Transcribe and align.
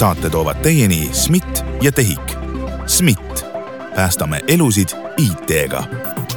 saate 0.00 0.30
toovad 0.30 0.56
teieni 0.56 1.10
SMIT 1.12 1.64
ja 1.82 1.92
TEHIK. 1.92 2.32
SMIT, 2.86 3.44
päästame 3.94 4.40
elusid 4.48 4.88
IT-ga. 5.16 5.82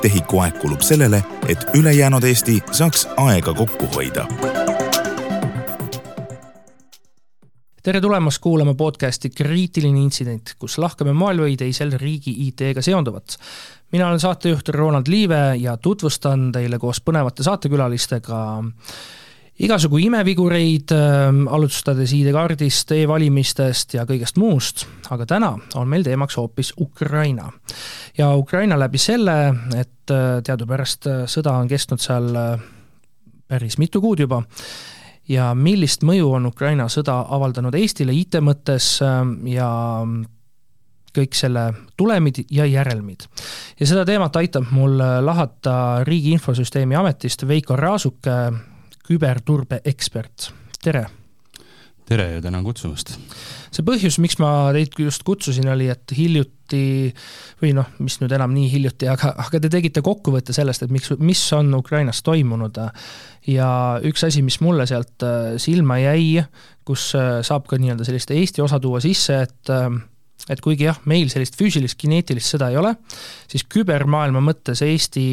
TEHIK-u 0.02 0.40
aeg 0.40 0.58
kulub 0.60 0.82
sellele, 0.82 1.24
et 1.48 1.64
ülejäänud 1.74 2.24
Eesti 2.24 2.58
saaks 2.72 3.08
aega 3.18 3.54
kokku 3.54 3.88
hoida 3.96 4.28
tere 7.84 8.02
tulemast 8.02 8.40
kuulama 8.42 8.74
podcasti 8.74 9.30
Kriitiline 9.30 10.00
intsident, 10.00 10.54
kus 10.60 10.78
lahkame 10.78 11.12
maailma 11.14 11.48
või 11.48 11.58
teisel 11.60 11.92
riigi 12.00 12.32
IT-ga 12.48 12.82
seonduvat. 12.82 13.38
mina 13.92 14.08
olen 14.08 14.20
saatejuht 14.20 14.70
Ronald 14.70 15.08
Liive 15.08 15.56
ja 15.60 15.78
tutvustan 15.78 16.52
teile 16.52 16.80
koos 16.80 17.02
põnevate 17.02 17.44
saatekülalistega 17.44 18.64
igasugu 19.60 20.00
imevigureid, 20.02 20.92
ähm, 20.92 21.44
alustades 21.48 22.14
ID-kaardist 22.14 22.92
e, 22.92 23.04
e-valimistest 23.04 23.94
ja 23.98 24.06
kõigest 24.10 24.40
muust, 24.42 24.88
aga 25.14 25.28
täna 25.30 25.52
on 25.78 25.90
meil 25.90 26.06
teemaks 26.06 26.38
hoopis 26.42 26.74
Ukraina. 26.82 27.52
ja 28.18 28.34
Ukraina 28.36 28.80
läbi 28.80 28.98
selle, 28.98 29.54
et 29.78 30.12
äh, 30.12 30.42
teadupärast 30.44 31.08
äh, 31.08 31.22
sõda 31.30 31.54
on 31.60 31.68
kestnud 31.68 32.02
seal 32.02 32.36
äh, 32.36 32.60
päris 33.48 33.78
mitu 33.78 34.02
kuud 34.02 34.20
juba 34.20 34.42
ja 35.30 35.54
millist 35.54 36.04
mõju 36.04 36.34
on 36.34 36.46
Ukraina 36.50 36.90
sõda 36.90 37.22
avaldanud 37.30 37.76
Eestile 37.76 38.14
IT 38.14 38.42
mõttes 38.42 38.98
ähm, 39.06 39.38
ja 39.48 39.70
kõik 41.14 41.38
selle 41.38 41.68
tulemid 41.96 42.40
ja 42.50 42.66
järelmid. 42.66 43.28
ja 43.80 43.86
seda 43.86 44.06
teemat 44.06 44.36
aitab 44.36 44.72
mul 44.72 44.98
lahata 44.98 46.04
Riigi 46.04 46.34
Infosüsteemi 46.34 46.96
Ametist 46.98 47.46
Veiko 47.48 47.76
Raasuke, 47.78 48.50
küberturbe 49.08 49.82
ekspert, 49.86 50.52
tere! 50.84 51.08
tere 52.08 52.26
ja 52.34 52.42
tänan 52.44 52.64
kutsumast! 52.66 53.16
see 53.74 53.86
põhjus, 53.86 54.20
miks 54.22 54.38
ma 54.42 54.72
teid 54.76 54.96
just 55.02 55.24
kutsusin, 55.28 55.68
oli, 55.72 55.90
et 55.92 56.14
hiljuti 56.16 57.12
või 57.62 57.74
noh, 57.78 57.90
mis 58.04 58.20
nüüd 58.22 58.34
enam 58.36 58.54
nii 58.54 58.70
hiljuti, 58.72 59.10
aga, 59.12 59.34
aga 59.44 59.62
te 59.64 59.72
tegite 59.74 60.04
kokkuvõtte 60.06 60.56
sellest, 60.56 60.86
et 60.86 60.94
miks, 60.94 61.12
mis 61.20 61.42
on 61.58 61.74
Ukrainas 61.78 62.22
toimunud 62.26 62.80
ja 63.50 63.70
üks 64.06 64.26
asi, 64.28 64.44
mis 64.46 64.60
mulle 64.64 64.88
sealt 64.90 65.26
äh, 65.26 65.56
silma 65.62 66.00
jäi, 66.02 66.44
kus 66.88 67.12
äh, 67.20 67.42
saab 67.46 67.68
ka 67.70 67.80
nii-öelda 67.82 68.08
sellist 68.08 68.32
Eesti 68.36 68.64
osa 68.64 68.80
tuua 68.84 69.02
sisse, 69.04 69.42
et 69.48 69.74
äh, 69.74 69.90
et 70.52 70.62
kuigi 70.64 70.88
jah, 70.90 71.00
meil 71.10 71.30
sellist 71.32 71.56
füüsilist 71.60 71.98
kineetilist 72.00 72.56
sõda 72.56 72.70
ei 72.74 72.78
ole, 72.80 72.94
siis 73.52 73.64
kübermaailma 73.72 74.42
mõttes 74.44 74.84
Eesti 74.84 75.26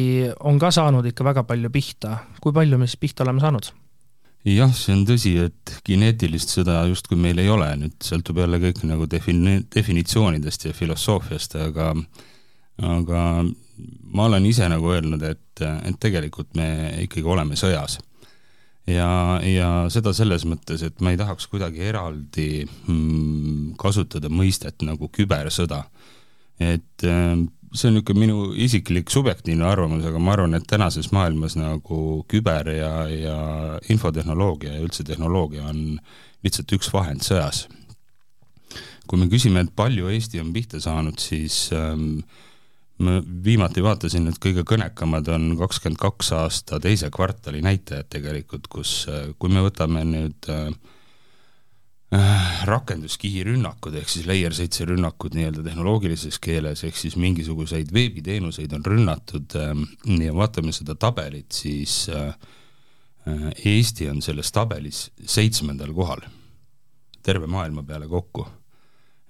on 0.47 0.59
ka 0.61 0.71
saanud 0.71 1.07
ikka 1.09 1.27
väga 1.27 1.43
palju 1.47 1.71
pihta. 1.73 2.17
kui 2.41 2.53
palju 2.55 2.79
me 2.79 2.87
siis 2.87 3.01
pihta 3.01 3.25
oleme 3.27 3.43
saanud? 3.43 3.71
jah, 4.47 4.71
see 4.73 4.95
on 4.95 5.05
tõsi, 5.05 5.35
et 5.45 5.75
kineetilist 5.85 6.53
sõda 6.55 6.81
justkui 6.89 7.19
meil 7.19 7.39
ei 7.43 7.49
ole, 7.51 7.69
nüüd 7.83 7.97
sõltub 8.01 8.39
jälle 8.41 8.57
kõik 8.63 8.83
nagu 8.89 9.05
defini-, 9.09 9.61
definitsioonidest 9.75 10.65
ja 10.69 10.73
filosoofiast, 10.73 11.59
aga 11.61 11.91
aga 12.81 13.19
ma 14.13 14.25
olen 14.25 14.45
ise 14.49 14.67
nagu 14.69 14.89
öelnud, 14.93 15.21
et, 15.27 15.61
et 15.61 15.99
tegelikult 16.01 16.55
me 16.57 16.67
ikkagi 17.05 17.27
oleme 17.27 17.57
sõjas. 17.59 17.99
Ja, 18.89 19.39
ja 19.45 19.69
seda 19.93 20.13
selles 20.17 20.45
mõttes, 20.49 20.83
et 20.85 21.01
ma 21.01 21.13
ei 21.13 21.19
tahaks 21.19 21.47
kuidagi 21.51 21.83
eraldi 21.91 22.65
mm, 22.65 23.73
kasutada 23.81 24.31
mõistet 24.31 24.85
nagu 24.87 25.09
kübersõda. 25.13 25.83
et 26.61 27.05
see 27.71 27.87
on 27.87 27.95
niisugune 27.95 28.19
minu 28.19 28.39
isiklik 28.59 29.11
subjektiivne 29.11 29.63
arvamus, 29.65 30.05
aga 30.05 30.19
ma 30.19 30.33
arvan, 30.35 30.55
et 30.57 30.67
tänases 30.67 31.11
maailmas 31.15 31.55
nagu 31.55 32.23
küber 32.29 32.67
ja, 32.75 32.91
ja 33.07 33.37
infotehnoloogia 33.89 34.75
ja 34.75 34.83
üldse 34.83 35.05
tehnoloogia 35.07 35.69
on 35.69 35.99
lihtsalt 36.43 36.73
üks 36.75 36.91
vahend 36.93 37.23
sõjas. 37.23 37.67
kui 39.07 39.19
me 39.19 39.27
küsime, 39.27 39.63
et 39.63 39.71
palju 39.75 40.07
Eesti 40.07 40.39
on 40.39 40.53
pihta 40.55 40.79
saanud, 40.79 41.19
siis 41.19 41.69
ähm, 41.75 42.21
ma 43.01 43.17
viimati 43.43 43.83
vaatasin, 43.83 44.27
et 44.29 44.39
kõige 44.41 44.63
kõnekamad 44.67 45.27
on 45.33 45.51
kakskümmend 45.59 45.99
kaks 46.01 46.31
aasta 46.37 46.79
teise 46.83 47.09
kvartali 47.13 47.61
näitajad 47.65 48.09
tegelikult, 48.13 48.67
kus, 48.71 48.95
äh, 49.09 49.31
kui 49.39 49.53
me 49.53 49.63
võtame 49.65 50.05
nüüd 50.07 50.49
äh, 50.53 50.69
Äh, 52.11 52.65
rakenduskihi 52.67 53.45
rünnakud 53.47 53.93
ehk 53.95 54.09
siis 54.11 54.25
layer 54.27 54.51
seitse 54.51 54.83
rünnakud 54.83 55.31
nii-öelda 55.31 55.61
tehnoloogilises 55.63 56.41
keeles, 56.43 56.81
ehk 56.83 56.97
siis 56.99 57.13
mingisuguseid 57.15 57.93
veebiteenuseid 57.95 58.73
on 58.75 58.83
rünnatud 58.83 59.55
ähm, 59.55 59.85
ja 60.19 60.33
vaatame 60.35 60.75
seda 60.75 60.97
tabelit, 60.99 61.55
siis 61.55 62.09
äh, 62.11 62.33
äh, 63.31 63.45
Eesti 63.63 64.09
on 64.11 64.19
selles 64.25 64.51
tabelis 64.51 65.05
seitsmendal 65.23 65.95
kohal, 65.95 66.25
terve 67.23 67.47
maailma 67.47 67.85
peale 67.87 68.11
kokku. 68.11 68.43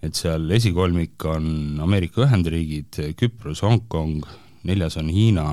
Et 0.02 0.18
seal 0.18 0.50
esikolmik 0.52 1.26
on 1.30 1.80
Ameerika 1.84 2.26
Ühendriigid, 2.26 2.98
Küpros, 3.18 3.62
Hongkong, 3.62 4.24
neljas 4.66 4.98
on 4.98 5.10
Hiina 5.14 5.52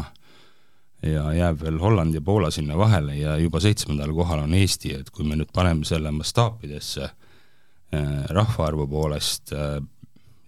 ja 1.03 1.29
jääb 1.33 1.61
veel 1.63 1.79
Holland 1.81 2.15
ja 2.15 2.21
Poola 2.25 2.51
sinna 2.51 2.79
vahele 2.79 3.17
ja 3.17 3.37
juba 3.39 3.61
seitsmendal 3.61 4.13
kohal 4.15 4.43
on 4.47 4.55
Eesti, 4.55 4.95
et 4.99 5.11
kui 5.15 5.27
me 5.27 5.39
nüüd 5.39 5.53
paneme 5.55 5.87
selle 5.87 6.11
mastaapidesse 6.15 7.05
äh, 7.05 8.25
rahvaarvu 8.35 8.89
poolest, 8.91 9.53
äh, 9.53 9.79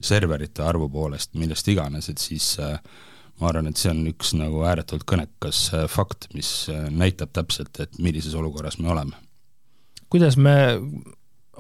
serverite 0.00 0.64
arvu 0.66 0.88
poolest, 0.90 1.34
millest 1.38 1.68
iganes, 1.68 2.08
et 2.10 2.18
siis 2.18 2.56
äh, 2.58 2.80
ma 3.40 3.52
arvan, 3.52 3.70
et 3.70 3.78
see 3.80 3.92
on 3.92 4.02
üks 4.10 4.34
nagu 4.36 4.64
ääretult 4.66 5.06
kõnekas 5.08 5.62
fakt, 5.92 6.28
mis 6.34 6.68
näitab 6.90 7.32
täpselt, 7.36 7.76
et 7.80 8.00
millises 8.02 8.34
olukorras 8.36 8.78
me 8.80 8.90
oleme. 8.92 9.16
kuidas 10.10 10.36
me 10.36 10.56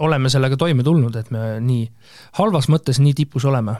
oleme 0.00 0.30
sellega 0.32 0.56
toime 0.60 0.84
tulnud, 0.86 1.16
et 1.16 1.30
me 1.34 1.56
nii 1.64 1.86
halvas 2.40 2.70
mõttes 2.72 3.00
nii 3.02 3.16
tipus 3.22 3.46
oleme? 3.48 3.78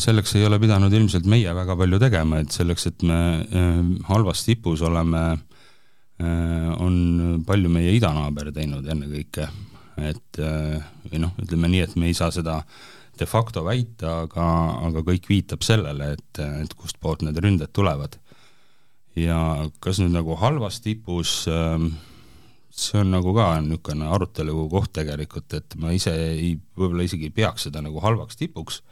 selleks 0.00 0.32
ei 0.38 0.46
ole 0.48 0.56
pidanud 0.62 0.92
ilmselt 0.96 1.26
meie 1.28 1.52
väga 1.52 1.74
palju 1.76 1.98
tegema, 2.00 2.38
et 2.40 2.54
selleks, 2.54 2.86
et 2.88 3.02
me 3.04 3.18
äh, 3.44 3.80
halvas 4.08 4.46
tipus 4.46 4.80
oleme, 4.86 5.24
äh, 6.22 6.70
on 6.80 7.42
palju 7.46 7.72
meie 7.72 7.92
idanaaber 7.98 8.48
teinud 8.56 8.88
ennekõike. 8.88 9.48
et 9.98 10.38
äh, 10.40 10.80
või 11.10 11.20
noh, 11.20 11.34
ütleme 11.42 11.68
nii, 11.68 11.82
et 11.84 11.96
me 12.00 12.08
ei 12.08 12.16
saa 12.16 12.30
seda 12.32 12.62
de 13.18 13.26
facto 13.26 13.64
väita, 13.66 14.22
aga, 14.24 14.46
aga 14.88 15.02
kõik 15.04 15.28
viitab 15.28 15.64
sellele, 15.66 16.12
et, 16.14 16.40
et 16.62 16.74
kustpoolt 16.78 17.26
need 17.26 17.36
ründed 17.36 17.72
tulevad. 17.74 18.16
ja 19.18 19.68
kas 19.84 19.98
nüüd 19.98 20.14
nagu 20.14 20.36
halvas 20.38 20.80
tipus 20.80 21.42
see 22.78 23.00
on 23.00 23.10
nagu 23.10 23.34
ka 23.34 23.50
niisugune 23.60 24.06
arutelu 24.06 24.68
koht 24.70 24.92
tegelikult, 25.00 25.52
et 25.58 25.74
ma 25.82 25.90
ise 25.96 26.14
ei, 26.14 26.54
võib-olla 26.78 27.06
isegi 27.08 27.28
ei 27.28 27.34
peaks 27.34 27.66
seda 27.68 27.82
nagu 27.84 28.00
halvaks 28.04 28.38
tipuks 28.38 28.82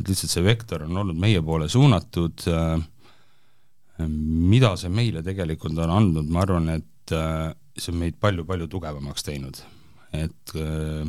et 0.00 0.08
lihtsalt 0.08 0.32
see 0.32 0.44
vektor 0.44 0.86
on 0.86 1.02
olnud 1.02 1.18
meie 1.20 1.42
poole 1.44 1.68
suunatud, 1.70 2.46
äh, 2.50 2.80
mida 4.00 4.74
see 4.80 4.92
meile 4.92 5.24
tegelikult 5.26 5.78
on 5.84 5.92
andnud, 5.98 6.30
ma 6.32 6.44
arvan, 6.44 6.70
et 6.78 7.14
äh, 7.16 7.50
see 7.76 7.92
on 7.94 8.00
meid 8.04 8.18
palju-palju 8.22 8.68
tugevamaks 8.70 9.26
teinud. 9.26 9.60
et 10.16 10.54
äh, 10.58 11.06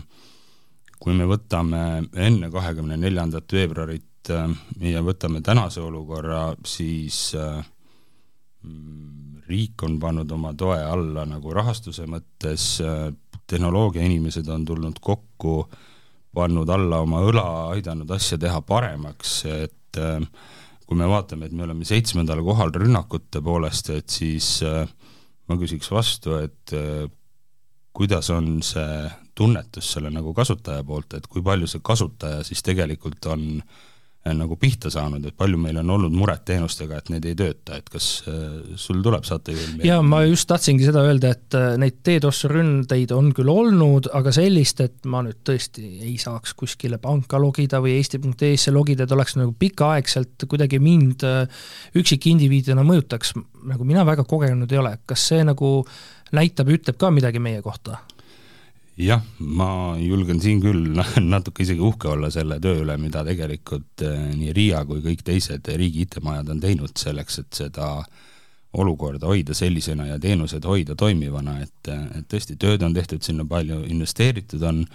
kui 1.02 1.16
me 1.18 1.26
võtame 1.26 1.82
enne 2.14 2.52
kahekümne 2.54 2.98
neljandat 3.02 3.54
veebruarit 3.56 4.30
ja 4.86 5.02
võtame 5.02 5.40
tänase 5.42 5.82
olukorra, 5.82 6.52
siis 6.62 7.32
riik 9.50 9.84
on 9.84 10.00
pannud 10.00 10.32
oma 10.32 10.54
toe 10.58 10.80
alla 10.84 11.26
nagu 11.26 11.54
rahastuse 11.54 12.06
mõttes, 12.10 12.82
tehnoloogiainimesed 13.52 14.48
on 14.48 14.66
tulnud 14.66 15.00
kokku 15.04 15.56
pannud 16.36 16.70
alla 16.72 17.02
oma 17.04 17.22
õla, 17.28 17.46
aidanud 17.76 18.12
asja 18.16 18.40
teha 18.40 18.62
paremaks, 18.64 19.34
et 19.52 20.00
äh, 20.00 20.24
kui 20.88 21.00
me 21.00 21.08
vaatame, 21.12 21.48
et 21.48 21.56
me 21.56 21.66
oleme 21.68 21.88
seitsmendal 21.88 22.44
kohal 22.46 22.72
rünnakute 22.76 23.44
poolest, 23.44 23.92
et 23.96 24.10
siis 24.12 24.62
äh, 24.68 24.86
ma 25.50 25.60
küsiks 25.60 25.92
vastu, 25.92 26.38
et 26.40 26.76
äh, 26.78 27.04
kuidas 27.92 28.32
on 28.32 28.62
see 28.64 29.04
tunnetus 29.36 29.92
selle 29.96 30.12
nagu 30.14 30.34
kasutaja 30.36 30.84
poolt, 30.88 31.18
et 31.18 31.28
kui 31.28 31.44
palju 31.44 31.68
see 31.68 31.84
kasutaja 31.84 32.46
siis 32.48 32.64
tegelikult 32.64 33.28
on 33.32 33.48
Äh, 33.62 33.91
nagu 34.22 34.56
pihta 34.62 34.92
saanud, 34.94 35.24
et 35.26 35.36
palju 35.38 35.58
meil 35.58 35.80
on 35.82 35.90
olnud 35.96 36.14
muret 36.14 36.44
teenustega, 36.46 37.00
et 37.02 37.10
need 37.10 37.26
ei 37.26 37.38
tööta, 37.38 37.80
et 37.80 37.88
kas 37.90 38.10
äh, 38.30 38.44
sul 38.78 39.02
tuleb 39.02 39.26
saatejuhil 39.26 39.72
meelde? 39.72 39.88
jaa, 39.90 40.04
ma 40.06 40.22
just 40.28 40.46
tahtsingi 40.52 40.86
seda 40.86 41.02
öelda, 41.08 41.32
et 41.34 41.58
äh, 41.58 41.74
neid 41.82 41.98
DDoS 42.06 42.44
ründeid 42.52 43.14
on 43.16 43.32
küll 43.38 43.50
olnud, 43.50 44.12
aga 44.18 44.34
sellist, 44.36 44.84
et 44.86 45.10
ma 45.10 45.24
nüüd 45.26 45.42
tõesti 45.48 45.88
ei 46.06 46.14
saaks 46.22 46.54
kuskile 46.60 47.02
panka 47.02 47.42
logida 47.42 47.82
või 47.82 47.96
eesti.ee-sse 47.98 48.74
logida, 48.76 49.10
et 49.10 49.18
oleks 49.18 49.40
nagu 49.42 49.56
pikaaegselt 49.58 50.46
kuidagi 50.52 50.78
mind 50.84 51.26
üksikindiviidina 51.98 52.86
mõjutaks, 52.86 53.34
nagu 53.74 53.90
mina 53.90 54.06
väga 54.06 54.28
kogenud 54.30 54.70
ei 54.72 54.82
ole, 54.82 54.96
kas 55.10 55.26
see 55.32 55.42
nagu 55.48 55.80
näitab, 56.36 56.70
ütleb 56.78 57.02
ka 57.02 57.10
midagi 57.14 57.42
meie 57.42 57.62
kohta? 57.66 58.04
Jah, 59.02 59.22
ma 59.40 59.98
julgen 60.00 60.42
siin 60.44 60.62
küll 60.64 60.92
natuke 61.34 61.66
isegi 61.66 61.84
uhke 61.84 62.12
olla 62.12 62.32
selle 62.34 62.60
töö 62.64 62.84
üle, 62.84 62.98
mida 63.02 63.24
tegelikult 63.28 64.04
eh, 64.06 64.28
nii 64.36 64.54
RIA 64.58 64.84
kui 64.90 65.04
kõik 65.06 65.24
teised 65.28 65.72
riigi 65.78 66.06
IT-majad 66.08 66.52
on 66.54 66.62
teinud 66.64 66.94
selleks, 67.00 67.42
et 67.44 67.62
seda 67.64 67.94
olukorda 68.82 69.28
hoida 69.28 69.56
sellisena 69.58 70.08
ja 70.08 70.20
teenused 70.22 70.64
hoida 70.64 70.96
toimivana, 70.96 71.58
et, 71.66 71.92
et 71.92 72.28
tõesti, 72.32 72.56
tööd 72.60 72.84
on 72.88 72.96
tehtud 72.96 73.24
sinna 73.26 73.44
palju, 73.48 73.82
investeeritud 73.92 74.64
on 74.64 74.86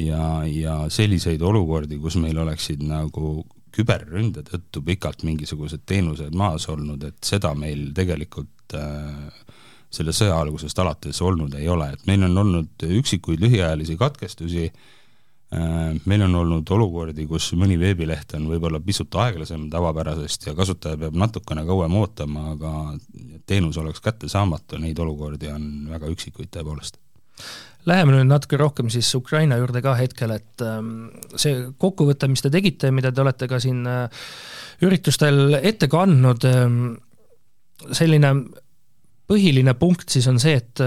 ja, 0.00 0.42
ja 0.48 0.76
selliseid 0.92 1.42
olukordi, 1.44 1.98
kus 2.00 2.16
meil 2.20 2.38
oleksid 2.40 2.82
nagu 2.86 3.42
küberründe 3.74 4.42
tõttu 4.46 4.82
pikalt 4.82 5.22
mingisugused 5.26 5.84
teenused 5.86 6.34
maas 6.34 6.66
olnud, 6.72 7.04
et 7.06 7.20
seda 7.26 7.52
meil 7.54 7.90
tegelikult 7.94 8.74
äh, 8.78 9.28
selle 9.90 10.14
sõja 10.14 10.38
algusest 10.38 10.78
alates 10.78 11.20
olnud 11.22 11.54
ei 11.58 11.68
ole, 11.68 11.90
et 11.94 12.06
meil 12.06 12.24
on 12.28 12.38
olnud 12.44 12.86
üksikuid 13.00 13.42
lühiajalisi 13.42 13.96
katkestusi 13.98 14.68
äh,, 14.68 15.98
meil 16.06 16.24
on 16.28 16.36
olnud 16.42 16.70
olukordi, 16.76 17.26
kus 17.30 17.50
mõni 17.58 17.78
veebileht 17.80 18.36
on 18.38 18.46
võib-olla 18.52 18.80
pisut 18.84 19.14
aeglasem 19.24 19.66
tavapärasest 19.72 20.46
ja 20.50 20.54
kasutaja 20.58 21.00
peab 21.00 21.18
natukene 21.18 21.66
kauem 21.66 21.96
ootama, 22.00 22.52
aga 22.54 22.74
teenus 23.50 23.80
oleks 23.82 24.02
kättesaamatu, 24.04 24.78
neid 24.78 24.98
olukordi 25.02 25.50
on 25.50 25.66
väga 25.90 26.12
üksikuid 26.14 26.52
tõepoolest. 26.54 27.00
Läheme 27.88 28.12
nüüd 28.12 28.28
natuke 28.28 28.58
rohkem 28.60 28.90
siis 28.92 29.08
Ukraina 29.16 29.56
juurde 29.56 29.80
ka 29.82 29.94
hetkel, 29.96 30.34
et 30.36 30.62
ähm, 30.62 31.08
see 31.32 31.62
kokkuvõte, 31.80 32.28
mis 32.28 32.44
te 32.44 32.50
tegite, 32.52 32.90
mida 32.92 33.08
te 33.10 33.22
olete 33.22 33.48
ka 33.48 33.56
siin 33.62 33.86
äh, 33.88 34.26
üritustel 34.84 35.56
ette 35.62 35.88
kandnud, 35.90 36.44
ähm, 36.48 36.82
selline 37.96 38.34
põhiline 39.30 39.74
punkt 39.78 40.10
siis 40.10 40.26
on 40.30 40.40
see, 40.42 40.56
et, 40.58 40.82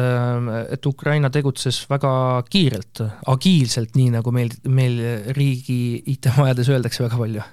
et 0.75 0.85
Ukraina 0.89 1.31
tegutses 1.31 1.83
väga 1.87 2.11
kiirelt, 2.51 3.03
agiilselt, 3.31 3.95
nii 3.95 4.17
nagu 4.17 4.33
meil, 4.35 4.51
meil 4.67 4.99
riigi 5.37 6.03
IT-majades 6.15 6.71
öeldakse 6.73 7.05
väga 7.05 7.19
palju 7.21 7.45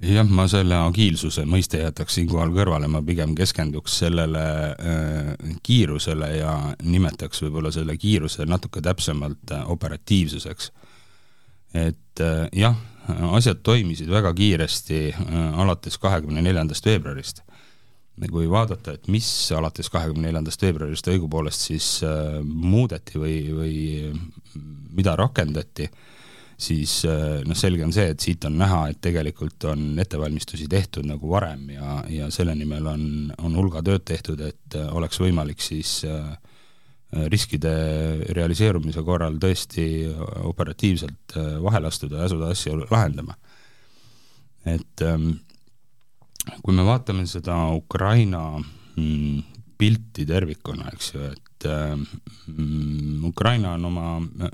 jah, 0.00 0.28
ma 0.32 0.46
selle 0.48 0.78
agiilsuse 0.80 1.44
mõiste 1.48 1.80
jätaks 1.82 2.16
siinkohal 2.16 2.52
kõrvale, 2.54 2.88
ma 2.88 3.02
pigem 3.04 3.34
keskenduks 3.38 3.98
sellele 4.02 4.44
äh, 4.72 5.32
kiirusele 5.66 6.30
ja 6.38 6.54
nimetaks 6.82 7.42
võib-olla 7.44 7.72
selle 7.74 7.96
kiiruse 8.00 8.46
natuke 8.48 8.82
täpsemalt 8.84 9.52
äh, 9.52 9.66
operatiivsuseks. 9.70 10.72
et 11.74 12.24
äh, 12.24 12.48
jah, 12.56 12.76
asjad 13.36 13.60
toimisid 13.62 14.10
väga 14.10 14.32
kiiresti 14.34 15.02
äh, 15.12 15.60
alates 15.60 15.98
kahekümne 15.98 16.42
neljandast 16.42 16.86
veebruarist. 16.86 17.42
Kui 18.28 18.50
vaadata, 18.50 18.92
et 18.98 19.08
mis 19.08 19.26
alates 19.56 19.88
kahekümne 19.88 20.26
neljandast 20.28 20.60
veebruarist 20.60 21.08
õigupoolest 21.08 21.70
siis 21.70 21.88
äh, 22.04 22.40
muudeti 22.44 23.16
või, 23.22 23.36
või 23.56 23.76
mida 24.92 25.16
rakendati 25.16 25.88
äh,, 25.88 26.08
siis 26.60 27.00
äh, 27.08 27.40
noh, 27.46 27.56
selge 27.56 27.84
on 27.86 27.92
see, 27.94 28.10
et 28.12 28.22
siit 28.22 28.44
on 28.48 28.58
näha, 28.60 28.82
et 28.92 29.00
tegelikult 29.02 29.64
on 29.70 29.98
ettevalmistusi 30.00 30.68
tehtud 30.70 31.08
nagu 31.08 31.32
varem 31.32 31.70
ja, 31.72 32.00
ja 32.12 32.30
selle 32.34 32.54
nimel 32.58 32.88
on, 32.90 33.04
on 33.40 33.56
hulga 33.56 33.82
tööd 33.86 34.04
tehtud, 34.08 34.42
et 34.44 34.78
äh, 34.78 34.88
oleks 34.96 35.20
võimalik 35.22 35.64
siis 35.64 36.00
äh, 36.08 36.32
riskide 37.32 37.72
realiseerumise 38.36 39.02
korral 39.02 39.40
tõesti 39.42 39.84
operatiivselt 40.46 41.34
vahele 41.64 41.88
astuda 41.90 42.20
ja 42.20 42.28
asuda 42.28 42.52
asju 42.54 42.84
lahendama. 42.84 43.34
et 44.62 45.02
ähm, 45.02 45.32
kui 46.62 46.74
me 46.76 46.84
vaatame 46.86 47.26
seda 47.28 47.56
Ukraina 47.76 48.42
mm, 48.58 49.42
pilti 49.80 50.26
tervikuna, 50.28 50.90
eks 50.94 51.14
ju, 51.14 51.30
et 51.30 51.68
mm, 51.68 53.24
Ukraina 53.30 53.74
on 53.78 53.88
oma 53.90 54.50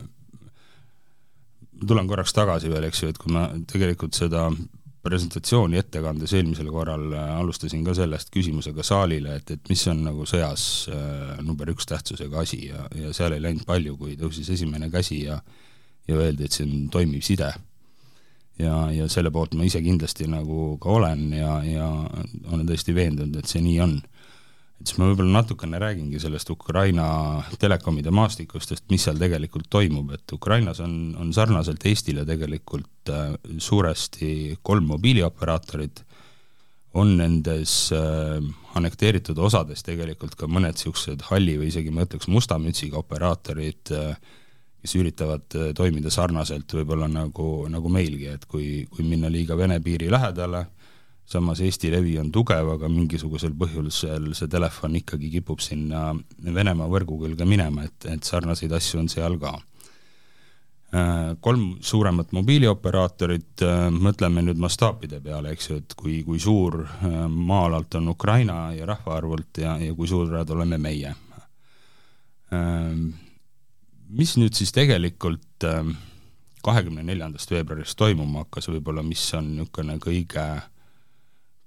tulen 1.87 2.09
korraks 2.09 2.33
tagasi 2.33 2.71
veel, 2.73 2.89
eks 2.89 3.03
ju, 3.03 3.13
et 3.13 3.21
kui 3.21 3.35
ma 3.35 3.49
tegelikult 3.69 4.17
seda 4.17 4.49
presentatsiooni 5.07 5.79
ettekandes 5.79 6.33
eelmisel 6.35 6.67
korral 6.75 7.13
äh, 7.15 7.29
alustasin 7.39 7.85
ka 7.87 7.95
sellest 7.95 8.33
küsimusega 8.35 8.83
saalile, 8.87 9.37
et, 9.39 9.53
et 9.55 9.71
mis 9.71 9.85
on 9.93 10.03
nagu 10.09 10.27
sõjas 10.27 10.65
äh, 10.91 11.37
number 11.47 11.71
üks 11.71 11.87
tähtsusega 11.87 12.43
asi 12.43 12.65
ja, 12.73 12.89
ja 12.97 13.13
seal 13.15 13.37
ei 13.37 13.45
läinud 13.45 13.67
palju, 13.69 13.95
kui 14.01 14.17
tõusis 14.19 14.51
esimene 14.57 14.91
käsi 14.91 15.23
ja 15.29 15.39
ja 16.07 16.15
öeldi, 16.15 16.47
et 16.47 16.55
see 16.55 16.67
on 16.67 16.85
toimiv 16.93 17.25
side. 17.27 17.49
Ja, 18.63 18.75
ja 18.95 19.09
selle 19.13 19.33
poolt 19.35 19.57
ma 19.57 19.67
ise 19.67 19.83
kindlasti 19.85 20.29
nagu 20.31 20.77
ka 20.83 20.93
olen 20.99 21.29
ja, 21.37 21.57
ja 21.67 21.89
olen 22.53 22.67
tõesti 22.69 22.95
veendunud, 22.97 23.41
et 23.41 23.51
see 23.51 23.63
nii 23.65 23.81
on. 23.85 23.97
Et 24.77 24.91
siis 24.91 24.99
ma 25.01 25.07
võib-olla 25.09 25.39
natukene 25.39 25.79
räägingi 25.81 26.21
sellest 26.21 26.51
Ukraina 26.53 27.07
telekomide 27.61 28.13
maastikust, 28.13 28.75
sest 28.75 28.85
mis 28.93 29.07
seal 29.07 29.17
tegelikult 29.21 29.71
toimub, 29.73 30.13
et 30.13 30.37
Ukrainas 30.37 30.83
on, 30.85 31.15
on 31.17 31.33
sarnaselt 31.33 31.87
Eestile 31.89 32.27
tegelikult 32.29 33.13
äh, 33.13 33.33
suuresti 33.57 34.59
kolm 34.63 34.91
mobiilioperaatorit, 34.93 36.05
on 36.97 37.15
nendes 37.17 37.73
äh, 37.97 38.37
annekteeritud 38.77 39.39
osades 39.41 39.85
tegelikult 39.85 40.37
ka 40.37 40.49
mõned 40.49 40.77
niisugused 40.77 41.25
halli 41.31 41.57
või 41.61 41.71
isegi 41.73 41.93
ma 41.93 42.05
ütleks 42.05 42.29
musta 42.33 42.61
mütsiga 42.61 43.01
operaatorid 43.01 43.97
äh,, 43.97 44.37
kes 44.83 44.97
üritavad 45.01 45.59
äh, 45.59 45.73
toimida 45.77 46.13
sarnaselt 46.15 46.73
võib-olla 46.79 47.09
nagu, 47.11 47.67
nagu 47.73 47.91
meilgi, 47.93 48.31
et 48.37 48.47
kui, 48.49 48.87
kui 48.91 49.07
minna 49.07 49.31
liiga 49.33 49.57
Vene 49.59 49.81
piiri 49.83 50.11
lähedale, 50.13 50.67
samas 51.27 51.61
Eesti 51.65 51.91
levi 51.91 52.15
on 52.23 52.31
tugev, 52.33 52.77
aga 52.77 52.91
mingisugusel 52.91 53.55
põhjusel 53.59 54.31
see 54.39 54.51
telefon 54.51 54.95
ikkagi 55.01 55.33
kipub 55.39 55.65
sinna 55.65 56.13
Venemaa 56.39 56.87
võrgu 56.93 57.19
külge 57.25 57.49
minema, 57.49 57.89
et, 57.89 58.07
et 58.13 58.23
sarnaseid 58.23 58.77
asju 58.79 59.03
on 59.03 59.11
seal 59.11 59.41
ka. 59.43 59.57
Äh, 60.95 61.35
kolm 61.43 61.81
suuremat 61.83 62.31
mobiilioperaatorit, 62.37 63.67
äh, 63.67 63.89
mõtleme 63.91 64.47
nüüd 64.47 64.63
mastaapide 64.63 65.19
peale, 65.25 65.57
eks 65.57 65.71
ju, 65.73 65.83
et 65.83 65.99
kui, 65.99 66.21
kui 66.23 66.39
suur 66.39 66.85
maa-alalt 67.03 67.99
on 67.99 68.15
Ukraina 68.15 68.71
ja 68.77 68.87
rahvaarvult 68.87 69.65
ja, 69.65 69.75
ja 69.83 69.99
kui 69.99 70.07
suured 70.07 70.55
oleme 70.55 70.79
meie. 70.79 71.17
Mis 74.09 74.37
nüüd 74.39 74.55
siis 74.55 74.71
tegelikult 74.73 75.65
kahekümne 76.63 77.03
neljandast 77.07 77.51
veebruarist 77.51 77.99
toimuma 77.99 78.45
hakkas, 78.45 78.69
võib-olla 78.71 79.03
mis 79.07 79.23
on 79.35 79.53
niisugune 79.57 79.99
kõige 80.03 80.47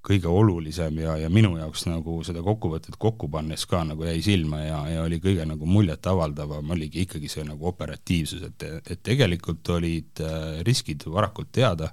kõige 0.06 0.30
olulisem 0.32 1.02
ja, 1.04 1.16
ja 1.20 1.30
minu 1.32 1.52
jaoks 1.60 1.84
nagu 1.90 2.20
seda 2.26 2.42
kokkuvõtet 2.44 2.96
kokku 3.00 3.28
pannes 3.32 3.66
ka 3.70 3.84
nagu 3.88 4.06
jäi 4.08 4.22
silma 4.24 4.62
ja, 4.64 4.80
ja 4.94 5.04
oli 5.04 5.20
kõige 5.24 5.46
nagu 5.48 5.68
muljetavaldavam, 5.68 6.72
oligi 6.76 7.04
ikkagi 7.04 7.30
see 7.32 7.44
nagu 7.48 7.68
operatiivsus, 7.68 8.46
et, 8.48 8.66
et 8.88 9.04
tegelikult 9.04 9.68
olid 9.76 10.24
äh, 10.24 10.62
riskid 10.68 11.04
varakult 11.12 11.52
teada, 11.56 11.92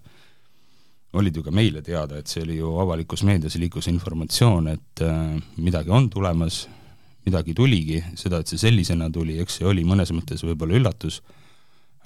olid 1.18 1.36
ju 1.36 1.42
ka 1.42 1.54
meile 1.54 1.82
teada, 1.82 2.20
et 2.20 2.30
see 2.30 2.44
oli 2.46 2.60
ju 2.60 2.76
avalikus 2.82 3.24
meedias 3.26 3.58
liikus 3.58 3.90
informatsioon, 3.90 4.70
et 4.76 5.04
äh, 5.04 5.36
midagi 5.58 5.90
on 5.90 6.08
tulemas, 6.12 6.62
midagi 7.26 7.54
tuligi, 7.58 7.98
seda, 8.18 8.40
et 8.40 8.52
see 8.52 8.60
sellisena 8.60 9.10
tuli, 9.12 9.40
eks 9.42 9.60
see 9.60 9.66
oli 9.66 9.82
mõnes 9.86 10.12
mõttes 10.14 10.44
võib-olla 10.46 10.78
üllatus, 10.78 11.20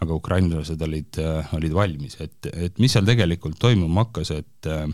aga 0.01 0.17
ukrainlased 0.17 0.81
olid 0.83 1.21
äh,, 1.21 1.55
olid 1.57 1.77
valmis, 1.77 2.17
et, 2.25 2.49
et 2.55 2.79
mis 2.81 2.93
seal 2.93 3.05
tegelikult 3.09 3.59
toimuma 3.61 4.07
hakkas, 4.07 4.33
et 4.39 4.69
äh, 4.71 4.89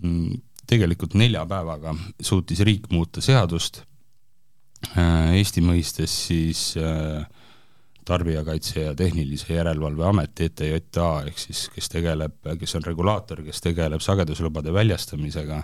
Mm, 0.00 0.40
tegelikult 0.68 1.18
nelja 1.20 1.42
päevaga 1.48 1.92
suutis 2.24 2.62
riik 2.64 2.88
muuta 2.92 3.20
seadust, 3.20 3.82
äh, 4.96 5.34
Eesti 5.36 5.60
mõistes 5.64 6.14
siis 6.28 6.62
Tarbijakaitse 8.08 8.86
ja 8.86 8.94
Tehnilise 8.96 9.52
Järelevalve 9.52 10.06
Amet, 10.08 10.32
TTJA, 10.34 11.10
ehk 11.28 11.38
siis 11.38 11.66
kes 11.74 11.92
tegeleb, 11.92 12.38
kes 12.58 12.74
on 12.78 12.86
regulaator, 12.88 13.44
kes 13.44 13.60
tegeleb 13.62 14.02
sageduslubade 14.02 14.72
väljastamisega, 14.74 15.60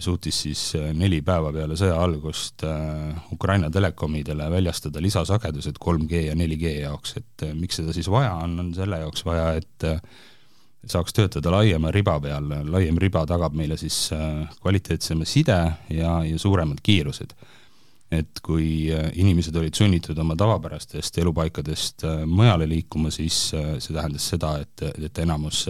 suutis 0.00 0.38
siis 0.46 0.60
neli 0.96 1.18
päeva 1.22 1.50
peale 1.52 1.76
sõja 1.76 1.98
algust 2.00 2.64
Ukraina 3.34 3.68
telekomidele 3.70 4.46
väljastada 4.50 5.02
lisasagedused 5.04 5.76
3G 5.76 6.22
ja 6.30 6.36
4G 6.38 6.72
jaoks, 6.86 7.16
et 7.20 7.44
miks 7.58 7.80
seda 7.80 7.92
siis 7.92 8.08
vaja 8.08 8.32
on, 8.44 8.54
on 8.62 8.70
selle 8.74 9.02
jaoks 9.02 9.26
vaja, 9.28 9.50
et 9.60 9.88
saaks 10.86 11.14
töötada 11.14 11.52
laiema 11.54 11.90
riba 11.94 12.18
peal, 12.22 12.48
laiem 12.70 12.98
riba 12.98 13.24
tagab 13.28 13.54
meile 13.56 13.78
siis 13.80 13.96
äh, 14.14 14.44
kvaliteetsema 14.62 15.26
side 15.28 15.58
ja, 15.94 16.14
ja 16.26 16.38
suuremad 16.38 16.82
kiirused. 16.82 17.34
et 18.12 18.40
kui 18.44 18.92
äh, 18.92 19.10
inimesed 19.14 19.56
olid 19.56 19.74
sunnitud 19.74 20.18
oma 20.18 20.36
tavapärastest 20.36 21.18
elupaikadest 21.18 22.04
äh, 22.04 22.24
mujale 22.26 22.68
liikuma, 22.68 23.10
siis 23.10 23.52
see 23.52 23.94
tähendas 23.94 24.26
seda, 24.34 24.58
et, 24.60 24.82
et 25.04 25.18
enamus 25.18 25.66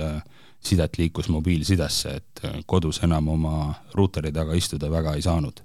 sidet 0.67 0.99
liikus 0.99 1.29
mobiilsidesse, 1.33 2.15
et 2.17 2.43
kodus 2.67 3.03
enam 3.03 3.29
oma 3.35 3.57
ruuteri 3.95 4.33
taga 4.33 4.55
istuda 4.59 4.91
väga 4.91 5.15
ei 5.19 5.23
saanud 5.23 5.63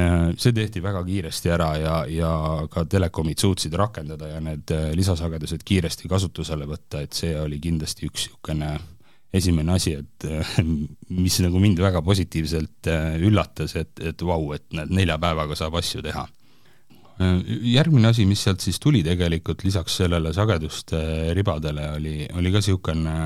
Äh, 0.00 0.30
see 0.38 0.54
tehti 0.54 0.80
väga 0.82 1.02
kiiresti 1.04 1.50
ära 1.50 1.70
ja, 1.80 1.94
ja 2.08 2.30
ka 2.70 2.84
telekomid 2.88 3.40
suutsid 3.42 3.74
rakendada 3.76 4.28
ja 4.30 4.38
need 4.44 4.70
äh, 4.72 4.90
lisasagedused 4.96 5.64
kiiresti 5.66 6.08
kasutusele 6.08 6.68
võtta, 6.70 7.02
et 7.04 7.16
see 7.16 7.34
oli 7.40 7.58
kindlasti 7.60 8.06
üks 8.08 8.28
niisugune 8.28 8.70
esimene 9.34 9.74
asi, 9.74 9.96
et 9.98 10.28
äh, 10.30 10.54
mis 11.24 11.40
nagu 11.44 11.60
mind 11.62 11.82
väga 11.82 12.04
positiivselt 12.06 12.90
üllatas, 13.26 13.74
et, 13.82 13.92
et 14.12 14.22
vau, 14.26 14.52
et 14.56 14.64
näed, 14.76 14.94
nelja 14.94 15.18
päevaga 15.20 15.58
saab 15.58 15.80
asju 15.82 16.04
teha. 16.06 16.24
Järgmine 17.20 18.10
asi, 18.10 18.24
mis 18.28 18.42
sealt 18.46 18.62
siis 18.64 18.78
tuli 18.80 19.02
tegelikult 19.04 19.64
lisaks 19.66 19.98
sellele 20.00 20.32
sageduste 20.32 21.00
ribadele, 21.36 21.90
oli, 21.96 22.14
oli 22.36 22.52
ka 22.52 22.62
niisugune 22.62 23.16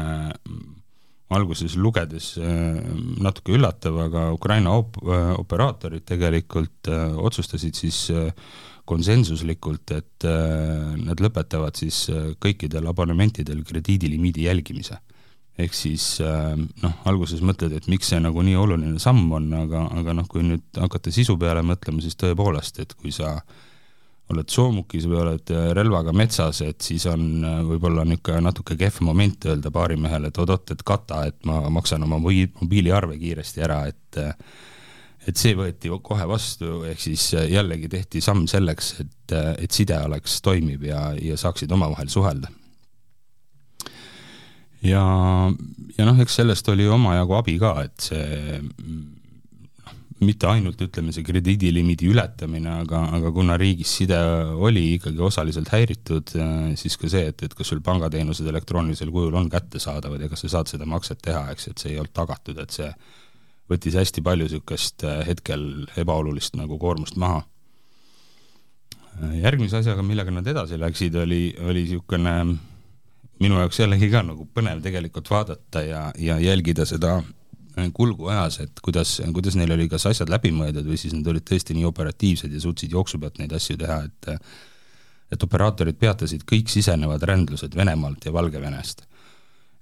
alguses 1.34 1.76
lugedes 1.80 2.34
äh, 2.38 2.76
natuke 3.22 3.54
üllatav, 3.56 3.96
aga 4.06 4.28
Ukraina 4.34 4.74
op-, 4.76 5.00
äh, 5.02 5.32
operaatorid 5.38 6.04
tegelikult 6.06 6.90
äh, 6.92 7.16
otsustasid 7.16 7.78
siis 7.78 8.06
konsensuslikult, 8.84 9.94
et 9.96 10.24
nad 10.28 11.20
lõpetavad 11.24 11.78
siis 11.78 12.02
kõikidel 12.36 12.84
abonementidel 12.90 13.62
krediidilimiidi 13.64 14.44
jälgimise. 14.44 14.98
Ehk 15.56 15.72
siis 15.72 16.18
noh, 16.20 16.98
alguses 17.08 17.40
mõtled, 17.40 17.72
et 17.78 17.88
miks 17.88 18.12
see 18.12 18.20
nagu 18.20 18.44
nii 18.44 18.58
oluline 18.60 19.00
samm 19.00 19.32
on, 19.38 19.46
aga, 19.56 19.86
aga 20.02 20.16
noh, 20.18 20.28
kui 20.28 20.44
nüüd 20.44 20.82
hakata 20.82 21.14
sisu 21.16 21.38
peale 21.40 21.62
mõtlema, 21.64 22.04
siis 22.04 22.20
tõepoolest, 22.20 22.82
et 22.84 22.92
kui 23.00 23.14
sa 23.14 23.38
äh, 23.38 23.64
oled 24.32 24.48
soomukis 24.48 25.04
või 25.08 25.18
oled 25.20 25.50
äh, 25.52 25.70
relvaga 25.76 26.14
metsas, 26.16 26.62
et 26.64 26.84
siis 26.84 27.04
on 27.10 27.44
äh, 27.44 27.58
võib-olla 27.68 28.06
niisugune 28.08 28.46
natuke 28.46 28.76
kehv 28.80 29.02
moment 29.04 29.48
öelda 29.50 29.72
baarimehele, 29.74 30.30
et 30.30 30.40
oot-oot, 30.40 30.72
et 30.72 30.84
kata, 30.86 31.24
et 31.28 31.40
ma 31.48 31.60
maksan 31.72 32.06
oma 32.06 32.20
mobiiliarve 32.22 33.18
kiiresti 33.20 33.64
ära, 33.66 33.82
et 33.92 34.20
äh, 34.22 34.32
et 35.24 35.40
see 35.40 35.54
võeti 35.56 35.88
kohe 36.04 36.26
vastu, 36.28 36.82
ehk 36.84 37.00
siis 37.00 37.30
jällegi 37.32 37.88
tehti 37.88 38.20
samm 38.20 38.42
selleks, 38.44 38.90
et, 39.00 39.32
et 39.56 39.72
side 39.72 39.96
oleks 40.04 40.34
toimiv 40.44 40.84
ja, 40.84 41.14
ja 41.16 41.38
saaksid 41.40 41.72
omavahel 41.72 42.10
suhelda. 42.12 42.50
ja, 44.84 45.04
ja 45.96 46.04
noh, 46.04 46.20
eks 46.20 46.36
sellest 46.42 46.68
oli 46.68 46.84
omajagu 46.92 47.38
abi 47.38 47.56
ka, 47.56 47.72
et 47.86 48.04
see 48.10 48.60
mitte 50.26 50.48
ainult 50.50 50.80
ütleme, 50.84 51.12
see 51.14 51.24
krediidilimiidi 51.26 52.08
ületamine, 52.12 52.80
aga, 52.84 53.04
aga 53.18 53.32
kuna 53.34 53.56
riigis 53.60 53.92
side 54.00 54.18
oli 54.54 54.84
ikkagi 54.96 55.22
osaliselt 55.24 55.70
häiritud, 55.74 56.34
äh, 56.40 56.72
siis 56.80 56.98
ka 57.00 57.10
see, 57.12 57.28
et, 57.32 57.46
et 57.46 57.56
kas 57.56 57.72
sul 57.72 57.82
pangateenused 57.84 58.48
elektroonilisel 58.50 59.12
kujul 59.14 59.36
on 59.40 59.50
kättesaadavad 59.52 60.24
ja 60.24 60.30
kas 60.32 60.46
sa 60.46 60.56
saad 60.56 60.72
seda 60.72 60.88
makset 60.88 61.22
teha, 61.24 61.46
eks, 61.54 61.70
et 61.70 61.84
see 61.84 61.94
ei 61.94 62.00
olnud 62.02 62.14
tagatud, 62.16 62.60
et 62.60 62.74
see 62.74 62.90
võttis 63.70 63.96
hästi 63.96 64.24
palju 64.24 64.48
niisugust 64.48 65.06
äh, 65.08 65.22
hetkel 65.28 65.86
ebaolulist 66.00 66.58
nagu 66.60 66.78
koormust 66.80 67.20
maha. 67.20 67.42
Järgmise 69.38 69.78
asjaga, 69.78 70.02
millega 70.02 70.32
nad 70.34 70.48
edasi 70.50 70.74
läksid, 70.80 71.14
oli, 71.22 71.42
oli 71.62 71.84
niisugune 71.84 72.32
minu 73.42 73.58
jaoks 73.60 73.78
jällegi 73.78 74.10
ka 74.10 74.24
nagu 74.26 74.46
põnev 74.54 74.82
tegelikult 74.82 75.30
vaadata 75.30 75.82
ja, 75.86 76.04
ja 76.18 76.38
jälgida 76.42 76.86
seda 76.88 77.20
kulgu 77.94 78.28
ajas, 78.32 78.60
et 78.64 78.80
kuidas, 78.84 79.16
kuidas 79.34 79.56
neil 79.58 79.72
oli 79.74 79.88
kas 79.90 80.06
asjad 80.10 80.30
läbi 80.32 80.52
mõeldud 80.54 80.86
või 80.86 80.98
siis 81.00 81.14
nad 81.16 81.26
olid 81.30 81.46
tõesti 81.48 81.76
nii 81.76 81.88
operatiivsed 81.88 82.52
ja 82.52 82.62
suutsid 82.62 82.94
jooksu 82.94 83.18
pealt 83.22 83.40
neid 83.42 83.52
asju 83.56 83.76
teha, 83.80 84.04
et 84.06 84.30
et 85.32 85.42
operaatorid 85.42 85.96
peatasid 85.98 86.44
kõik 86.46 86.68
sisenevad 86.70 87.22
rändlused 87.26 87.74
Venemaalt 87.74 88.26
ja 88.26 88.32
Valgevenest. 88.32 89.02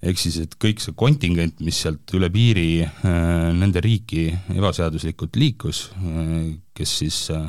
ehk 0.02 0.18
siis, 0.18 0.36
et 0.42 0.54
kõik 0.58 0.80
see 0.82 0.94
kontingent, 0.98 1.60
mis 1.60 1.76
sealt 1.84 2.10
üle 2.16 2.30
piiri 2.32 2.82
äh, 2.82 3.52
nende 3.54 3.80
riiki 3.84 4.32
ebaseaduslikult 4.50 5.36
liikus 5.36 5.90
äh,, 5.94 6.56
kes 6.74 6.98
siis 6.98 7.18
äh, 7.30 7.46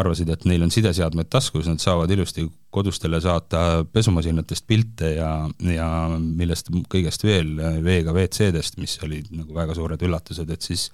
arvasid, 0.00 0.30
et 0.32 0.44
neil 0.48 0.64
on 0.64 0.72
sideseadmed 0.72 1.28
taskus, 1.32 1.68
nad 1.70 1.80
saavad 1.82 2.10
ilusti 2.14 2.46
kodustele 2.74 3.20
saata 3.22 3.84
pesumasinatest 3.92 4.66
pilte 4.68 5.14
ja, 5.16 5.30
ja 5.72 5.88
millest 6.18 6.70
kõigest 6.92 7.24
veel, 7.26 7.54
veega 7.84 8.14
WC-dest, 8.16 8.80
mis 8.82 8.98
olid 9.06 9.30
nagu 9.34 9.56
väga 9.56 9.76
suured 9.78 10.02
üllatused, 10.06 10.50
et 10.52 10.68
siis 10.68 10.88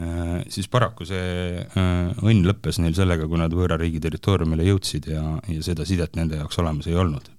äh, 0.00 0.42
siis 0.52 0.68
paraku 0.72 1.08
see 1.08 1.62
äh, 1.62 2.26
õnn 2.26 2.44
lõppes 2.48 2.80
neil 2.82 2.96
sellega, 2.98 3.28
kui 3.30 3.40
nad 3.40 3.54
võõra 3.56 3.78
riigi 3.80 4.02
territooriumile 4.04 4.68
jõudsid 4.68 5.10
ja, 5.14 5.24
ja 5.52 5.64
seda 5.64 5.88
sidet 5.88 6.18
nende 6.18 6.42
jaoks 6.42 6.60
olemas 6.62 6.90
ei 6.90 6.98
olnud. 6.98 7.32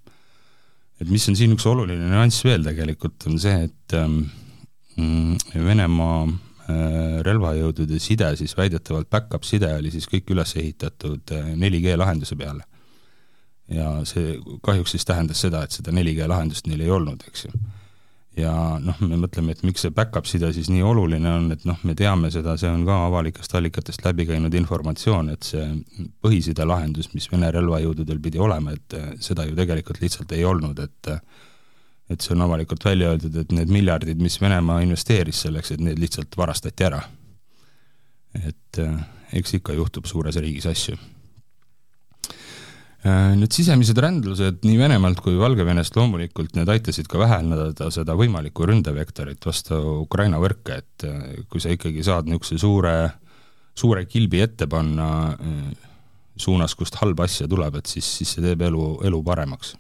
et 1.02 1.10
mis 1.10 1.30
on 1.30 1.38
siin 1.38 1.54
üks 1.54 1.66
oluline 1.70 2.10
nüanss 2.10 2.44
veel 2.46 2.66
tegelikult, 2.66 3.30
on 3.30 3.40
see, 3.42 3.70
et 3.70 3.98
ähm, 3.98 4.26
Venemaa 4.98 6.26
Äh, 6.26 6.47
relvajõudude 6.68 8.00
side, 8.00 8.34
siis 8.36 8.56
väidetavalt 8.58 9.10
back-up 9.10 9.46
side 9.48 9.70
oli 9.78 9.92
siis 9.94 10.08
kõik 10.12 10.34
üles 10.34 10.56
ehitatud 10.60 11.32
4G 11.32 11.94
äh, 11.94 12.00
lahenduse 12.00 12.36
peale. 12.36 12.64
ja 13.68 13.88
see 14.08 14.38
kahjuks 14.64 14.94
siis 14.96 15.06
tähendas 15.06 15.42
seda, 15.44 15.64
et 15.64 15.76
seda 15.76 15.92
4G 15.92 16.28
lahendust 16.28 16.68
neil 16.68 16.82
ei 16.86 16.92
olnud, 16.92 17.24
eks 17.28 17.46
ju. 17.46 17.52
ja 18.44 18.52
noh, 18.84 19.00
me 19.00 19.20
mõtleme, 19.20 19.56
et 19.56 19.64
miks 19.64 19.84
see 19.84 19.96
back-up 19.96 20.28
side 20.28 20.52
siis 20.56 20.70
nii 20.72 20.84
oluline 20.84 21.32
on, 21.32 21.52
et 21.56 21.66
noh, 21.68 21.80
me 21.84 21.96
teame 21.96 22.32
seda, 22.32 22.58
see 22.60 22.70
on 22.72 22.86
ka 22.88 23.00
avalikest 23.08 23.56
allikatest 23.56 24.04
läbi 24.06 24.28
käinud 24.28 24.54
informatsioon, 24.54 25.32
et 25.36 25.48
see 25.48 25.68
põhiside 26.24 26.68
lahendus, 26.68 27.14
mis 27.16 27.32
Vene 27.32 27.52
relvajõududel 27.52 28.20
pidi 28.24 28.40
olema, 28.40 28.76
et 28.76 29.00
äh, 29.00 29.12
seda 29.20 29.48
ju 29.48 29.56
tegelikult 29.56 30.04
lihtsalt 30.04 30.36
ei 30.36 30.44
olnud, 30.48 30.84
et 30.84 31.16
et 32.08 32.24
see 32.24 32.36
on 32.36 32.46
avalikult 32.46 32.86
välja 32.88 33.12
öeldud, 33.14 33.36
et 33.42 33.54
need 33.56 33.72
miljardid, 33.74 34.22
mis 34.24 34.40
Venemaa 34.42 34.80
investeeris 34.86 35.44
selleks, 35.46 35.74
et 35.76 35.84
need 35.84 36.00
lihtsalt 36.00 36.38
varastati 36.40 36.88
ära. 36.88 37.02
et 38.38 38.78
äh, 38.78 38.98
eks 39.34 39.56
ikka 39.58 39.74
juhtub 39.74 40.06
suures 40.06 40.36
riigis 40.38 40.68
asju. 40.70 40.94
Äh, 43.08 43.32
nüüd 43.40 43.56
sisemised 43.56 43.98
rändlused 43.98 44.60
nii 44.68 44.78
Venemaalt 44.78 45.24
kui 45.26 45.40
Valgevenest 45.40 45.96
loomulikult, 45.98 46.54
need 46.56 46.70
aitasid 46.70 47.10
ka 47.10 47.18
vähendada 47.20 47.90
seda 47.94 48.14
võimalikku 48.20 48.68
ründevektorit 48.70 49.48
vastu 49.48 49.80
Ukraina 50.04 50.38
võrke, 50.44 50.78
et 50.84 51.08
äh, 51.08 51.42
kui 51.50 51.64
sa 51.64 51.74
ikkagi 51.74 52.06
saad 52.06 52.30
niisuguse 52.30 52.60
suure, 52.62 52.94
suure 53.74 54.06
kilbi 54.06 54.44
ette 54.46 54.70
panna 54.70 55.10
suunas, 56.38 56.76
kust 56.78 57.00
halba 57.02 57.26
asja 57.26 57.50
tuleb, 57.50 57.80
et 57.80 57.90
siis, 57.90 58.06
siis 58.20 58.38
see 58.38 58.46
teeb 58.46 58.62
elu, 58.70 58.86
elu 59.08 59.24
paremaks 59.26 59.74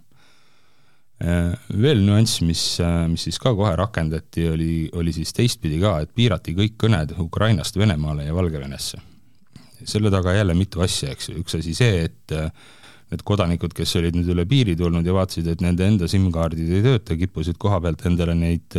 veel 1.18 2.04
nüanss, 2.06 2.42
mis, 2.46 2.64
äh, 2.84 3.06
mis 3.10 3.24
siis 3.26 3.40
ka 3.42 3.54
kohe 3.58 3.74
rakendati, 3.80 4.48
oli, 4.52 4.72
oli 4.94 5.14
siis 5.16 5.34
teistpidi 5.34 5.80
ka, 5.82 5.98
et 6.06 6.12
piirati 6.14 6.54
kõik 6.58 6.76
kõned 6.84 7.16
Ukrainast 7.24 7.78
Venemaale 7.78 8.28
ja 8.28 8.36
Valgevenesse. 8.38 9.02
selle 9.86 10.10
taga 10.10 10.34
jälle 10.34 10.54
mitu 10.58 10.82
asja, 10.82 11.12
eks 11.14 11.30
ju, 11.30 11.36
üks 11.38 11.56
asi 11.56 11.74
see, 11.78 12.06
et 12.06 12.34
äh, 12.34 12.50
need 13.12 13.22
kodanikud, 13.24 13.74
kes 13.74 13.96
olid 13.96 14.18
nüüd 14.18 14.30
üle 14.34 14.46
piiri 14.46 14.76
tulnud 14.76 15.06
ja 15.06 15.14
vaatasid, 15.14 15.48
et 15.48 15.62
nende 15.62 15.86
enda 15.86 16.08
SIM-kaardid 16.10 16.70
ei 16.70 16.82
tööta, 16.84 17.16
kippusid 17.16 17.58
koha 17.62 17.80
pealt 17.82 18.02
endale 18.10 18.36
neid 18.36 18.78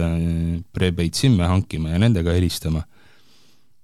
prepaid 0.75 1.15
SIM-e 1.15 1.47
hankima 1.49 1.95
ja 1.95 2.03
nendega 2.03 2.35
helistama 2.37 2.83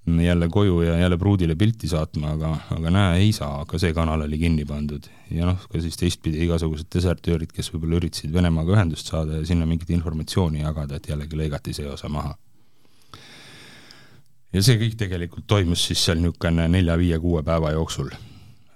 jälle 0.06 0.48
koju 0.48 0.82
ja 0.82 0.98
jälle 0.98 1.18
pruudile 1.18 1.54
pilti 1.54 1.88
saatma, 1.88 2.30
aga, 2.30 2.56
aga 2.70 2.90
näe, 2.90 3.20
ei 3.24 3.32
saa, 3.32 3.64
ka 3.64 3.78
see 3.80 3.92
kanal 3.96 4.20
oli 4.26 4.38
kinni 4.38 4.64
pandud. 4.64 5.06
ja 5.30 5.46
noh, 5.46 5.62
ka 5.70 5.80
siis 5.80 5.96
teistpidi 5.96 6.44
igasugused 6.44 6.90
desertöörid, 6.94 7.52
kes 7.52 7.72
võib-olla 7.72 7.96
üritasid 8.02 8.32
Venemaaga 8.32 8.76
ühendust 8.76 9.08
saada 9.08 9.40
ja 9.40 9.46
sinna 9.46 9.66
mingit 9.66 9.90
informatsiooni 9.90 10.60
jagada, 10.60 11.00
et 11.00 11.08
jällegi 11.08 11.40
lõigati 11.40 11.72
see 11.72 11.88
osa 11.88 12.08
maha. 12.12 12.36
ja 14.52 14.62
see 14.62 14.76
kõik 14.82 15.00
tegelikult 15.00 15.46
toimus 15.46 15.86
siis 15.88 16.04
seal 16.04 16.20
niisugune 16.20 16.68
nelja-viie-kuue 16.68 17.42
päeva 17.42 17.72
jooksul. 17.72 18.12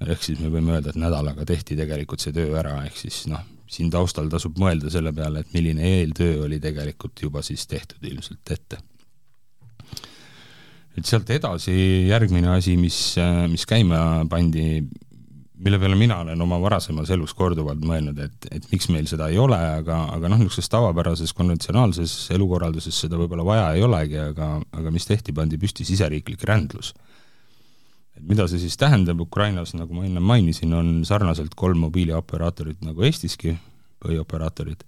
ehk 0.06 0.24
siis 0.24 0.40
me 0.40 0.48
võime 0.48 0.78
öelda, 0.78 0.90
et 0.90 1.00
nädalaga 1.00 1.44
tehti 1.44 1.76
tegelikult 1.76 2.24
see 2.24 2.32
töö 2.32 2.56
ära, 2.56 2.78
ehk 2.88 2.96
siis 2.96 3.26
noh, 3.28 3.44
siin 3.68 3.90
taustal 3.92 4.32
tasub 4.32 4.56
mõelda 4.56 4.88
selle 4.90 5.12
peale, 5.12 5.44
et 5.44 5.52
milline 5.52 5.92
eeltöö 5.92 6.46
oli 6.46 6.60
tegelikult 6.60 7.20
juba 7.22 7.44
siis 7.44 7.66
tehtud 7.66 8.00
ilmselt 8.00 8.56
ette 8.56 8.80
et 10.98 11.08
sealt 11.08 11.28
edasi 11.30 11.74
järgmine 12.08 12.50
asi, 12.56 12.76
mis, 12.80 12.98
mis 13.50 13.64
käima 13.68 14.24
pandi, 14.30 14.82
mille 15.58 15.80
peale 15.80 15.98
mina 15.98 16.20
olen 16.24 16.40
oma 16.42 16.58
varasemas 16.62 17.10
elus 17.14 17.34
korduvalt 17.38 17.82
mõelnud, 17.86 18.18
et, 18.24 18.48
et 18.54 18.68
miks 18.72 18.88
meil 18.92 19.08
seda 19.10 19.28
ei 19.32 19.38
ole, 19.40 19.58
aga, 19.80 20.00
aga 20.14 20.30
noh, 20.30 20.40
niisuguses 20.40 20.70
tavapärases 20.72 21.34
konventsionaalses 21.38 22.16
elukorralduses 22.36 23.02
seda 23.04 23.18
võib-olla 23.20 23.46
vaja 23.46 23.68
ei 23.76 23.84
olegi, 23.86 24.20
aga, 24.22 24.54
aga 24.80 24.94
mis 24.94 25.08
tehti, 25.08 25.34
pandi 25.36 25.60
püsti 25.60 25.86
siseriiklik 25.88 26.44
rändlus. 26.48 26.94
et 28.18 28.24
mida 28.26 28.48
see 28.50 28.58
siis 28.58 28.76
tähendab 28.76 29.20
Ukrainas, 29.22 29.74
nagu 29.78 29.94
ma 29.94 30.06
enne 30.06 30.20
mainisin, 30.20 30.72
on 30.74 30.94
sarnaselt 31.06 31.54
kolm 31.54 31.84
mobiilioperaatorit 31.86 32.82
nagu 32.82 33.06
Eestiski, 33.06 33.54
põhioperaatorid 34.02 34.82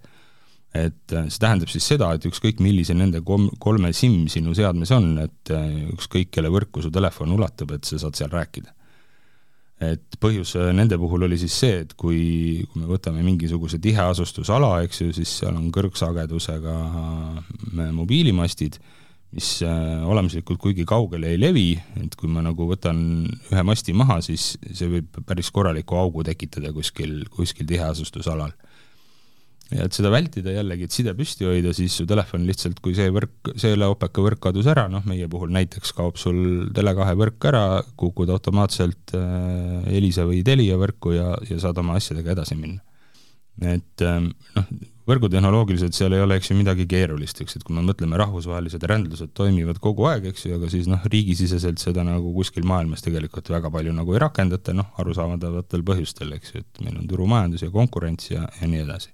et 0.71 1.13
äh, 1.13 1.25
see 1.27 1.41
tähendab 1.43 1.71
siis 1.71 1.85
seda, 1.91 2.13
et 2.15 2.25
ükskõik, 2.27 2.61
millise 2.63 2.95
nende 2.95 3.19
kom-, 3.27 3.49
kolme 3.59 3.91
SIM 3.95 4.23
sinu 4.31 4.55
seadmes 4.55 4.93
on, 4.95 5.09
et 5.25 5.51
äh, 5.51 5.65
ükskõik, 5.91 6.31
kelle 6.31 6.51
võrku 6.53 6.83
su 6.83 6.91
telefon 6.93 7.33
ulatub, 7.35 7.73
et 7.75 7.87
sa 7.87 7.99
saad 7.99 8.19
seal 8.19 8.31
rääkida. 8.31 8.71
et 9.81 10.15
põhjus 10.21 10.53
äh, 10.55 10.71
nende 10.77 10.97
puhul 11.01 11.25
oli 11.27 11.37
siis 11.41 11.57
see, 11.59 11.81
et 11.83 11.93
kui, 11.99 12.63
kui 12.71 12.83
me 12.83 12.87
võtame 12.87 13.23
mingisuguse 13.25 13.81
tiheasustusala, 13.83 14.77
eks 14.85 15.01
ju, 15.01 15.11
siis 15.17 15.35
seal 15.41 15.57
on 15.57 15.67
kõrgsagedusega 15.75 16.77
mobiilimastid, 17.91 18.79
mis 19.31 19.49
olemuslikult 19.63 20.59
kuigi 20.59 20.83
kaugele 20.83 21.29
ei 21.31 21.39
levi, 21.39 21.69
et 21.99 22.15
kui 22.19 22.27
ma 22.31 22.43
nagu 22.43 22.67
võtan 22.67 22.97
ühe 23.51 23.63
masti 23.63 23.95
maha, 23.95 24.19
siis 24.23 24.53
see 24.71 24.89
võib 24.91 25.21
päris 25.27 25.51
korraliku 25.55 25.99
augu 25.99 26.23
tekitada 26.27 26.73
kuskil, 26.75 27.23
kuskil 27.31 27.67
tiheasustusalal 27.67 28.51
ja 29.71 29.87
et 29.87 29.95
seda 29.95 30.11
vältida 30.11 30.53
jällegi, 30.55 30.87
et 30.87 30.95
side 30.95 31.13
püsti 31.17 31.47
hoida, 31.47 31.73
siis 31.75 31.95
su 31.99 32.05
telefon 32.09 32.45
lihtsalt, 32.47 32.81
kui 32.83 32.95
see 32.97 33.11
võrk, 33.13 33.53
selle 33.61 33.87
opeka 33.91 34.23
võrk 34.25 34.43
kadus 34.49 34.69
ära, 34.71 34.87
noh 34.91 35.05
meie 35.07 35.29
puhul 35.31 35.53
näiteks 35.55 35.95
kaob 35.97 36.19
sul 36.19 36.69
Tele2 36.75 37.17
võrk 37.19 37.49
ära, 37.51 37.65
kukud 37.99 38.31
automaatselt 38.33 39.15
äh, 39.17 39.91
Elisa 39.95 40.27
või 40.27 40.43
Telia 40.47 40.79
võrku 40.81 41.15
ja, 41.15 41.35
ja 41.47 41.59
saad 41.61 41.79
oma 41.81 41.99
asjadega 41.99 42.35
edasi 42.35 42.59
minna. 42.59 42.81
et 43.61 44.03
ähm, 44.07 44.31
noh, 44.57 44.67
võrgutehnoloogiliselt 45.09 45.95
seal 45.95 46.13
ei 46.15 46.21
ole, 46.23 46.37
eks 46.39 46.51
ju, 46.51 46.57
midagi 46.57 46.85
keerulist, 46.89 47.39
eks, 47.43 47.57
et 47.57 47.63
kui 47.65 47.75
me 47.75 47.83
mõtleme, 47.85 48.17
rahvusvahelised 48.21 48.83
rändlused 48.87 49.33
toimivad 49.37 49.79
kogu 49.83 50.05
aeg, 50.11 50.27
eks 50.31 50.45
ju, 50.45 50.57
aga 50.59 50.69
siis 50.71 50.87
noh, 50.91 51.01
riigisiseselt 51.11 51.81
seda 51.81 52.05
nagu 52.07 52.33
kuskil 52.35 52.67
maailmas 52.69 53.03
tegelikult 53.05 53.49
väga 53.51 53.71
palju 53.73 53.95
nagu 53.97 54.15
ei 54.15 54.21
rakendata, 54.23 54.75
noh, 54.77 54.91
arusaadavatel 55.01 55.83
põhjustel, 55.87 56.35
eks 56.37 56.53
ju, 56.55 56.63
et 56.63 56.85
meil 56.85 56.99
on 57.01 57.09
turumajandus 57.09 57.65
ja 57.65 57.71
konkurents 57.73 58.31
ja, 58.31 58.45
ja 58.59 58.69
nii 58.69 58.85
edasi. 58.85 59.11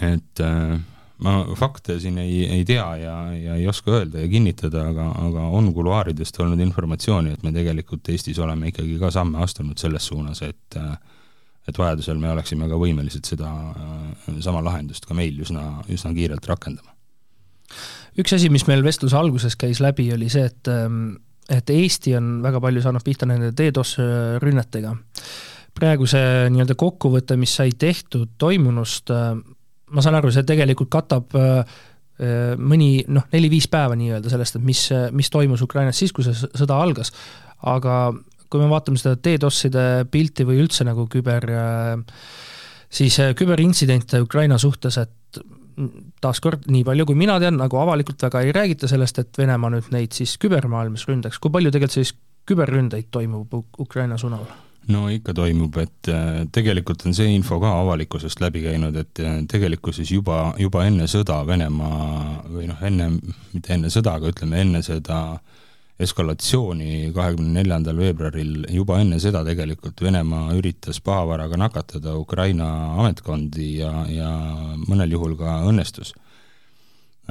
Et 0.00 0.40
äh, 0.40 0.80
ma 1.22 1.34
fakte 1.58 1.98
siin 2.02 2.18
ei, 2.22 2.42
ei 2.50 2.64
tea 2.66 2.86
ja, 2.96 3.16
ja 3.36 3.56
ei 3.58 3.66
oska 3.70 3.94
öelda 3.98 4.22
ja 4.22 4.28
kinnitada, 4.30 4.86
aga, 4.90 5.08
aga 5.28 5.46
on 5.54 5.72
kuluaaridest 5.74 6.38
olnud 6.42 6.60
informatsiooni, 6.64 7.34
et 7.36 7.42
me 7.46 7.52
tegelikult 7.54 8.08
Eestis 8.12 8.40
oleme 8.42 8.72
ikkagi 8.72 8.98
ka 9.00 9.12
samme 9.14 9.42
astunud 9.44 9.78
selles 9.78 10.06
suunas, 10.10 10.42
et 10.46 10.78
äh, 10.80 10.94
et 11.68 11.78
vajadusel 11.78 12.18
me 12.18 12.32
oleksime 12.32 12.66
ka 12.66 12.78
võimelised 12.78 13.28
seda 13.28 13.48
äh, 13.48 14.38
sama 14.42 14.64
lahendust 14.66 15.06
ka 15.06 15.14
meil 15.14 15.38
üsna, 15.44 15.84
üsna 15.92 16.10
kiirelt 16.16 16.46
rakendama. 16.50 16.90
üks 18.18 18.34
asi, 18.34 18.50
mis 18.50 18.66
meil 18.66 18.82
vestluse 18.84 19.16
alguses 19.16 19.56
käis 19.56 19.80
läbi, 19.80 20.10
oli 20.14 20.30
see, 20.32 20.48
et 20.50 20.72
ähm, 20.72 21.14
et 21.50 21.70
Eesti 21.70 22.14
on 22.16 22.36
väga 22.42 22.60
palju 22.62 22.82
saanud 22.82 23.02
pihta 23.04 23.26
nende 23.26 23.50
DDoS 23.54 23.96
rünnetega. 24.42 24.94
praegu 25.74 26.06
see 26.06 26.48
nii-öelda 26.52 26.76
kokkuvõte, 26.78 27.36
mis 27.36 27.54
sai 27.56 27.72
tehtud 27.78 28.34
toimunust, 28.38 29.10
ma 29.92 30.04
saan 30.04 30.18
aru, 30.18 30.32
see 30.34 30.46
tegelikult 30.48 30.90
katab 30.92 31.36
äh, 31.38 31.80
mõni 32.60 33.02
noh, 33.10 33.24
neli-viis 33.32 33.66
päeva 33.72 33.96
nii-öelda 33.98 34.30
sellest, 34.30 34.58
et 34.58 34.66
mis, 34.66 34.82
mis 35.16 35.30
toimus 35.32 35.64
Ukrainas 35.64 35.98
siis, 35.98 36.12
kui 36.14 36.26
see 36.26 36.36
sõda 36.36 36.76
algas, 36.78 37.10
aga 37.66 38.12
kui 38.52 38.60
me 38.60 38.68
vaatame 38.70 39.00
seda 39.00 39.16
DDoS-ide 39.16 39.86
pilti 40.12 40.44
või 40.46 40.60
üldse 40.62 40.84
nagu 40.86 41.06
küber, 41.10 41.48
siis 42.92 43.18
äh, 43.22 43.32
küberintsidente 43.38 44.20
Ukraina 44.22 44.60
suhtes, 44.60 45.00
et 45.00 45.42
taaskord, 46.22 46.66
nii 46.70 46.84
palju 46.84 47.06
kui 47.08 47.16
mina 47.18 47.38
tean, 47.40 47.56
nagu 47.60 47.78
avalikult 47.80 48.20
väga 48.26 48.42
ei 48.44 48.52
räägita 48.54 48.90
sellest, 48.90 49.22
et 49.22 49.38
Venemaa 49.38 49.72
nüüd 49.72 49.88
neid 49.94 50.12
siis 50.16 50.36
kübermaailmas 50.42 51.06
ründaks, 51.08 51.40
kui 51.40 51.52
palju 51.54 51.72
tegelikult 51.72 51.96
siis 51.96 52.12
küberründeid 52.48 53.08
toimub 53.14 53.54
Ukraina 53.80 54.18
suunal? 54.20 54.44
No 54.90 55.06
ikka 55.12 55.34
toimub, 55.36 55.76
et 55.82 56.10
äh, 56.10 56.42
tegelikult 56.52 57.06
on 57.06 57.14
see 57.14 57.30
info 57.36 57.60
ka 57.62 57.70
avalikkusest 57.82 58.42
läbi 58.42 58.64
käinud, 58.64 58.96
et 58.98 59.22
äh, 59.22 59.40
tegelikkuses 59.50 60.10
juba, 60.10 60.54
juba 60.58 60.86
enne 60.88 61.06
sõda 61.10 61.42
Venemaa 61.46 62.42
või 62.48 62.68
noh, 62.70 62.82
enne, 62.86 63.12
mitte 63.52 63.76
enne 63.76 63.92
sõda, 63.92 64.16
aga 64.18 64.32
ütleme 64.32 64.62
enne 64.64 64.82
seda 64.82 65.22
eskalatsiooni 66.02 67.12
kahekümne 67.14 67.60
neljandal 67.60 68.00
veebruaril, 68.00 68.66
juba 68.74 68.98
enne 69.02 69.20
seda 69.22 69.44
tegelikult 69.46 70.00
Venemaa 70.02 70.56
üritas 70.58 70.98
pahavaraga 71.04 71.60
nakatada 71.60 72.16
Ukraina 72.18 72.68
ametkondi 72.98 73.76
ja, 73.78 73.92
ja 74.10 74.32
mõnel 74.88 75.14
juhul 75.14 75.36
ka 75.38 75.60
õnnestus. 75.68 76.14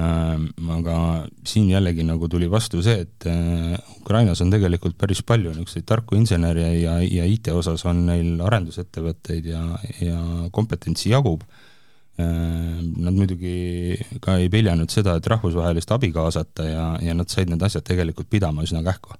Ähm, 0.02 0.46
aga 0.72 0.94
siin 1.46 1.68
jällegi 1.70 2.02
nagu 2.06 2.26
tuli 2.28 2.48
vastu 2.50 2.80
see, 2.82 3.04
et 3.04 3.26
äh, 3.30 3.74
Ukrainas 4.00 4.40
on 4.42 4.50
tegelikult 4.50 4.96
päris 4.98 5.20
palju 5.22 5.52
niisuguseid 5.52 5.86
tarku 5.86 6.16
insenere 6.18 6.72
ja, 6.80 6.96
ja 7.04 7.26
IT 7.28 7.52
osas 7.54 7.84
on 7.86 8.06
neil 8.08 8.40
arendusettevõtteid 8.42 9.52
ja, 9.52 9.62
ja 10.00 10.22
kompetentsi 10.50 11.12
jagub 11.12 11.44
Äh, 12.18 12.80
nad 12.96 13.16
muidugi 13.16 13.96
ka 14.20 14.36
ei 14.36 14.50
peljanud 14.52 14.90
seda, 14.92 15.14
et 15.16 15.26
rahvusvahelist 15.32 15.94
abi 15.94 16.10
kaasata 16.12 16.66
ja, 16.68 16.86
ja 17.00 17.14
nad 17.16 17.30
said 17.32 17.48
need 17.48 17.62
asjad 17.64 17.86
tegelikult 17.88 18.28
pidama 18.28 18.66
üsna 18.66 18.82
kähku. 18.84 19.16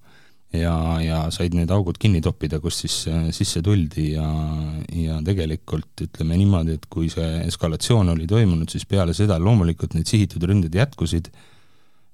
Ja, 0.56 0.74
ja 1.02 1.20
said 1.32 1.54
need 1.56 1.70
augud 1.72 1.98
kinni 2.00 2.20
toppida, 2.24 2.60
kus 2.62 2.82
siis 2.84 2.96
äh, 3.10 3.28
sisse 3.34 3.62
tuldi 3.64 4.12
ja, 4.14 4.26
ja 4.96 5.20
tegelikult 5.24 6.04
ütleme 6.06 6.36
niimoodi, 6.40 6.76
et 6.78 6.88
kui 6.92 7.08
see 7.12 7.44
eskalatsioon 7.46 8.12
oli 8.14 8.28
toimunud, 8.30 8.70
siis 8.72 8.86
peale 8.88 9.16
seda 9.16 9.38
loomulikult 9.42 9.96
need 9.96 10.10
sihitud 10.10 10.44
ründed 10.48 10.74
jätkusid, 10.76 11.30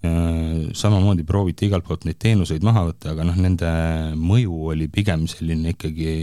äh, 0.06 0.68
samamoodi 0.76 1.26
prooviti 1.28 1.68
igalt 1.68 1.88
poolt 1.88 2.06
neid 2.08 2.20
teenuseid 2.22 2.66
maha 2.66 2.86
võtta, 2.92 3.14
aga 3.14 3.26
noh, 3.26 3.40
nende 3.42 3.72
mõju 4.18 4.70
oli 4.74 4.90
pigem 4.92 5.26
selline 5.30 5.74
ikkagi 5.74 6.14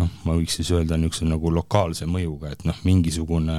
noh, 0.00 0.12
ma 0.26 0.36
võiks 0.36 0.58
siis 0.60 0.72
öelda 0.74 0.98
niisuguse 1.00 1.28
nagu 1.28 1.52
lokaalse 1.52 2.08
mõjuga, 2.10 2.52
et 2.52 2.68
noh, 2.68 2.76
mingisugune 2.88 3.58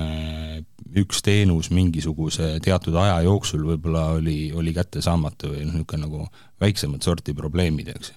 üks 1.02 1.22
teenus 1.26 1.70
mingisuguse 1.74 2.58
teatud 2.64 2.96
aja 3.00 3.22
jooksul 3.26 3.64
võib-olla 3.68 4.06
oli, 4.18 4.52
oli 4.56 4.74
kättesaamatu 4.76 5.54
või 5.54 5.64
noh, 5.68 5.78
niisugune 5.78 6.06
nagu 6.06 6.28
väiksemat 6.64 7.06
sorti 7.06 7.36
probleemid, 7.38 7.94
eks. 7.96 8.14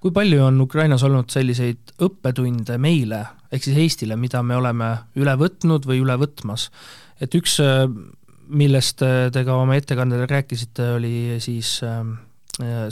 kui 0.00 0.12
palju 0.14 0.42
on 0.46 0.60
Ukrainas 0.64 1.04
olnud 1.06 1.32
selliseid 1.32 1.94
õppetunde 2.04 2.78
meile, 2.78 3.24
ehk 3.52 3.64
siis 3.66 3.80
Eestile, 3.86 4.18
mida 4.20 4.42
me 4.42 4.58
oleme 4.58 4.90
üle 5.20 5.36
võtnud 5.40 5.88
või 5.88 6.02
üle 6.04 6.18
võtmas? 6.20 6.70
et 7.22 7.34
üks, 7.34 7.58
millest 8.48 9.02
te 9.02 9.44
ka 9.46 9.56
oma 9.56 9.76
ettekandel 9.78 10.26
rääkisite, 10.28 10.94
oli 10.98 11.40
siis 11.42 11.78
äh, 11.86 12.02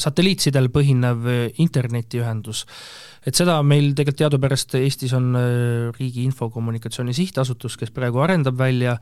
satelliitsidel 0.03 0.73
põhinev 0.75 1.29
internetiühendus 1.63 2.65
et 3.27 3.39
seda 3.39 3.59
meil 3.67 3.93
tegelikult 3.95 4.19
teadupärast 4.19 4.75
Eestis 4.81 5.13
on 5.17 5.31
äh, 5.39 5.45
Riigi 5.95 6.25
Infokommunikatsiooni 6.27 7.15
Sihtasutus, 7.15 7.77
kes 7.79 7.93
praegu 7.95 8.23
arendab 8.23 8.59
välja 8.59 8.97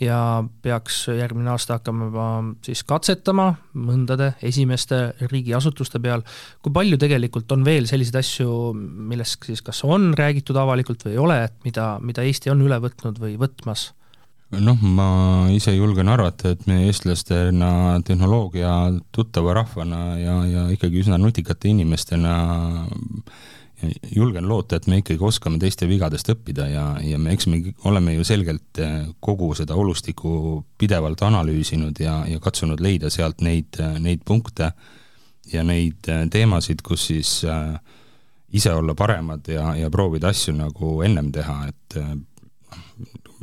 ja 0.00 0.18
peaks 0.64 1.06
järgmine 1.12 1.52
aasta 1.54 1.78
hakkama 1.78 2.26
siis 2.64 2.84
katsetama 2.88 3.48
mõndade 3.72 4.32
esimeste 4.44 5.00
riigiasutuste 5.30 6.02
peal. 6.04 6.24
kui 6.62 6.74
palju 6.74 7.00
tegelikult 7.00 7.52
on 7.56 7.64
veel 7.64 7.88
selliseid 7.88 8.20
asju, 8.20 8.50
millest 8.76 9.48
siis 9.48 9.64
kas 9.64 9.82
on 9.88 10.12
räägitud 10.18 10.56
avalikult 10.56 11.06
või 11.06 11.16
ei 11.16 11.24
ole, 11.24 11.42
et 11.48 11.56
mida, 11.64 11.96
mida 12.00 12.24
Eesti 12.26 12.52
on 12.52 12.64
üle 12.66 12.80
võtnud 12.82 13.20
või 13.22 13.38
võtmas? 13.40 13.92
Noh, 14.60 14.82
ma 14.82 15.08
ise 15.54 15.74
julgen 15.76 16.10
arvata, 16.12 16.52
et 16.52 16.66
me 16.68 16.82
eestlastena 16.88 18.00
tehnoloogia 18.04 18.74
tuttava 19.14 19.54
rahvana 19.56 20.02
ja, 20.20 20.36
ja 20.48 20.68
ikkagi 20.74 21.00
üsna 21.04 21.18
nutikate 21.20 21.70
inimestena 21.72 22.36
julgen 24.14 24.48
loota, 24.48 24.76
et 24.76 24.86
me 24.86 25.00
ikkagi 25.00 25.22
oskame 25.24 25.58
teiste 25.62 25.86
vigadest 25.90 26.28
õppida 26.32 26.68
ja, 26.70 26.84
ja 27.02 27.18
me, 27.18 27.32
eks 27.34 27.48
me 27.50 27.62
oleme 27.88 28.14
ju 28.14 28.26
selgelt 28.26 28.78
eh, 28.82 28.98
kogu 29.20 29.52
seda 29.58 29.76
olustikku 29.78 30.62
pidevalt 30.78 31.22
analüüsinud 31.26 31.98
ja, 32.02 32.20
ja 32.28 32.40
katsunud 32.42 32.82
leida 32.82 33.10
sealt 33.10 33.42
neid, 33.42 33.80
neid 34.02 34.22
punkte 34.28 34.72
ja 35.52 35.64
neid 35.66 36.10
eh, 36.10 36.24
teemasid, 36.30 36.84
kus 36.86 37.08
siis 37.10 37.40
äh, 37.48 37.74
ise 38.52 38.74
olla 38.76 38.94
paremad 38.94 39.48
ja, 39.50 39.72
ja 39.78 39.90
proovida 39.90 40.30
asju 40.30 40.54
nagu 40.56 41.00
ennem 41.06 41.32
teha, 41.34 41.58
et 41.72 41.98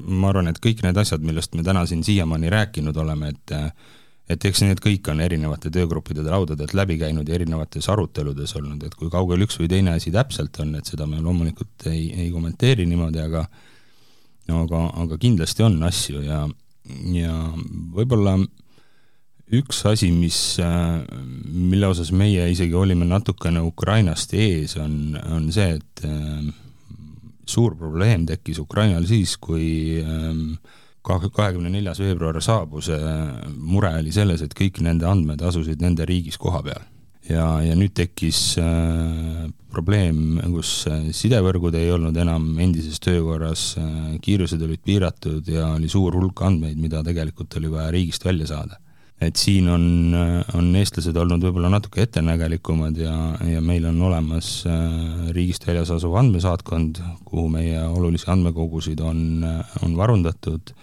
ma 0.05 0.29
arvan, 0.31 0.49
et 0.51 0.59
kõik 0.63 0.83
need 0.85 0.97
asjad, 0.97 1.23
millest 1.25 1.55
me 1.57 1.63
täna 1.65 1.85
siin 1.89 2.03
siiamaani 2.05 2.51
rääkinud 2.53 2.97
oleme, 2.97 3.33
et 3.35 3.55
et 4.29 4.45
eks 4.45 4.61
need 4.61 4.77
kõik 4.77 5.07
on 5.09 5.23
erinevate 5.25 5.71
töögruppide 5.73 6.21
laudadelt 6.21 6.75
läbi 6.77 6.99
käinud 7.01 7.25
ja 7.27 7.33
erinevates 7.33 7.87
aruteludes 7.89 8.53
olnud, 8.59 8.83
et 8.85 8.93
kui 8.93 9.09
kaugel 9.09 9.41
üks 9.41 9.57
või 9.57 9.71
teine 9.71 9.95
asi 9.97 10.13
täpselt 10.13 10.59
on, 10.61 10.75
et 10.77 10.85
seda 10.85 11.07
me 11.09 11.17
loomulikult 11.17 11.87
ei, 11.89 12.11
ei 12.13 12.29
kommenteeri 12.29 12.85
niimoodi, 12.85 13.23
aga 13.25 13.47
aga, 14.53 14.83
aga 15.03 15.17
kindlasti 15.21 15.65
on 15.65 15.81
asju 15.85 16.23
ja, 16.25 16.43
ja 17.13 17.35
võib-olla 17.95 18.37
üks 19.57 19.81
asi, 19.89 20.11
mis, 20.13 20.37
mille 21.49 21.89
osas 21.89 22.11
meie 22.13 22.45
isegi 22.53 22.75
olime 22.77 23.07
natukene 23.09 23.63
Ukrainast 23.65 24.33
ees, 24.37 24.75
on, 24.77 25.17
on 25.25 25.49
see, 25.53 25.79
et 25.79 26.03
suur 27.49 27.75
probleem 27.77 28.25
tekkis 28.29 28.61
Ukrainal 28.61 29.07
siis, 29.09 29.35
kui 29.41 29.99
äh, 30.01 30.45
kahekümne 31.09 31.71
neljas 31.71 32.01
veebruar 32.03 32.37
saabus, 32.43 32.89
mure 33.55 33.91
oli 34.01 34.11
selles, 34.13 34.43
et 34.43 34.55
kõik 34.57 34.81
nende 34.85 35.07
andmed 35.09 35.41
asusid 35.41 35.81
nende 35.81 36.05
riigis 36.05 36.37
koha 36.37 36.61
peal. 36.65 36.83
ja, 37.29 37.45
ja 37.61 37.75
nüüd 37.77 37.93
tekkis 37.93 38.57
äh, 38.57 39.47
probleem, 39.69 40.39
kus 40.49 40.87
äh, 40.89 41.09
sidevõrgud 41.13 41.75
ei 41.77 41.91
olnud 41.93 42.17
enam 42.17 42.51
endises 42.59 42.99
töökorras 43.03 43.75
äh,, 43.77 44.17
kiirused 44.21 44.61
olid 44.65 44.81
piiratud 44.85 45.47
ja 45.47 45.75
oli 45.75 45.89
suur 45.89 46.17
hulk 46.17 46.41
andmeid, 46.41 46.79
mida 46.81 47.03
tegelikult 47.05 47.53
oli 47.59 47.69
vaja 47.71 47.91
riigist 47.93 48.25
välja 48.25 48.49
saada 48.49 48.79
et 49.21 49.35
siin 49.35 49.67
on, 49.71 49.85
äh, 50.15 50.55
on 50.55 50.69
eestlased 50.79 51.17
olnud 51.19 51.43
võib-olla 51.43 51.71
natuke 51.73 52.03
ettenägelikumad 52.05 52.99
ja, 52.99 53.15
ja 53.47 53.61
meil 53.61 53.87
on 53.89 53.99
olemas 54.09 54.51
äh, 54.69 55.31
riigist 55.35 55.67
väljas 55.67 55.91
asuv 55.95 56.15
andmesaatkond, 56.21 57.01
kuhu 57.25 57.49
meie 57.51 57.83
olulisi 57.87 58.29
andmekogusid 58.31 59.03
on, 59.03 59.43
on 59.83 59.97
varundatud 59.97 60.73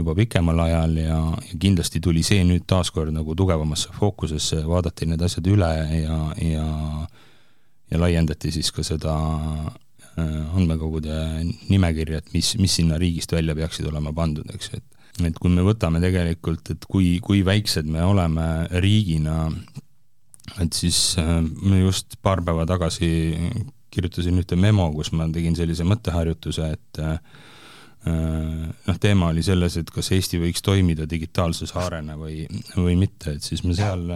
juba 0.00 0.14
pikemal 0.16 0.64
ajal 0.64 0.96
ja, 0.96 1.22
ja 1.46 1.58
kindlasti 1.60 2.00
tuli 2.00 2.22
see 2.26 2.42
nüüd 2.48 2.64
taaskord 2.66 3.12
nagu 3.14 3.36
tugevamasse 3.36 3.92
fookusesse, 3.98 4.62
vaadati 4.66 5.10
need 5.10 5.22
asjad 5.22 5.50
üle 5.52 5.74
ja, 6.00 6.20
ja 6.40 6.68
ja 7.90 7.98
laiendati 8.00 8.52
siis 8.54 8.70
ka 8.74 8.84
seda 8.86 9.14
äh, 10.18 10.56
andmekogude 10.56 11.16
nimekirja, 11.68 12.22
et 12.22 12.32
mis, 12.34 12.54
mis 12.62 12.76
sinna 12.80 12.98
riigist 13.00 13.32
välja 13.34 13.56
peaksid 13.58 13.88
olema 13.90 14.12
pandud, 14.16 14.46
eks 14.54 14.70
ju, 14.70 14.80
et 14.80 14.99
et 15.28 15.38
kui 15.40 15.52
me 15.52 15.64
võtame 15.66 16.00
tegelikult, 16.02 16.72
et 16.74 16.86
kui, 16.90 17.18
kui 17.24 17.44
väiksed 17.46 17.88
me 17.90 18.02
oleme 18.06 18.46
riigina, 18.82 19.48
et 20.62 20.72
siis 20.76 21.00
äh, 21.20 21.38
ma 21.40 21.82
just 21.82 22.18
paar 22.22 22.42
päeva 22.46 22.66
tagasi 22.68 23.10
kirjutasin 23.90 24.38
ühte 24.38 24.58
memo, 24.58 24.88
kus 24.94 25.12
ma 25.16 25.26
tegin 25.32 25.56
sellise 25.58 25.86
mõtteharjutuse, 25.88 26.68
et 26.76 27.00
äh, 27.02 27.16
noh, 28.06 28.98
teema 29.00 29.28
oli 29.28 29.42
selles, 29.44 29.76
et 29.76 29.90
kas 29.92 30.08
Eesti 30.14 30.40
võiks 30.40 30.62
toimida 30.64 31.04
digitaalse 31.10 31.68
saarena 31.68 32.16
või, 32.16 32.46
või 32.76 32.96
mitte, 33.00 33.34
et 33.36 33.44
siis 33.44 33.62
ma 33.66 33.74
seal 33.76 34.06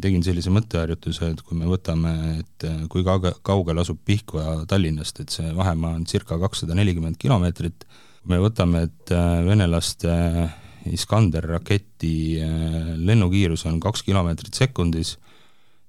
tegin 0.00 0.24
sellise 0.24 0.52
mõtteharjutuse, 0.54 1.32
et 1.34 1.42
kui 1.44 1.58
me 1.60 1.68
võtame, 1.68 2.14
et 2.40 2.68
kui 2.92 3.04
kauge, 3.04 3.34
kaugel 3.46 3.82
asub 3.82 4.00
Pihkva 4.06 4.62
Tallinnast, 4.70 5.20
et 5.20 5.34
see 5.36 5.52
vahemaa 5.56 5.98
on 5.98 6.06
circa 6.08 6.38
kakssada 6.40 6.78
nelikümmend 6.78 7.20
kilomeetrit, 7.20 7.84
me 8.28 8.40
võtame, 8.42 8.84
et 8.88 9.12
venelaste 9.46 10.10
Iskander 10.90 11.44
raketi 11.56 12.40
lennukiirus 13.04 13.66
on 13.68 13.78
kaks 13.80 14.02
kilomeetrit 14.06 14.56
sekundis, 14.56 15.14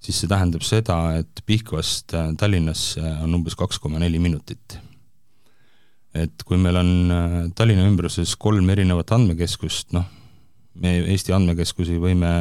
siis 0.01 0.19
see 0.19 0.29
tähendab 0.31 0.63
seda, 0.67 0.97
et 1.21 1.43
Pihkvast 1.45 2.15
Tallinnasse 2.39 3.03
on 3.23 3.39
umbes 3.39 3.55
kaks 3.59 3.79
koma 3.79 4.01
neli 4.01 4.19
minutit. 4.19 4.79
Et 6.11 6.43
kui 6.43 6.59
meil 6.59 6.75
on 6.75 6.89
äh, 7.13 7.35
Tallinna 7.55 7.85
ümbruses 7.87 8.35
kolm 8.39 8.67
erinevat 8.73 9.13
andmekeskust, 9.15 9.93
noh, 9.95 10.07
me 10.83 10.97
Eesti 11.13 11.31
andmekeskusi 11.35 11.95
võime 12.01 12.31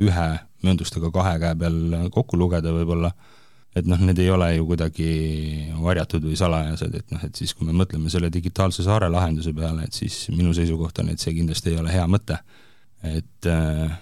ühe 0.00 0.26
mööndustega 0.64 1.08
kahe 1.12 1.38
käe 1.40 1.56
peal 1.60 2.10
kokku 2.12 2.36
lugeda 2.40 2.72
võib-olla, 2.74 3.12
et 3.76 3.86
noh, 3.86 4.00
need 4.02 4.18
ei 4.18 4.30
ole 4.34 4.48
ju 4.56 4.66
kuidagi 4.66 5.08
varjatud 5.78 6.24
või 6.26 6.38
salajased, 6.38 6.94
et 6.98 7.14
noh, 7.14 7.24
et 7.26 7.38
siis 7.38 7.54
kui 7.54 7.68
me 7.68 7.74
mõtleme 7.76 8.10
selle 8.10 8.30
digitaalse 8.32 8.82
saare 8.86 9.10
lahenduse 9.12 9.52
peale, 9.54 9.86
et 9.86 9.96
siis 9.96 10.24
minu 10.34 10.54
seisukoht 10.56 10.98
on, 11.02 11.12
et 11.12 11.22
see 11.22 11.36
kindlasti 11.36 11.74
ei 11.74 11.82
ole 11.82 11.92
hea 11.94 12.06
mõte. 12.10 12.40
et 13.06 13.46
äh, 13.48 13.98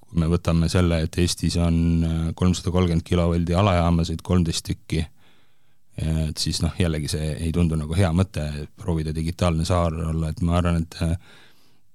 kui 0.00 0.20
me 0.22 0.28
võtame 0.30 0.68
selle, 0.72 1.02
et 1.04 1.18
Eestis 1.18 1.56
on 1.60 1.74
äh, 2.04 2.20
kolmsada 2.34 2.70
kolmkümmend 2.70 3.04
kilovoldi 3.04 3.54
alajaamasid 3.54 4.22
kolmteist 4.22 4.64
tükki 4.70 5.02
et 6.00 6.38
siis 6.40 6.62
noh, 6.62 6.72
jällegi 6.78 7.10
see 7.12 7.32
ei 7.34 7.50
tundu 7.52 7.76
nagu 7.76 7.94
hea 7.96 8.08
mõte 8.16 8.46
proovida 8.80 9.12
digitaalne 9.14 9.66
saar 9.68 9.92
olla, 10.08 10.30
et 10.32 10.40
ma 10.40 10.56
arvan, 10.60 10.80
et 10.80 10.96
äh, 11.04 11.16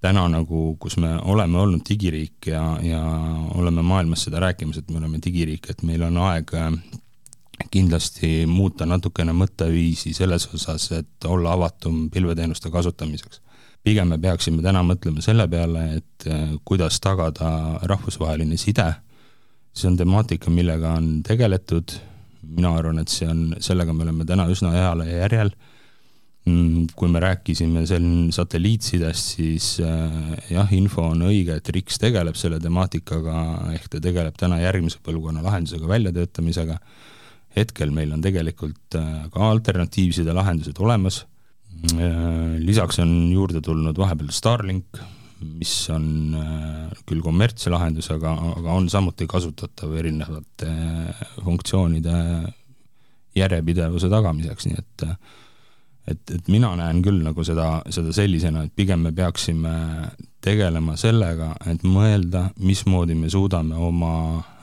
täna 0.01 0.27
nagu, 0.29 0.75
kus 0.79 0.97
me 1.01 1.15
oleme 1.17 1.57
olnud 1.57 1.81
digiriik 1.89 2.49
ja, 2.51 2.61
ja 2.83 3.01
oleme 3.57 3.81
maailmas 3.81 4.27
seda 4.27 4.41
rääkimas, 4.43 4.77
et 4.77 4.91
me 4.91 5.01
oleme 5.01 5.21
digiriik, 5.23 5.69
et 5.69 5.81
meil 5.87 6.03
on 6.05 6.19
aeg 6.27 6.53
äh, 6.57 6.69
kindlasti 7.73 8.45
muuta 8.49 8.85
natukene 8.85 9.33
mõtteviisi 9.33 10.13
selles 10.13 10.45
osas, 10.53 10.91
et 10.99 11.25
olla 11.25 11.55
avatum 11.57 12.09
pilveteenuste 12.13 12.71
kasutamiseks. 12.71 13.41
pigem 13.83 14.07
me 14.07 14.17
peaksime 14.17 14.61
täna 14.61 14.83
mõtlema 14.83 15.21
selle 15.21 15.47
peale, 15.47 15.87
et 15.97 16.27
äh, 16.29 16.53
kuidas 16.65 16.99
tagada 16.99 17.79
rahvusvaheline 17.81 18.57
side, 18.57 18.91
see 19.73 19.89
on 19.89 19.97
temaatika, 19.97 20.49
millega 20.49 20.93
on 20.97 21.23
tegeletud 21.23 21.97
mina 22.47 22.73
arvan, 22.77 23.01
et 23.01 23.11
see 23.11 23.27
on, 23.29 23.41
sellega 23.63 23.93
me 23.95 24.05
oleme 24.05 24.25
täna 24.27 24.47
üsna 24.51 24.71
heal 24.75 25.03
järjel. 25.07 25.51
Mm, 26.47 26.85
kui 26.95 27.09
me 27.11 27.19
rääkisime 27.19 27.81
siin 27.89 28.29
satelliitsidest, 28.31 29.31
siis 29.35 29.65
äh, 29.83 30.35
jah, 30.53 30.69
info 30.71 31.09
on 31.09 31.25
õige, 31.27 31.57
et 31.59 31.69
RIKS 31.75 31.99
tegeleb 31.99 32.37
selle 32.39 32.59
temaatikaga, 32.63 33.39
ehk 33.75 33.89
ta 33.91 33.99
tegeleb 34.03 34.37
täna 34.39 34.61
järgmise 34.61 35.01
põlvkonna 35.03 35.43
lahendusega 35.43 35.89
väljatöötamisega. 35.89 36.77
hetkel 37.57 37.89
meil 37.91 38.13
on 38.13 38.21
tegelikult 38.21 38.95
äh, 38.95 39.25
ka 39.33 39.49
alternatiivsed 39.49 40.29
lahendused 40.37 40.79
olemas. 40.79 41.25
Äh, 41.91 42.55
lisaks 42.63 43.01
on 43.03 43.11
juurde 43.33 43.59
tulnud 43.65 43.97
vahepeal 43.97 44.29
Starlink, 44.31 45.01
mis 45.41 45.73
on 45.91 46.37
küll 47.09 47.19
kommertslahendus, 47.25 48.07
aga, 48.13 48.31
aga 48.53 48.77
on 48.77 48.87
samuti 48.89 49.27
kasutatav 49.27 49.91
erinevate 49.99 50.69
funktsioonide 51.43 52.15
järjepidevuse 53.35 54.09
tagamiseks, 54.09 54.69
nii 54.69 54.79
et 54.79 55.05
et, 56.07 56.23
et 56.33 56.49
mina 56.51 56.71
näen 56.79 57.01
küll 57.05 57.19
nagu 57.25 57.43
seda, 57.47 57.81
seda 57.93 58.13
sellisena, 58.15 58.65
et 58.65 58.75
pigem 58.75 59.03
me 59.07 59.13
peaksime 59.15 59.73
tegelema 60.43 60.95
sellega, 60.99 61.53
et 61.67 61.83
mõelda, 61.83 62.47
mismoodi 62.63 63.17
me 63.17 63.29
suudame 63.31 63.75
oma 63.75 64.13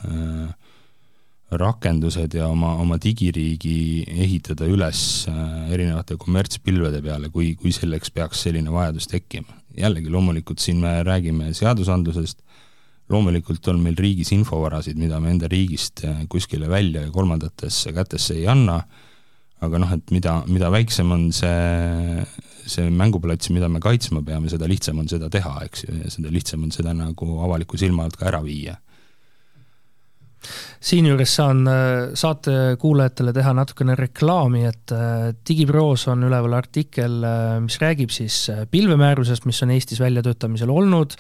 äh, 0.09 0.52
rakendused 1.54 2.35
ja 2.35 2.48
oma, 2.50 2.74
oma 2.83 2.98
digiriigi 3.02 4.04
ehitada 4.09 4.66
üles 4.70 5.26
äh, 5.30 5.72
erinevate 5.74 6.16
kommertspilvede 6.20 7.02
peale, 7.04 7.30
kui, 7.35 7.52
kui 7.61 7.74
selleks 7.74 8.12
peaks 8.14 8.46
selline 8.46 8.72
vajadus 8.72 9.11
tekkima. 9.11 9.61
jällegi 9.74 10.11
loomulikult 10.11 10.62
siin 10.62 10.78
me 10.80 11.00
räägime 11.02 11.52
seadusandlusest, 11.54 12.38
loomulikult 13.11 13.66
on 13.68 13.80
meil 13.83 13.96
riigis 13.98 14.30
infovarasid, 14.33 14.96
mida 14.96 15.18
me 15.20 15.33
enda 15.35 15.50
riigist 15.50 16.04
äh, 16.09 16.24
kuskile 16.30 16.70
välja 16.70 17.04
ja 17.04 17.11
kolmandatesse 17.12 17.92
kätesse 17.92 18.38
ei 18.38 18.48
anna, 18.48 18.80
aga 19.66 19.81
noh, 19.83 19.92
et 19.96 20.14
mida, 20.14 20.38
mida 20.50 20.70
väiksem 20.72 21.12
on 21.14 21.29
see, 21.35 22.24
see 22.68 22.88
mänguplats, 22.90 23.50
mida 23.55 23.68
me 23.72 23.83
kaitsma 23.85 24.22
peame, 24.27 24.50
seda 24.53 24.68
lihtsam 24.70 25.03
on 25.03 25.11
seda 25.11 25.31
teha, 25.33 25.57
eks 25.68 25.87
ju, 25.87 25.98
ja 26.05 26.12
seda 26.12 26.33
lihtsam 26.35 26.66
on 26.66 26.74
seda 26.74 26.94
nagu 26.96 27.38
avaliku 27.46 27.81
silma 27.81 28.09
alt 28.09 28.18
ka 28.20 28.31
ära 28.33 28.42
viia 28.44 28.79
siinjuures 30.85 31.35
saan 31.38 31.64
äh, 31.68 32.12
saate 32.18 32.76
kuulajatele 32.80 33.33
teha 33.37 33.54
natukene 33.57 33.96
reklaami, 33.98 34.64
et 34.68 34.94
äh, 34.94 35.30
Digiproos 35.48 36.07
on 36.12 36.26
üleval 36.28 36.57
artikkel, 36.59 37.18
äh, 37.24 37.57
mis 37.64 37.78
räägib 37.83 38.12
siis 38.14 38.38
pilvemäärusest, 38.70 39.48
mis 39.48 39.62
on 39.64 39.74
Eestis 39.74 40.02
väljatöötamisel 40.02 40.70
olnud. 40.70 41.16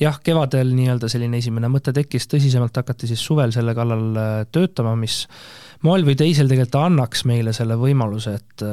jah, 0.00 0.20
kevadel 0.24 0.74
nii-öelda 0.76 1.10
selline 1.10 1.40
esimene 1.42 1.70
mõte 1.72 1.94
tekkis, 1.96 2.28
tõsisemalt 2.30 2.76
hakati 2.78 3.10
siis 3.10 3.24
suvel 3.24 3.54
selle 3.54 3.74
kallal 3.74 4.46
töötama, 4.54 4.94
mis 4.98 5.24
moel 5.86 6.06
või 6.06 6.16
teisel 6.18 6.48
tegelikult 6.50 6.80
annaks 6.80 7.24
meile 7.28 7.52
selle 7.54 7.76
võimaluse, 7.78 8.34
et 8.38 8.64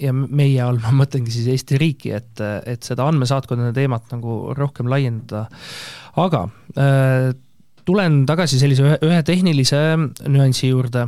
ja 0.00 0.12
meie 0.12 0.60
all 0.60 0.80
ma 0.82 0.92
mõtlengi 1.02 1.32
siis 1.32 1.48
Eesti 1.52 1.80
riiki, 1.80 2.12
et, 2.16 2.42
et 2.68 2.84
seda 2.84 3.06
andmesaatkondade 3.08 3.72
teemat 3.76 4.12
nagu 4.12 4.42
rohkem 4.56 4.90
laiendada. 4.92 5.46
aga 6.20 6.46
tulen 7.88 8.22
tagasi 8.28 8.60
sellise 8.60 8.84
ühe, 8.86 8.98
ühe 9.06 9.20
tehnilise 9.26 9.80
nüansi 10.30 10.70
juurde, 10.70 11.06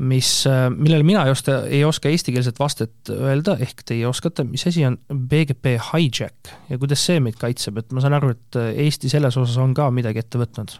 mis, 0.00 0.30
millele 0.76 1.04
mina 1.04 1.24
ei 1.28 1.34
oska, 1.34 1.56
ei 1.68 1.82
oska 1.84 2.10
eestikeelset 2.12 2.60
vastet 2.60 3.10
öelda, 3.12 3.56
ehk 3.60 3.84
teie 3.88 4.06
oskate, 4.08 4.46
mis 4.48 4.64
asi 4.68 4.84
on 4.88 4.96
BGP 5.12 5.76
hijack 5.90 6.52
ja 6.70 6.78
kuidas 6.80 7.04
see 7.04 7.20
meid 7.22 7.36
kaitseb, 7.40 7.82
et 7.82 7.92
ma 7.92 8.04
saan 8.04 8.16
aru, 8.16 8.32
et 8.36 8.60
Eesti 8.86 9.12
selles 9.12 9.36
osas 9.40 9.58
on 9.60 9.74
ka 9.76 9.90
midagi 9.94 10.22
ette 10.22 10.40
võtnud? 10.40 10.78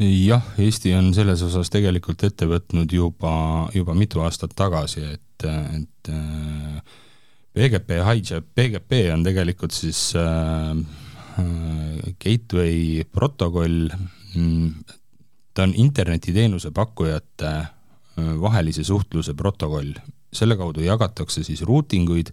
jah, 0.00 0.44
Eesti 0.60 0.92
on 0.96 1.12
selles 1.16 1.42
osas 1.44 1.72
tegelikult 1.72 2.24
ette 2.28 2.48
võtnud 2.48 2.92
juba, 2.92 3.34
juba 3.76 3.96
mitu 3.96 4.20
aastat 4.24 4.52
tagasi, 4.56 5.04
et, 5.16 5.48
et 5.48 6.12
BGP 7.56 8.00
hijack, 8.04 8.48
BGP 8.56 9.06
on 9.12 9.24
tegelikult 9.24 9.76
siis 9.76 10.10
äh, 10.16 10.76
Äh, 10.76 11.05
gateway 12.18 13.04
protokoll, 13.12 13.88
mm, 14.34 14.70
ta 15.54 15.62
on 15.62 15.74
internetiteenuse 15.74 16.70
pakkujate 16.70 17.48
äh, 17.48 18.30
vahelise 18.40 18.84
suhtluse 18.84 19.34
protokoll, 19.34 19.92
selle 20.32 20.56
kaudu 20.56 20.84
jagatakse 20.84 21.44
siis 21.44 21.62
routing 21.62 22.08
uid, 22.10 22.32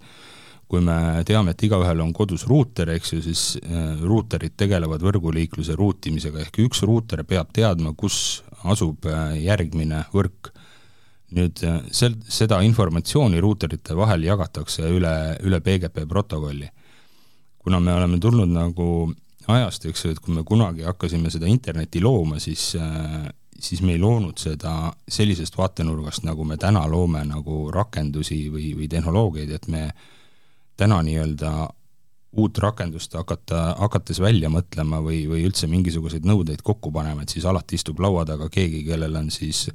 kui 0.68 0.82
me 0.82 1.22
teame, 1.28 1.54
et 1.54 1.64
igaühel 1.68 2.02
on 2.02 2.14
kodus 2.16 2.48
ruuter, 2.50 2.90
eks 2.96 3.14
ju, 3.14 3.22
siis 3.26 3.44
äh, 3.62 4.02
ruuterid 4.02 4.56
tegelevad 4.58 5.04
võrguliikluse 5.06 5.76
ruutimisega, 5.80 6.48
ehk 6.48 6.62
üks 6.66 6.84
ruuter 6.88 7.24
peab 7.28 7.52
teadma, 7.54 7.94
kus 7.98 8.44
asub 8.64 9.08
järgmine 9.38 10.06
võrk. 10.14 10.54
nüüd 11.34 11.58
sel-, 11.92 12.20
seda 12.30 12.60
informatsiooni 12.62 13.40
ruuterite 13.42 13.96
vahel 13.98 14.24
jagatakse 14.24 14.86
üle, 14.86 15.14
üle 15.42 15.60
PGP 15.66 16.06
protokolli 16.08 16.70
kuna 17.64 17.80
me 17.80 17.94
oleme 17.94 18.20
tulnud 18.20 18.50
nagu 18.52 18.88
ajast, 19.48 19.86
eks 19.86 20.06
ju, 20.06 20.12
et 20.14 20.20
kui 20.24 20.36
me 20.36 20.44
kunagi 20.48 20.86
hakkasime 20.88 21.32
seda 21.32 21.48
internetti 21.52 22.02
looma, 22.04 22.40
siis 22.40 22.74
äh, 22.80 23.28
siis 23.64 23.82
me 23.82 23.92
ei 23.96 24.00
loonud 24.00 24.38
seda 24.38 24.94
sellisest 25.08 25.58
vaatenurgast, 25.58 26.26
nagu 26.28 26.44
me 26.48 26.58
täna 26.58 26.84
loome 26.90 27.24
nagu 27.28 27.70
rakendusi 27.72 28.48
või, 28.52 28.74
või 28.78 28.90
tehnoloogiaid, 28.92 29.54
et 29.56 29.68
me 29.72 29.88
täna 30.78 31.00
nii-öelda 31.06 31.54
uut 32.34 32.58
rakendust 32.58 33.14
hakata, 33.14 33.76
hakates 33.78 34.20
välja 34.20 34.50
mõtlema 34.50 35.00
või, 35.06 35.22
või 35.30 35.44
üldse 35.46 35.68
mingisuguseid 35.70 36.26
nõudeid 36.26 36.64
kokku 36.66 36.92
panema, 36.92 37.24
et 37.24 37.34
siis 37.36 37.46
alati 37.46 37.78
istub 37.78 38.02
laua 38.02 38.26
taga 38.26 38.50
keegi, 38.50 38.82
kellel 38.88 39.16
on 39.20 39.30
siis 39.32 39.68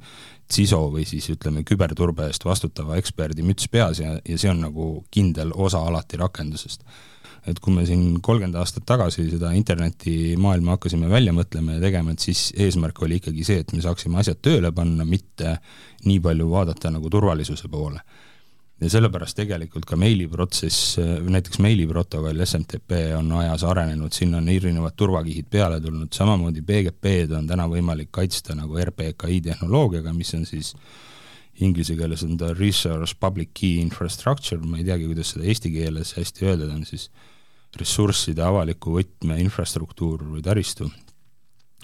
CISO 0.51 0.81
või 0.91 1.05
siis 1.07 1.29
ütleme, 1.31 1.63
küberturbe 1.63 2.27
eest 2.27 2.45
vastutava 2.45 2.97
eksperdi 2.99 3.45
müts 3.47 3.69
peas 3.71 4.03
ja, 4.03 4.17
ja 4.19 4.37
see 4.37 4.51
on 4.51 4.59
nagu 4.65 4.89
kindel 5.11 5.53
osa 5.55 5.85
alati 5.87 6.19
rakendusest 6.19 6.83
et 7.47 7.59
kui 7.63 7.73
me 7.73 7.85
siin 7.87 8.19
kolmkümmend 8.21 8.57
aastat 8.59 8.85
tagasi 8.89 9.27
seda 9.29 9.51
internetimaailma 9.57 10.75
hakkasime 10.75 11.09
välja 11.11 11.33
mõtlema 11.35 11.77
ja 11.77 11.83
tegema, 11.83 12.13
et 12.13 12.23
siis 12.23 12.49
eesmärk 12.57 13.01
oli 13.05 13.19
ikkagi 13.19 13.45
see, 13.47 13.63
et 13.63 13.73
me 13.75 13.83
saaksime 13.83 14.19
asjad 14.21 14.41
tööle 14.43 14.71
panna, 14.75 15.05
mitte 15.07 15.57
nii 16.05 16.19
palju 16.23 16.49
vaadata 16.51 16.91
nagu 16.95 17.11
turvalisuse 17.11 17.69
poole. 17.71 18.01
ja 18.79 18.89
sellepärast 18.89 19.35
tegelikult 19.35 19.83
ka 19.85 19.97
meiliprotsess, 19.99 20.99
näiteks 21.27 21.59
meiliprotokoll, 21.59 22.45
SMTP 22.45 22.93
on 23.17 23.31
ajas 23.41 23.65
arenenud, 23.67 24.13
sinna 24.15 24.37
on 24.39 24.47
erinevad 24.49 24.95
turvakihid 24.95 25.49
peale 25.51 25.81
tulnud, 25.83 26.13
samamoodi 26.15 26.61
BGP-d 26.61 27.35
on 27.35 27.47
täna 27.47 27.67
võimalik 27.67 28.07
kaitsta 28.11 28.55
nagu 28.55 28.79
RPKI 28.79 29.41
tehnoloogiaga, 29.49 30.13
mis 30.15 30.31
on 30.37 30.45
siis 30.47 30.71
inglise 31.65 31.95
keeles 31.99 32.23
on 32.23 32.37
ta 32.39 32.53
resource 32.53 33.15
public 33.19 33.51
key 33.53 33.79
infrastructure, 33.81 34.59
ma 34.63 34.79
ei 34.79 34.87
teagi, 34.87 35.09
kuidas 35.09 35.33
seda 35.33 35.47
eesti 35.49 35.71
keeles 35.73 36.15
hästi 36.17 36.47
öelda 36.47 36.69
on 36.73 36.85
siis 36.87 37.09
ressursside 37.77 38.41
avaliku 38.43 38.95
võtme 38.97 39.37
infrastruktuur 39.43 40.25
või 40.33 40.41
taristu. 40.45 40.89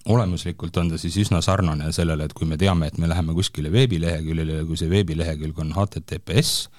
olemuslikult 0.05 0.77
on 0.77 0.89
ta 0.89 0.97
siis 1.01 1.15
üsna 1.17 1.41
sarnane 1.41 1.91
sellele, 1.93 2.25
et 2.25 2.33
kui 2.33 2.45
me 2.45 2.57
teame, 2.57 2.87
et 2.87 2.97
me 2.97 3.07
läheme 3.09 3.33
kuskile 3.33 3.71
veebileheküljele 3.71 4.59
ja 4.59 4.65
kui 4.65 4.77
see 4.77 4.89
veebilehekülg 4.89 5.59
on 5.59 5.73
HTTPS, 5.73 6.69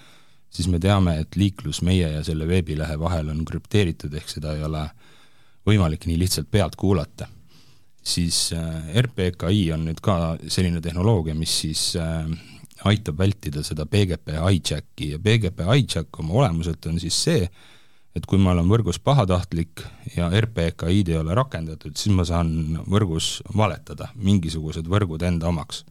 siis 0.51 0.69
me 0.71 0.79
teame, 0.79 1.19
et 1.21 1.37
liiklus 1.37 1.83
meie 1.83 2.13
ja 2.13 2.23
selle 2.25 2.47
veebilehe 2.47 2.99
vahel 2.99 3.33
on 3.33 3.45
krüpteeritud, 3.45 4.15
ehk 4.15 4.31
seda 4.31 4.55
ei 4.55 4.63
ole 4.63 4.85
võimalik 5.67 6.07
nii 6.07 6.19
lihtsalt 6.23 6.51
pealt 6.51 6.77
kuulata. 6.77 7.29
siis 8.07 8.53
äh, 8.55 8.95
RPKI 9.03 9.73
on 9.75 9.89
nüüd 9.89 9.99
ka 10.01 10.37
selline 10.47 10.81
tehnoloogia, 10.81 11.35
mis 11.35 11.61
siis 11.61 11.97
äh, 11.99 12.29
aitab 12.91 13.19
vältida 13.19 13.63
seda 13.67 13.87
PGP 13.87 14.37
hijack'i 14.41 15.13
ja 15.15 15.19
PGP 15.23 15.67
hijack 15.71 16.21
oma 16.21 16.41
olemuselt 16.43 16.87
on 16.91 17.01
siis 17.03 17.19
see, 17.27 17.49
et 18.17 18.27
kui 18.29 18.41
ma 18.41 18.55
olen 18.55 18.69
võrgus 18.71 18.99
pahatahtlik 19.03 19.83
ja 20.15 20.31
RPKI-d 20.31 21.13
ei 21.13 21.21
ole 21.21 21.37
rakendatud, 21.37 21.97
siis 21.99 22.15
ma 22.17 22.25
saan 22.29 22.81
võrgus 22.89 23.41
valetada 23.57 24.09
mingisugused 24.17 24.89
võrgud 24.89 25.25
enda 25.27 25.51
omaks. 25.53 25.85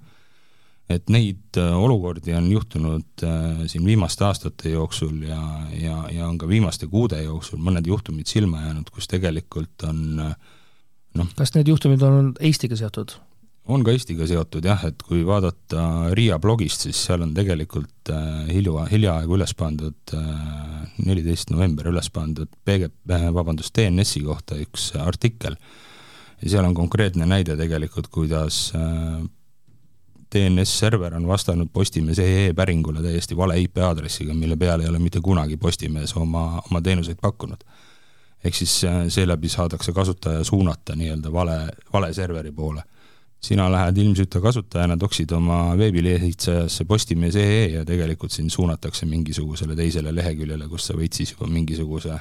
et 0.90 1.10
neid 1.10 1.58
äh, 1.58 1.74
olukordi 1.74 2.34
on 2.38 2.52
juhtunud 2.52 3.24
äh, 3.26 3.64
siin 3.66 3.86
viimaste 3.86 4.26
aastate 4.26 4.70
jooksul 4.70 5.24
ja, 5.26 5.40
ja, 5.74 5.96
ja 6.14 6.28
on 6.28 6.38
ka 6.38 6.48
viimaste 6.48 6.88
kuude 6.88 7.24
jooksul 7.24 7.58
mõned 7.58 7.88
juhtumid 7.88 8.30
silma 8.30 8.62
jäänud, 8.68 8.92
kus 8.94 9.08
tegelikult 9.10 9.82
on 9.90 10.20
äh, 10.28 10.36
noh 11.18 11.32
kas 11.38 11.56
need 11.56 11.72
juhtumid 11.72 12.04
on 12.06 12.34
Eestiga 12.40 12.78
seotud? 12.78 13.18
On 13.66 13.84
ka 13.86 13.94
Eestiga 13.96 14.28
seotud 14.30 14.66
jah, 14.66 14.84
et 14.88 15.02
kui 15.06 15.24
vaadata 15.26 16.12
Riia 16.16 16.38
blogist, 16.42 16.86
siis 16.86 17.00
seal 17.08 17.24
on 17.26 17.34
tegelikult 17.34 18.12
äh, 18.14 18.44
hilja, 18.52 18.86
hiljaaegu 18.92 19.38
üles 19.40 19.56
pandud 19.58 20.14
äh,, 20.14 20.84
neliteist 21.06 21.50
november 21.54 21.90
üles 21.90 22.12
pandud 22.14 22.52
PG, 22.66 22.92
äh, 23.10 23.26
vabandust, 23.34 23.74
DNS-i 23.78 24.22
kohta 24.26 24.60
üks 24.62 24.92
artikkel. 25.02 25.58
ja 26.42 26.52
seal 26.52 26.68
on 26.68 26.78
konkreetne 26.78 27.26
näide 27.26 27.58
tegelikult, 27.58 28.12
kuidas 28.14 28.68
DNS-server 30.36 31.16
on 31.16 31.28
vastanud 31.28 31.70
Postimees.ee 31.74 32.54
päringule 32.54 33.02
täiesti 33.02 33.38
vale 33.38 33.58
IP 33.62 33.78
aadressiga, 33.78 34.34
mille 34.34 34.58
peale 34.58 34.84
ei 34.84 34.90
ole 34.90 35.00
mitte 35.00 35.22
kunagi 35.24 35.58
Postimees 35.58 36.14
oma, 36.18 36.62
oma 36.70 36.82
teenuseid 36.82 37.18
pakkunud. 37.22 37.64
ehk 38.46 38.56
siis 38.56 38.82
seeläbi 39.10 39.50
saadakse 39.50 39.92
kasutaja 39.92 40.44
suunata 40.44 40.96
nii-öelda 40.96 41.32
vale, 41.34 41.56
vale 41.94 42.14
serveri 42.14 42.52
poole 42.52 42.84
sina 43.44 43.68
lähed 43.72 43.98
ilmsüta 43.98 44.42
kasutajana, 44.42 44.98
toksid 44.98 45.32
oma 45.32 45.78
veebilehitsejasse 45.78 46.86
postimees.ee 46.86 47.66
ja 47.76 47.86
tegelikult 47.86 48.32
sind 48.32 48.50
suunatakse 48.50 49.06
mingisugusele 49.06 49.76
teisele 49.76 50.16
leheküljele, 50.16 50.68
kus 50.68 50.88
sa 50.88 50.98
võid 50.98 51.14
siis 51.14 51.36
juba 51.36 51.50
mingisuguse 51.52 52.20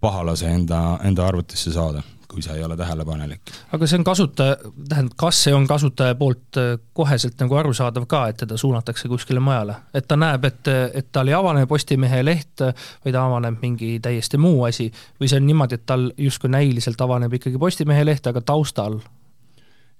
pahalase 0.00 0.46
enda, 0.52 0.98
enda 1.04 1.26
arvutisse 1.26 1.72
saada, 1.72 2.02
kui 2.28 2.42
sa 2.42 2.54
ei 2.54 2.64
ole 2.64 2.76
tähelepanelik. 2.76 3.40
aga 3.72 3.86
see 3.86 3.98
on 3.98 4.04
kasutaja, 4.04 4.56
tähendab, 4.88 5.16
kas 5.16 5.42
see 5.44 5.54
on 5.54 5.66
kasutaja 5.66 6.14
poolt 6.14 6.60
äh, 6.60 6.78
koheselt 6.92 7.40
nagu 7.40 7.56
arusaadav 7.56 8.06
ka, 8.06 8.26
et 8.28 8.40
teda 8.44 8.56
suunatakse 8.60 9.08
kuskile 9.08 9.40
mujale? 9.40 9.76
et 9.94 10.08
ta 10.08 10.16
näeb, 10.16 10.44
et, 10.44 10.72
et 10.94 11.12
tal 11.12 11.28
ei 11.28 11.36
avane 11.36 11.66
Postimehe 11.66 12.22
leht, 12.24 12.64
vaid 13.04 13.20
avaneb 13.20 13.60
mingi 13.62 13.96
täiesti 14.02 14.38
muu 14.38 14.64
asi, 14.68 14.90
või 15.20 15.30
see 15.32 15.40
on 15.40 15.46
niimoodi, 15.48 15.80
et 15.80 15.86
tal 15.86 16.10
justkui 16.18 16.52
näiliselt 16.52 17.00
avaneb 17.00 17.40
ikkagi 17.40 17.58
Postimehe 17.58 18.04
leht, 18.04 18.26
aga 18.26 18.40
taustal 18.40 19.00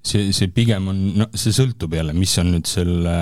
see, 0.04 0.32
see 0.36 0.50
pigem 0.54 0.90
on, 0.92 1.00
no 1.22 1.28
see 1.34 1.54
sõltub 1.54 1.96
jälle, 1.96 2.14
mis 2.16 2.34
on 2.42 2.52
nüüd 2.54 2.68
selle 2.70 3.16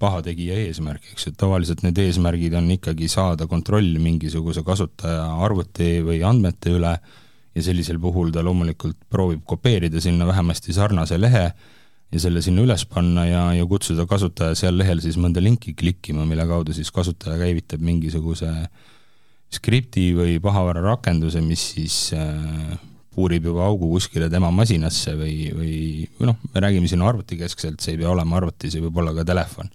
pahategija 0.00 0.58
eesmärk, 0.66 1.12
eks 1.12 1.28
ju, 1.28 1.36
tavaliselt 1.38 1.84
need 1.86 2.00
eesmärgid 2.02 2.56
on 2.58 2.70
ikkagi 2.76 3.10
saada 3.12 3.48
kontrolli 3.50 4.00
mingisuguse 4.02 4.64
kasutaja 4.66 5.28
arvuti 5.46 6.00
või 6.06 6.22
andmete 6.26 6.74
üle 6.78 6.96
ja 7.56 7.64
sellisel 7.64 8.00
puhul 8.02 8.32
ta 8.34 8.44
loomulikult 8.44 8.98
proovib 9.10 9.44
kopeerida 9.48 10.02
sinna 10.02 10.26
vähemasti 10.28 10.74
sarnase 10.76 11.18
lehe 11.20 11.46
ja 12.12 12.20
selle 12.22 12.42
sinna 12.44 12.62
üles 12.66 12.84
panna 12.88 13.24
ja, 13.26 13.44
ja 13.56 13.64
kutsuda 13.68 14.06
kasutaja 14.08 14.56
seal 14.58 14.76
lehel 14.78 15.00
siis 15.02 15.16
mõnda 15.20 15.42
linki 15.42 15.74
klikkima, 15.78 16.26
mille 16.28 16.46
kaudu 16.48 16.76
siis 16.76 16.92
kasutaja 16.94 17.38
käivitab 17.40 17.82
mingisuguse 17.82 18.52
skripti 19.56 20.10
või 20.16 20.36
pahavara 20.42 20.82
rakenduse, 20.84 21.40
mis 21.42 21.62
siis 21.74 21.96
äh, 22.16 22.76
puurib 23.16 23.48
juba 23.50 23.64
augu 23.66 23.88
kuskile 23.94 24.28
tema 24.32 24.52
masinasse 24.54 25.16
või, 25.18 25.50
või, 25.56 25.74
või 26.18 26.30
noh, 26.30 26.38
me 26.52 26.62
räägime 26.64 26.90
siin 26.90 27.04
arvutikeskselt, 27.06 27.80
see 27.80 27.96
ei 27.96 28.02
pea 28.02 28.12
olema 28.12 28.38
arvuti, 28.40 28.70
see 28.72 28.84
võib 28.84 29.02
olla 29.02 29.14
ka 29.16 29.24
telefon. 29.28 29.72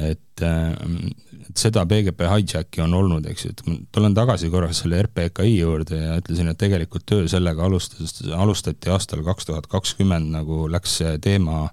et, 0.00 0.42
et 0.44 1.58
seda 1.58 1.82
PGP 1.90 2.28
hijack'i 2.30 2.82
on 2.84 2.94
olnud, 2.94 3.26
eks 3.30 3.46
ju, 3.46 3.52
et 3.54 3.62
ma 3.66 3.76
tulen 3.94 4.14
tagasi 4.14 4.50
korraks 4.52 4.82
selle 4.84 5.00
RPKI 5.02 5.54
juurde 5.56 5.98
ja 5.98 6.18
ütlesin, 6.20 6.50
et 6.50 6.58
tegelikult 6.60 7.06
töö 7.10 7.26
sellega 7.30 7.64
alustas, 7.66 8.20
alustati 8.36 8.92
aastal 8.92 9.24
kaks 9.26 9.48
tuhat 9.50 9.66
kakskümmend, 9.70 10.30
nagu 10.34 10.66
läks 10.70 11.00
see 11.00 11.16
teema, 11.22 11.64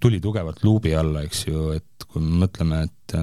tuli 0.00 0.20
tugevalt 0.20 0.60
luubi 0.66 0.92
alla, 0.96 1.24
eks 1.24 1.46
ju, 1.48 1.70
et 1.78 2.06
kui 2.12 2.20
me 2.20 2.44
mõtleme, 2.44 2.82
et, 2.84 3.16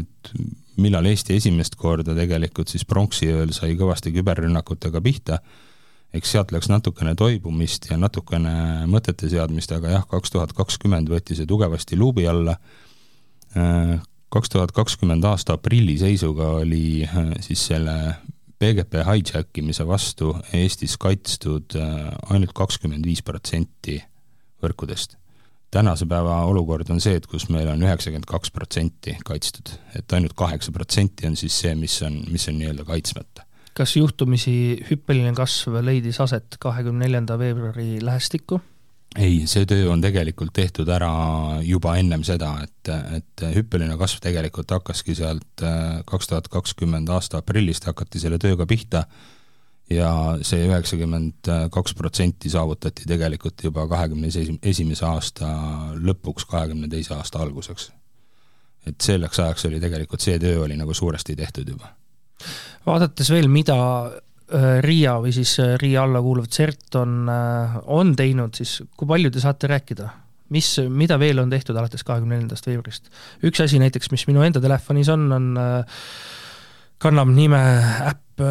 et 0.00 0.32
millal 0.80 1.06
Eesti 1.10 1.36
esimest 1.38 1.76
korda 1.78 2.14
tegelikult 2.16 2.70
siis 2.72 2.86
pronksiööl 2.88 3.52
sai 3.54 3.76
kõvasti 3.78 4.12
küberrünnakutega 4.16 5.02
pihta 5.04 5.38
eks 6.14 6.32
sealt 6.34 6.52
läks 6.54 6.68
natukene 6.70 7.14
toibumist 7.18 7.86
ja 7.90 7.98
natukene 8.00 8.86
mõtete 8.90 9.30
seadmist, 9.30 9.72
aga 9.74 9.94
jah, 9.94 10.06
kaks 10.10 10.34
tuhat 10.34 10.54
kakskümmend 10.56 11.10
võeti 11.10 11.36
see 11.38 11.48
tugevasti 11.48 11.98
luubi 11.98 12.26
alla, 12.30 12.56
kaks 14.30 14.52
tuhat 14.52 14.74
kakskümmend 14.74 15.24
aasta 15.26 15.56
aprilli 15.58 15.96
seisuga 15.98 16.50
oli 16.60 17.02
äh, 17.06 17.32
siis 17.44 17.62
selle 17.70 17.96
PGP 18.60 19.04
hijack 19.06 19.58
imise 19.58 19.86
vastu 19.88 20.34
Eestis 20.54 20.96
kaitstud 21.00 21.78
äh, 21.78 22.10
ainult 22.30 22.52
kakskümmend 22.54 23.06
viis 23.06 23.22
protsenti 23.26 23.98
võrkudest. 24.62 25.16
tänase 25.70 26.06
päeva 26.06 26.44
olukord 26.50 26.90
on 26.90 27.00
see, 27.00 27.14
et 27.16 27.26
kus 27.30 27.48
meil 27.48 27.68
on 27.70 27.82
üheksakümmend 27.82 28.26
kaks 28.26 28.50
protsenti 28.50 29.16
kaitstud, 29.24 29.70
et 29.98 30.12
ainult 30.12 30.34
kaheksa 30.34 30.72
protsenti 30.72 31.26
on 31.26 31.36
siis 31.36 31.60
see, 31.62 31.74
mis 31.74 32.02
on, 32.02 32.24
mis 32.30 32.48
on 32.50 32.58
nii-öelda 32.58 32.84
kaitsmata 32.84 33.46
kas 33.80 33.96
juhtumisi 33.96 34.52
hüppeline 34.90 35.32
kasv 35.36 35.80
leidis 35.84 36.20
aset 36.20 36.58
kahekümne 36.60 37.06
neljanda 37.06 37.38
veebruari 37.40 37.98
lähestikku? 38.04 38.60
ei, 39.18 39.42
see 39.50 39.66
töö 39.66 39.88
on 39.90 40.02
tegelikult 40.04 40.52
tehtud 40.54 40.88
ära 40.92 41.10
juba 41.66 41.96
ennem 41.98 42.22
seda, 42.26 42.52
et, 42.62 42.90
et 43.16 43.44
hüppeline 43.56 43.96
kasv 43.98 44.22
tegelikult 44.22 44.70
hakkaski 44.76 45.16
sealt 45.18 45.64
äh, 45.66 46.00
kaks 46.06 46.30
tuhat 46.30 46.48
kakskümmend 46.52 47.10
aasta 47.10 47.40
aprillist 47.40 47.88
hakati 47.90 48.22
selle 48.22 48.38
tööga 48.42 48.68
pihta 48.70 49.06
ja 49.90 50.10
see 50.46 50.68
üheksakümmend 50.68 51.50
kaks 51.74 51.96
protsenti 51.98 52.52
saavutati 52.52 53.08
tegelikult 53.10 53.64
juba 53.64 53.88
kahekümne 53.90 54.30
esimese 54.62 55.06
aasta 55.08 55.48
lõpuks, 55.98 56.46
kahekümne 56.50 56.88
teise 56.92 57.16
aasta 57.16 57.42
alguseks. 57.42 57.90
et 58.86 59.00
selleks 59.02 59.40
ajaks 59.40 59.66
oli 59.66 59.80
tegelikult 59.80 60.22
see 60.22 60.38
töö 60.38 60.62
oli 60.68 60.76
nagu 60.78 60.94
suuresti 60.94 61.36
tehtud 61.36 61.74
juba 61.74 61.90
vaadates 62.86 63.30
veel, 63.32 63.48
mida 63.52 63.76
äh, 64.06 64.80
RIA 64.84 65.16
või 65.22 65.34
siis 65.34 65.56
äh, 65.62 65.74
RIA 65.80 66.04
alla 66.06 66.22
kuuluv 66.24 66.48
CERT 66.52 66.98
on, 67.00 67.20
äh, 67.32 67.76
on 67.92 68.14
teinud, 68.18 68.56
siis 68.56 68.80
kui 68.96 69.08
palju 69.10 69.32
te 69.32 69.42
saate 69.42 69.70
rääkida? 69.70 70.10
mis, 70.50 70.66
mida 70.90 71.14
veel 71.14 71.38
on 71.38 71.50
tehtud 71.52 71.76
alates 71.78 72.02
kahekümne 72.02 72.34
neljandast 72.34 72.66
veebruarist? 72.66 73.06
üks 73.46 73.62
asi 73.62 73.78
näiteks, 73.78 74.10
mis 74.10 74.26
minu 74.26 74.42
enda 74.42 74.62
telefonis 74.62 75.10
on, 75.12 75.28
on 75.32 75.52
kannab 77.00 77.30
nime, 77.30 77.60
äpp 78.08 78.42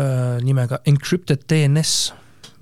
nimega 0.45 0.79
Encrypted 0.87 1.43
DNS, 1.49 2.13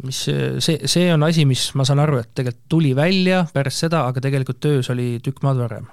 mis 0.08 0.24
see, 0.26 0.80
see 0.90 1.06
on 1.14 1.28
asi, 1.28 1.46
mis 1.46 1.68
ma 1.78 1.86
saan 1.86 2.02
aru, 2.02 2.18
et 2.24 2.32
tegelikult 2.34 2.66
tuli 2.72 2.96
välja 2.98 3.44
pärast 3.54 3.86
seda, 3.86 4.08
aga 4.10 4.24
tegelikult 4.26 4.60
töös 4.64 4.90
oli 4.90 5.20
tükk 5.22 5.46
maad 5.46 5.62
varem 5.62 5.86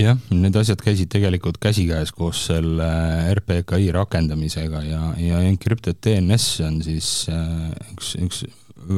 jah, 0.00 0.18
need 0.34 0.56
asjad 0.58 0.80
käisid 0.84 1.10
tegelikult 1.12 1.58
käsikäes 1.62 2.12
koos 2.16 2.46
selle 2.50 2.88
RPKI 3.34 3.90
rakendamisega 3.96 4.82
ja, 4.84 5.02
ja 5.20 5.40
Encrypted 5.48 6.00
DNS 6.04 6.48
on 6.66 6.80
siis 6.84 7.10
äh, 7.32 7.70
üks, 7.94 8.14
üks 8.20 8.44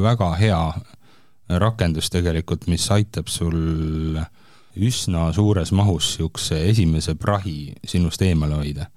väga 0.03 0.33
hea 0.39 0.61
rakendus 1.59 2.11
tegelikult, 2.13 2.67
mis 2.69 2.85
aitab 2.93 3.29
sul 3.31 4.19
üsna 4.79 5.29
suures 5.33 5.71
mahus 5.73 6.11
niisuguse 6.11 6.59
esimese 6.69 7.15
prahi 7.17 7.73
sinust 7.87 8.21
eemale 8.21 8.59
hoida. 8.59 8.89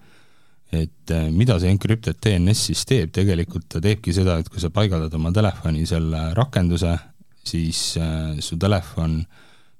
et 0.72 1.10
äh, 1.12 1.28
mida 1.30 1.58
see 1.60 1.70
Encrypted 1.70 2.18
DNS 2.24 2.66
siis 2.70 2.86
teeb, 2.88 3.12
tegelikult 3.14 3.68
ta 3.68 3.80
teebki 3.80 4.12
seda, 4.16 4.38
et 4.40 4.48
kui 4.48 4.60
sa 4.60 4.72
paigaldad 4.74 5.14
oma 5.14 5.32
telefoni 5.32 5.86
selle 5.86 6.32
rakenduse, 6.34 6.96
siis 7.44 7.92
äh, 8.00 8.40
su 8.40 8.58
telefon 8.58 9.20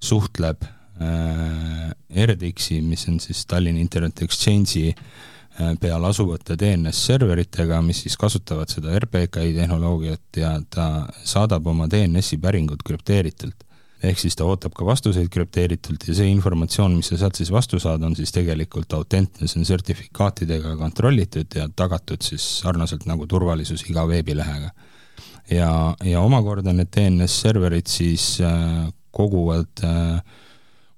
suhtleb 0.02 0.62
Äh, 0.62 0.82
RDX-i, 1.00 2.81
mis 2.85 3.07
on 3.09 3.20
siis 3.20 3.46
Tallinna 3.48 3.81
Internet 3.81 4.22
Exchange'i 4.22 4.92
äh, 4.92 5.72
peal 5.81 6.05
asuvate 6.05 6.57
DNS-serveritega, 6.61 7.81
mis 7.85 8.05
siis 8.05 8.16
kasutavad 8.20 8.70
seda 8.72 8.94
RPKI 8.98 9.52
tehnoloogiat 9.57 10.40
ja 10.40 10.55
ta 10.70 11.09
saadab 11.24 11.66
oma 11.72 11.88
DNS-i 11.90 12.38
päringud 12.40 12.85
krüpteeritult. 12.87 13.68
ehk 14.02 14.18
siis 14.18 14.35
ta 14.35 14.42
ootab 14.42 14.72
ka 14.74 14.83
vastuseid 14.83 15.28
krüpteeritult 15.31 16.09
ja 16.09 16.14
see 16.18 16.31
informatsioon, 16.33 16.96
mis 16.98 17.12
sa 17.12 17.20
sealt 17.20 17.38
siis 17.38 17.52
vastu 17.55 17.78
saad, 17.78 18.02
on 18.02 18.16
siis 18.18 18.33
tegelikult 18.35 18.92
autentne, 18.98 19.46
see 19.46 19.61
on 19.61 19.68
sertifikaatidega 19.68 20.74
kontrollitud 20.81 21.55
ja 21.55 21.68
tagatud 21.68 22.22
siis 22.26 22.42
sarnaselt 22.64 23.07
nagu 23.07 23.28
turvalisus 23.31 23.85
iga 23.87 24.02
veebilehega. 24.09 24.72
ja, 25.50 25.70
ja 26.05 26.20
omakorda 26.20 26.72
need 26.72 26.90
DNS 26.96 27.40
serverid 27.44 27.87
siis 27.87 28.40
äh, 28.40 28.88
koguvad 29.11 29.85
äh, 29.85 30.18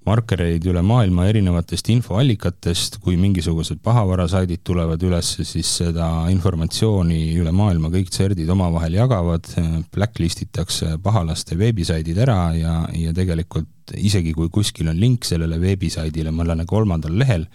markereid 0.04 0.64
üle 0.68 0.82
maailma 0.84 1.26
erinevatest 1.30 1.88
infoallikatest, 1.94 2.98
kui 3.04 3.16
mingisugused 3.20 3.80
pahavarasaidid 3.84 4.60
tulevad 4.66 5.02
üles, 5.06 5.30
siis 5.48 5.70
seda 5.80 6.08
informatsiooni 6.32 7.20
üle 7.40 7.52
maailma 7.56 7.90
kõik 7.92 8.12
CERD-id 8.12 8.50
omavahel 8.52 8.98
jagavad, 8.98 9.48
blacklist 9.94 10.44
itakse 10.44 10.98
pahalaste 11.04 11.56
veebisaidid 11.60 12.20
ära 12.26 12.38
ja, 12.58 12.74
ja 12.92 13.14
tegelikult 13.16 13.96
isegi 13.96 14.34
kui 14.36 14.52
kuskil 14.52 14.92
on 14.92 15.00
link 15.00 15.24
sellele 15.28 15.58
veebisaidile 15.60 16.32
mõnele 16.34 16.68
kolmandal 16.68 17.16
lehel, 17.20 17.48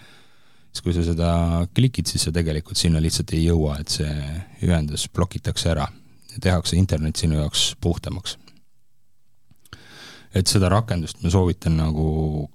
siis 0.70 0.84
kui 0.84 0.94
sa 0.94 1.06
seda 1.06 1.32
klikid, 1.74 2.10
siis 2.10 2.26
sa 2.26 2.34
tegelikult 2.34 2.78
sinna 2.78 3.02
lihtsalt 3.02 3.34
ei 3.38 3.46
jõua, 3.46 3.78
et 3.80 3.98
see 4.00 4.12
ühendus 4.66 5.06
blokitakse 5.14 5.70
ära. 5.72 5.88
Tehakse 6.40 6.78
internet 6.78 7.18
sinu 7.18 7.40
jaoks 7.40 7.72
puhtamaks 7.82 8.38
et 10.34 10.50
seda 10.50 10.70
rakendust 10.70 11.22
ma 11.24 11.32
soovitan 11.32 11.78
nagu 11.80 12.06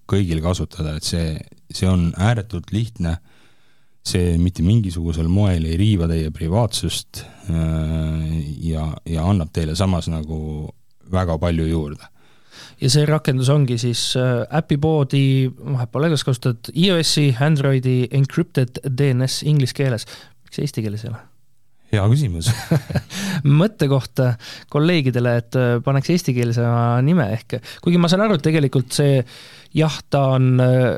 kõigil 0.10 0.42
kasutada, 0.44 0.96
et 0.96 1.08
see, 1.08 1.36
see 1.72 1.90
on 1.90 2.08
ääretult 2.16 2.72
lihtne, 2.76 3.18
see 4.06 4.36
mitte 4.40 4.64
mingisugusel 4.64 5.28
moel 5.32 5.66
ei 5.66 5.78
riiva 5.82 6.08
teie 6.10 6.32
privaatsust 6.34 7.24
äh, 7.50 8.36
ja, 8.70 8.90
ja 9.10 9.26
annab 9.26 9.52
teile 9.56 9.76
samas 9.76 10.10
nagu 10.12 10.70
väga 11.12 11.40
palju 11.42 11.66
juurde. 11.70 12.12
Ja 12.82 12.90
see 12.92 13.06
rakendus 13.08 13.50
ongi 13.52 13.78
siis 13.82 14.02
äh, 14.20 14.44
äpipoodi, 14.60 15.52
vahet 15.76 15.92
pole, 15.92 16.12
kas 16.14 16.26
kasutad 16.28 16.72
iOS-i, 16.74 17.30
Androidi 17.44 18.04
encrypted 18.16 18.82
DNS 18.88 19.44
inglise 19.48 19.76
keeles, 19.76 20.08
miks 20.46 20.64
eesti 20.64 20.84
keeles 20.86 21.08
ei 21.08 21.14
ole? 21.14 21.24
Hea 21.96 22.06
küsimus. 22.12 22.50
Mõttekoht 23.62 24.22
kolleegidele, 24.74 25.36
et 25.42 25.60
äh, 25.60 25.76
paneks 25.86 26.12
eestikeelsema 26.16 27.02
nime 27.06 27.28
ehk, 27.36 27.60
kuigi 27.84 28.02
ma 28.02 28.12
saan 28.12 28.26
aru, 28.26 28.40
et 28.40 28.46
tegelikult 28.46 28.96
see 28.96 29.22
jah, 29.76 29.96
ta 30.10 30.24
on 30.38 30.62
äh, 30.64 30.98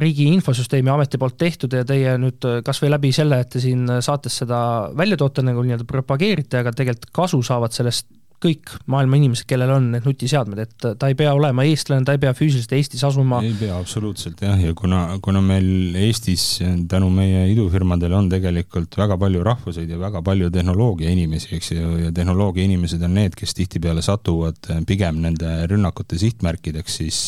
Riigi 0.00 0.30
Infosüsteemi 0.32 0.92
Ameti 0.92 1.20
poolt 1.20 1.36
tehtud 1.40 1.74
ja 1.76 1.84
teie 1.88 2.16
nüüd 2.20 2.44
äh, 2.48 2.60
kas 2.66 2.80
või 2.82 2.94
läbi 2.94 3.12
selle, 3.16 3.42
et 3.44 3.52
te 3.54 3.62
siin 3.62 3.86
saates 4.04 4.40
seda 4.42 4.58
välja 4.96 5.20
toote, 5.20 5.44
nagu 5.46 5.64
nii-öelda 5.64 5.88
propageerite, 5.88 6.62
aga 6.62 6.74
tegelikult 6.76 7.12
kasu 7.14 7.42
saavad 7.44 7.76
sellest 7.76 8.08
kõik 8.44 8.74
maailma 8.90 9.18
inimesed, 9.18 9.46
kellel 9.48 9.72
on 9.74 9.90
need 9.94 10.06
nutiseadmed, 10.08 10.60
et 10.64 10.86
ta 11.00 11.10
ei 11.10 11.16
pea 11.18 11.32
olema 11.36 11.64
eestlane, 11.66 12.04
ta 12.06 12.16
ei 12.16 12.20
pea 12.22 12.34
füüsiliselt 12.36 12.74
Eestis 12.76 13.04
asuma. 13.06 13.40
ei 13.44 13.54
pea 13.58 13.76
absoluutselt 13.78 14.42
jah, 14.44 14.60
ja 14.60 14.74
kuna, 14.78 15.04
kuna 15.24 15.42
meil 15.44 15.96
Eestis 16.04 16.46
tänu 16.90 17.10
meie 17.14 17.46
idufirmadele 17.52 18.18
on 18.18 18.30
tegelikult 18.32 18.98
väga 19.00 19.18
palju 19.20 19.44
rahvuseid 19.46 19.90
ja 19.90 20.00
väga 20.00 20.22
palju 20.26 20.50
tehnoloogia 20.54 21.12
inimesi, 21.14 21.54
eks 21.58 21.72
ju, 21.74 21.94
ja 22.06 22.12
tehnoloogia 22.14 22.68
inimesed 22.68 23.02
on 23.04 23.16
need, 23.20 23.38
kes 23.38 23.56
tihtipeale 23.56 24.04
satuvad 24.04 24.72
pigem 24.88 25.22
nende 25.24 25.56
rünnakute 25.70 26.20
sihtmärkideks, 26.20 27.00
siis 27.02 27.22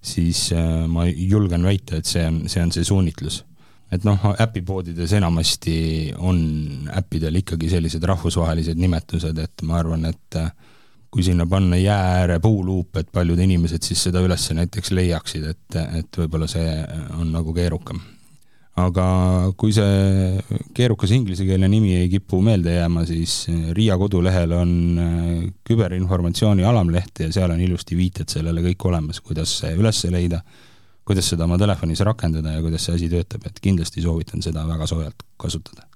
siis 0.00 0.46
ma 0.88 1.04
julgen 1.04 1.66
väita, 1.68 2.00
et 2.00 2.08
see 2.08 2.24
on, 2.24 2.42
see 2.48 2.62
on 2.64 2.70
see 2.72 2.86
suunitlus 2.88 3.42
et 3.90 4.04
noh, 4.06 4.26
äpipoodides 4.40 5.12
enamasti 5.18 5.76
on 6.18 6.40
äppidel 6.96 7.40
ikkagi 7.42 7.70
sellised 7.72 8.04
rahvusvahelised 8.06 8.78
nimetused, 8.78 9.38
et 9.42 9.64
ma 9.66 9.80
arvan, 9.80 10.06
et 10.10 10.38
äh, 10.38 10.52
kui 11.10 11.26
sinna 11.26 11.46
panna 11.50 11.76
jää 11.76 12.14
ääre 12.20 12.38
puuluup, 12.38 12.96
et 12.96 13.10
paljud 13.12 13.38
inimesed 13.42 13.82
siis 13.82 14.06
seda 14.06 14.22
üles 14.22 14.46
näiteks 14.54 14.94
leiaksid, 14.94 15.50
et, 15.50 15.78
et 15.98 16.20
võib-olla 16.22 16.46
see 16.50 16.70
on 17.18 17.32
nagu 17.34 17.54
keerukam. 17.56 18.00
aga 18.80 19.04
kui 19.58 19.74
see 19.74 20.38
keerukas 20.72 21.10
inglisekeelne 21.12 21.68
nimi 21.68 21.96
ei 21.98 22.08
kipu 22.08 22.38
meelde 22.40 22.76
jääma, 22.78 23.02
siis 23.04 23.48
Riia 23.76 23.98
kodulehel 23.98 24.54
on 24.56 24.72
äh, 25.02 25.44
küberinformatsiooni 25.66 26.64
alamleht 26.64 27.26
ja 27.26 27.32
seal 27.34 27.50
on 27.50 27.60
ilusti 27.60 27.98
viited 27.98 28.30
sellele 28.30 28.62
kõik 28.70 28.86
olemas, 28.86 29.20
kuidas 29.20 29.58
see 29.64 29.74
üles 29.76 30.04
leida 30.14 30.44
kuidas 31.04 31.30
seda 31.32 31.46
oma 31.46 31.58
telefonis 31.58 32.02
rakendada 32.06 32.56
ja 32.56 32.64
kuidas 32.64 32.86
see 32.86 32.96
asi 32.98 33.08
töötab, 33.12 33.46
et 33.46 33.62
kindlasti 33.62 34.02
soovitan 34.04 34.42
seda 34.44 34.66
väga 34.68 34.86
soojalt 34.90 35.24
kasutada. 35.40 35.86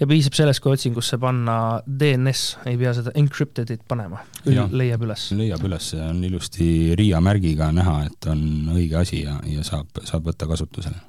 ja 0.00 0.06
piisab 0.06 0.36
sellest, 0.38 0.62
kui 0.62 0.72
otsingusse 0.76 1.18
panna 1.18 1.80
DNS, 1.86 2.44
ei 2.70 2.78
pea 2.80 2.94
seda 2.96 3.12
encrypted'it 3.18 3.82
panema, 3.88 4.22
leiab 4.46 5.02
üles? 5.08 5.30
leiab 5.36 5.64
üles, 5.66 5.90
on 6.00 6.22
ilusti 6.24 6.68
Riia 6.98 7.20
märgiga 7.20 7.72
näha, 7.74 7.98
et 8.06 8.30
on 8.30 8.72
õige 8.76 9.02
asi 9.02 9.24
ja, 9.24 9.40
ja 9.46 9.66
saab, 9.66 10.04
saab 10.04 10.30
võtta 10.30 10.48
kasutusele 10.50 11.02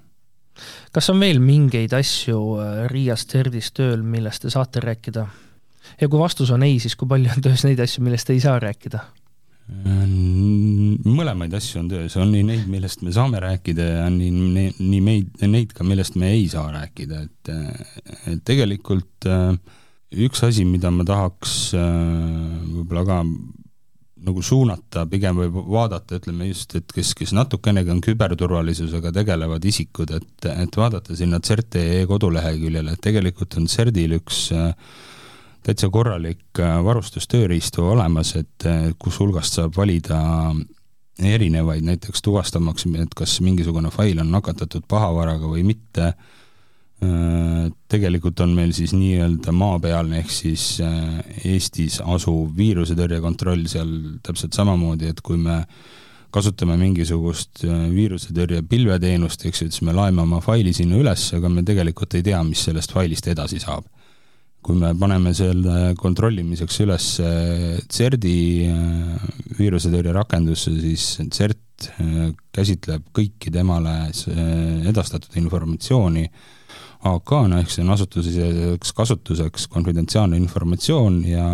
kas 0.93 1.11
on 1.13 1.19
veel 1.21 1.39
mingeid 1.43 1.93
asju 1.93 2.39
äh, 2.61 2.79
Riias 2.91 3.27
CERDis 3.29 3.71
tööl, 3.77 4.01
millest 4.01 4.45
te 4.45 4.53
saate 4.53 4.81
rääkida? 4.83 5.27
ja 6.01 6.09
kui 6.09 6.19
vastus 6.19 6.51
on 6.51 6.65
ei, 6.67 6.79
siis 6.83 6.95
kui 6.99 7.09
palju 7.09 7.31
on 7.35 7.43
töös 7.45 7.63
neid 7.67 7.79
asju, 7.83 8.03
millest 8.05 8.29
ei 8.33 8.41
saa 8.43 8.57
rääkida? 8.59 9.03
Mõlemaid 9.67 11.53
asju 11.57 11.81
on 11.81 11.89
töös, 11.91 12.15
on 12.19 12.29
nii 12.31 12.45
neid, 12.47 12.67
millest 12.71 13.01
me 13.03 13.11
saame 13.15 13.41
rääkida 13.43 13.87
ja 13.87 14.05
on 14.07 14.15
nii, 14.19 14.69
nii 14.79 15.01
meid, 15.03 15.33
neid 15.43 15.73
ka, 15.75 15.83
millest 15.87 16.15
me 16.19 16.31
ei 16.35 16.45
saa 16.51 16.69
rääkida, 16.71 17.19
et, 17.27 17.51
et 18.31 18.43
tegelikult 18.47 19.27
äh, 19.27 19.51
üks 20.27 20.43
asi, 20.47 20.63
mida 20.67 20.91
ma 20.93 21.03
tahaks 21.07 21.57
äh, 21.75 21.87
võib-olla 22.77 23.03
ka 23.07 23.21
nagu 24.27 24.41
suunata 24.43 25.03
pigem 25.09 25.37
või 25.37 25.51
vaadata, 25.51 26.17
ütleme 26.21 26.47
just, 26.49 26.73
et 26.79 26.95
kes, 26.95 27.11
kes 27.17 27.35
natukenegi 27.37 27.91
on 27.93 28.01
küberturvalisusega 28.03 29.11
tegelevad 29.19 29.67
isikud, 29.67 30.15
et, 30.17 30.47
et 30.49 30.79
vaadata 30.79 31.15
sinna 31.15 31.39
CERT.ee 31.43 32.07
koduleheküljele, 32.09 32.95
et 32.95 33.03
tegelikult 33.03 33.59
on 33.59 33.69
CERT-il 33.71 34.17
üks 34.17 34.47
äh, 34.55 34.71
täitsa 35.67 35.89
korralik 35.91 36.61
äh, 36.61 36.77
varustustööriistu 36.83 37.83
olemas, 37.91 38.35
et 38.39 38.65
äh, 38.67 38.89
kus 38.99 39.19
hulgast 39.19 39.57
saab 39.57 39.75
valida 39.77 40.19
erinevaid, 41.17 41.83
näiteks 41.83 42.21
tuvastamaks, 42.23 42.85
et 43.01 43.15
kas 43.17 43.39
mingisugune 43.43 43.91
fail 43.91 44.21
on 44.21 44.31
nakatatud 44.31 44.85
pahavaraga 44.87 45.49
või 45.49 45.65
mitte. 45.67 46.13
Äh, 47.03 47.67
tegelikult 47.91 48.39
on 48.45 48.55
meil 48.57 48.71
siis 48.77 48.95
nii-öelda 48.95 49.53
maapealne 49.53 50.21
ehk 50.23 50.31
siis 50.33 50.79
Eestis 51.45 51.99
asuv 52.01 52.55
viirusetõrjekontroll 52.57 53.67
seal 53.69 53.91
täpselt 54.25 54.55
samamoodi, 54.57 55.11
et 55.11 55.21
kui 55.21 55.37
me 55.41 55.63
kasutame 56.33 56.75
mingisugust 56.79 57.63
viirusetõrje 57.65 58.61
pilveteenust, 58.69 59.45
eks 59.47 59.61
ju, 59.61 59.69
siis 59.71 59.83
me 59.87 59.93
laeme 59.95 60.21
oma 60.21 60.41
faili 60.43 60.73
sinna 60.75 60.99
üles, 60.99 61.29
aga 61.37 61.49
me 61.49 61.63
tegelikult 61.65 62.17
ei 62.17 62.25
tea, 62.25 62.41
mis 62.45 62.65
sellest 62.67 62.93
failist 62.93 63.29
edasi 63.31 63.61
saab 63.63 63.87
kui 64.67 64.75
me 64.75 64.91
paneme 64.99 65.31
selle 65.35 65.93
kontrollimiseks 65.95 66.81
üles 66.83 67.05
CERD-i 67.87 68.39
äh, 68.67 69.29
viirusetõrje 69.55 70.11
rakendusse, 70.17 70.73
siis 70.81 71.05
CERT 71.31 71.87
äh, 71.93 72.17
käsitleb 72.55 73.07
kõiki 73.15 73.53
temale 73.55 73.95
äh, 74.11 74.43
edastatud 74.91 75.39
informatsiooni. 75.39 76.27
AK-na, 77.07 77.61
ehk 77.61 77.69
see 77.71 77.83
on 77.85 77.93
asutusesiseseks 77.93 78.91
kasutuseks 78.97 79.67
konfidentsiaalne 79.71 80.35
informatsioon 80.41 81.19
ja 81.29 81.45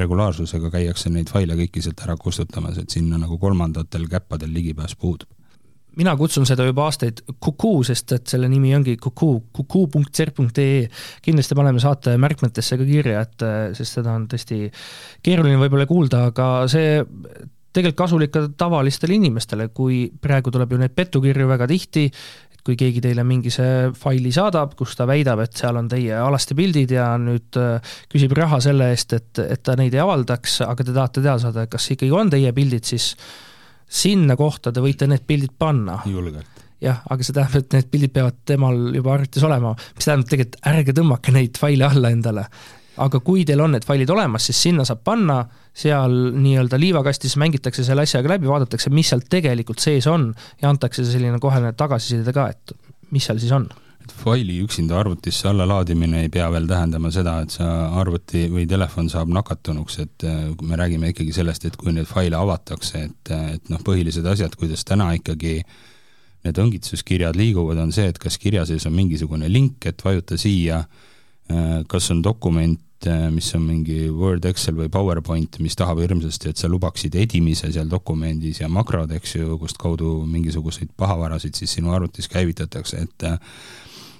regulaarsusega 0.00 0.72
käiakse 0.72 1.12
neid 1.12 1.30
faile 1.30 1.54
kõiki 1.60 1.84
sealt 1.84 2.00
ära 2.06 2.16
kustutamas, 2.18 2.80
et 2.80 2.96
sinna 2.96 3.20
nagu 3.20 3.38
kolmandatel 3.38 4.08
käppadel 4.10 4.50
ligipääs 4.56 4.96
puudub 4.98 5.37
mina 5.98 6.14
kutsun 6.18 6.46
seda 6.48 6.66
juba 6.68 6.86
aastaid 6.88 7.24
Kukuu, 7.42 7.82
sest 7.86 8.14
et 8.16 8.30
selle 8.30 8.48
nimi 8.50 8.72
ongi 8.76 8.96
Kukuu, 9.02 9.40
kukuu.cer.ee. 9.52 10.88
kindlasti 11.24 11.58
paneme 11.58 11.82
saate 11.82 12.16
märkmetesse 12.20 12.78
ka 12.78 12.86
kirja, 12.88 13.26
et 13.26 13.46
sest 13.78 14.00
seda 14.00 14.14
on 14.14 14.28
tõesti 14.30 14.66
keeruline 15.24 15.58
võib-olla 15.60 15.88
kuulda, 15.90 16.28
aga 16.32 16.50
see 16.70 16.98
tegelikult 17.74 17.98
kasulik 17.98 18.34
ka 18.34 18.44
tavalistele 18.58 19.16
inimestele, 19.18 19.68
kui 19.74 20.06
praegu 20.22 20.52
tuleb 20.54 20.72
ju 20.72 20.80
neid 20.80 20.94
petukirju 20.96 21.48
väga 21.50 21.68
tihti, 21.70 22.06
et 22.54 22.62
kui 22.66 22.78
keegi 22.78 23.02
teile 23.04 23.24
mingi 23.26 23.52
see 23.54 23.90
faili 23.98 24.32
saadab, 24.34 24.74
kus 24.78 24.96
ta 24.98 25.06
väidab, 25.08 25.42
et 25.44 25.58
seal 25.58 25.78
on 25.80 25.90
teie 25.90 26.14
alaste 26.18 26.56
pildid 26.58 26.94
ja 26.96 27.10
nüüd 27.20 27.58
küsib 28.10 28.34
raha 28.38 28.60
selle 28.64 28.90
eest, 28.94 29.14
et, 29.18 29.44
et 29.44 29.62
ta 29.62 29.76
neid 29.78 29.94
ei 29.94 30.02
avaldaks, 30.02 30.62
aga 30.66 30.86
te 30.86 30.96
tahate 30.96 31.22
teada 31.22 31.38
saada, 31.44 31.68
kas 31.70 31.92
ikkagi 31.94 32.14
on 32.14 32.32
teie 32.32 32.54
pildid, 32.56 32.88
siis 32.88 33.12
sinna 33.88 34.36
kohta 34.36 34.72
te 34.72 34.82
võite 34.84 35.08
need 35.10 35.24
pildid 35.26 35.54
panna. 35.58 36.00
julgelt. 36.06 36.64
jah, 36.84 37.00
aga 37.10 37.24
see 37.24 37.34
tähendab, 37.36 37.64
et 37.64 37.78
need 37.78 37.88
pildid 37.92 38.14
peavad 38.14 38.42
temal 38.46 38.82
juba 38.94 39.14
arvutis 39.16 39.46
olema, 39.48 39.74
mis 39.96 40.06
tähendab 40.08 40.28
tegelikult 40.30 40.68
ärge 40.72 40.94
tõmmake 41.00 41.34
neid 41.34 41.58
faile 41.60 41.88
alla 41.88 42.12
endale. 42.14 42.44
aga 42.98 43.20
kui 43.22 43.44
teil 43.46 43.60
on 43.62 43.76
need 43.76 43.86
failid 43.86 44.10
olemas, 44.10 44.46
siis 44.48 44.62
sinna 44.68 44.84
saab 44.86 45.04
panna, 45.06 45.40
seal 45.74 46.14
nii-öelda 46.34 46.80
liivakastis 46.80 47.36
mängitakse 47.38 47.84
selle 47.86 48.02
asjaga 48.02 48.34
läbi, 48.34 48.50
vaadatakse, 48.50 48.90
mis 48.90 49.10
seal 49.12 49.22
tegelikult 49.30 49.82
sees 49.82 50.06
on 50.10 50.32
ja 50.62 50.70
antakse 50.70 51.06
selline 51.06 51.38
kohene 51.42 51.72
tagasiside 51.78 52.34
ka, 52.34 52.48
et 52.50 52.74
mis 53.14 53.24
seal 53.24 53.38
siis 53.38 53.54
on 53.54 53.68
faili 54.14 54.58
üksinda 54.64 54.98
arvutisse 54.98 55.48
allalaadimine 55.50 56.22
ei 56.24 56.30
pea 56.32 56.48
veel 56.52 56.66
tähendama 56.68 57.10
seda, 57.14 57.38
et 57.44 57.54
sa 57.54 57.68
arvuti 58.00 58.46
või 58.52 58.66
telefon 58.70 59.10
saab 59.12 59.30
nakatunuks, 59.34 59.98
et 60.04 60.26
me 60.62 60.78
räägime 60.78 61.12
ikkagi 61.12 61.34
sellest, 61.36 61.68
et 61.68 61.76
kui 61.76 61.92
neid 61.92 62.08
faile 62.10 62.38
avatakse, 62.38 63.04
et, 63.08 63.32
et 63.54 63.70
noh, 63.72 63.82
põhilised 63.84 64.26
asjad, 64.28 64.56
kuidas 64.58 64.84
täna 64.88 65.10
ikkagi 65.18 65.60
need 66.46 66.60
õngitsuskirjad 66.62 67.38
liiguvad, 67.38 67.80
on 67.82 67.92
see, 67.94 68.08
et 68.12 68.18
kas 68.22 68.38
kirja 68.38 68.64
sees 68.68 68.86
on 68.88 68.94
mingisugune 68.96 69.50
link, 69.50 69.86
et 69.90 70.04
vajuta 70.04 70.38
siia, 70.38 70.82
kas 71.88 72.10
on 72.14 72.22
dokument, 72.24 72.80
mis 73.30 73.54
on 73.54 73.62
mingi 73.62 74.08
Word, 74.10 74.46
Excel 74.50 74.74
või 74.78 74.88
PowerPoint, 74.90 75.60
mis 75.62 75.76
tahab 75.78 76.00
hirmsasti, 76.02 76.50
et 76.50 76.58
sa 76.58 76.70
lubaksid 76.70 77.14
edimise 77.14 77.70
seal 77.74 77.90
dokumendis 77.90 78.58
ja 78.62 78.70
makrod, 78.72 79.12
eks 79.14 79.36
ju, 79.36 79.58
kust 79.60 79.78
kaudu 79.78 80.24
mingisuguseid 80.26 80.90
pahavarasid 80.98 81.54
siis 81.54 81.76
sinu 81.78 81.94
arvutis 81.94 82.30
käivitatakse, 82.32 83.04
et 83.06 83.28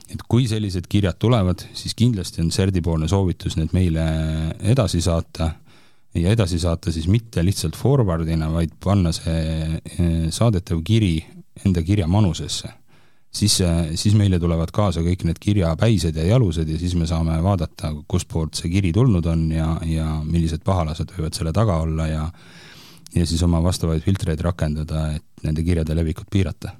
et 0.09 0.23
kui 0.25 0.47
sellised 0.49 0.87
kirjad 0.89 1.19
tulevad, 1.21 1.61
siis 1.77 1.93
kindlasti 1.99 2.41
on 2.41 2.49
CERD-i-poolne 2.55 3.09
soovitus 3.11 3.59
need 3.59 3.75
meile 3.77 4.05
edasi 4.73 5.03
saata 5.05 5.51
ja 6.15 6.33
edasi 6.33 6.59
saata 6.63 6.93
siis 6.93 7.11
mitte 7.13 7.45
lihtsalt 7.45 7.77
forward'ina, 7.77 8.49
vaid 8.53 8.73
panna 8.81 9.13
see 9.13 10.31
saadetav 10.33 10.81
kiri 10.85 11.19
enda 11.67 11.83
kirja 11.83 12.09
manusesse, 12.09 12.71
siis, 13.31 13.59
siis 13.95 14.15
meile 14.17 14.39
tulevad 14.41 14.73
kaasa 14.75 15.03
kõik 15.05 15.25
need 15.29 15.41
kirjapäised 15.41 16.17
ja 16.17 16.27
jalused 16.31 16.69
ja 16.69 16.79
siis 16.81 16.95
me 16.99 17.07
saame 17.07 17.37
vaadata, 17.45 17.93
kustpoolt 18.09 18.59
see 18.59 18.73
kiri 18.73 18.93
tulnud 18.93 19.27
on 19.27 19.49
ja, 19.53 19.75
ja 19.87 20.19
millised 20.25 20.65
pahalased 20.65 21.13
võivad 21.17 21.37
selle 21.37 21.53
taga 21.57 21.81
olla 21.85 22.09
ja 22.09 22.29
ja 23.17 23.25
siis 23.27 23.41
oma 23.43 23.63
vastavaid 23.65 24.03
filtreid 24.05 24.41
rakendada, 24.45 25.07
et 25.17 25.45
nende 25.45 25.63
kirjade 25.65 25.95
levikut 25.97 26.29
piirata. 26.31 26.75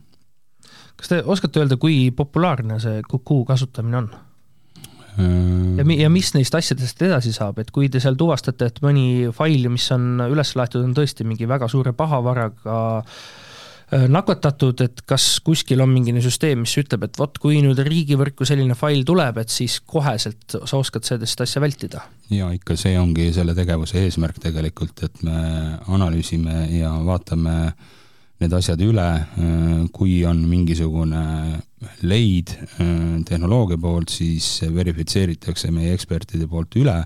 kas 0.97 1.09
te 1.09 1.23
oskate 1.25 1.63
öelda, 1.63 1.79
kui 1.81 2.11
populaarne 2.11 2.81
see 2.81 3.03
Kuku 3.09 3.45
kasutamine 3.49 3.97
on? 3.97 4.11
ja 5.79 5.85
mi-, 5.85 5.99
ja 6.03 6.11
mis 6.13 6.35
neist 6.35 6.55
asjadest 6.55 7.03
edasi 7.03 7.33
saab, 7.33 7.59
et 7.59 7.71
kui 7.71 7.89
te 7.89 8.01
seal 8.01 8.17
tuvastate, 8.17 8.69
et 8.69 8.81
mõni 8.85 9.33
fail, 9.35 9.69
mis 9.73 9.89
on 9.97 10.21
üles 10.29 10.55
laetud, 10.57 10.85
on 10.85 10.95
tõesti 10.95 11.27
mingi 11.27 11.49
väga 11.49 11.69
suure 11.69 11.93
pahavaraga 11.97 12.79
äh, 13.01 13.03
Äh, 13.09 13.48
nakatatud, 13.89 14.83
et 14.85 15.03
kas 15.09 15.39
kuskil 15.45 15.81
on 15.81 15.89
mingine 15.89 16.21
süsteem, 16.25 16.61
mis 16.65 16.75
ütleb, 16.81 17.07
et 17.07 17.19
vot, 17.19 17.39
kui 17.41 17.63
nüüd 17.65 17.79
riigivõrku 17.87 18.45
selline 18.49 18.77
fail 18.77 19.05
tuleb, 19.09 19.41
et 19.41 19.53
siis 19.53 19.79
koheselt 19.81 20.59
sa 20.59 20.81
oskad 20.81 21.09
sellist 21.09 21.41
asja 21.45 21.63
vältida? 21.65 22.05
jaa, 22.29 22.51
ikka 22.53 22.77
see 22.77 22.99
ongi 23.01 23.31
selle 23.33 23.55
tegevuse 23.57 24.03
eesmärk 24.05 24.43
tegelikult, 24.45 25.01
et 25.07 25.23
me 25.25 25.39
analüüsime 25.89 26.67
ja 26.75 26.93
vaatame 27.07 27.57
need 28.39 28.53
asjad 28.55 28.83
üle, 28.85 29.09
äh, 29.09 29.73
kui 29.95 30.21
on 30.29 30.45
mingisugune 30.51 31.25
leid 32.05 32.53
äh, 32.53 32.95
tehnoloogia 33.27 33.81
poolt, 33.81 34.13
siis 34.13 34.59
verifitseeritakse 34.75 35.73
meie 35.73 35.97
ekspertide 35.97 36.47
poolt 36.51 36.77
üle 36.77 36.99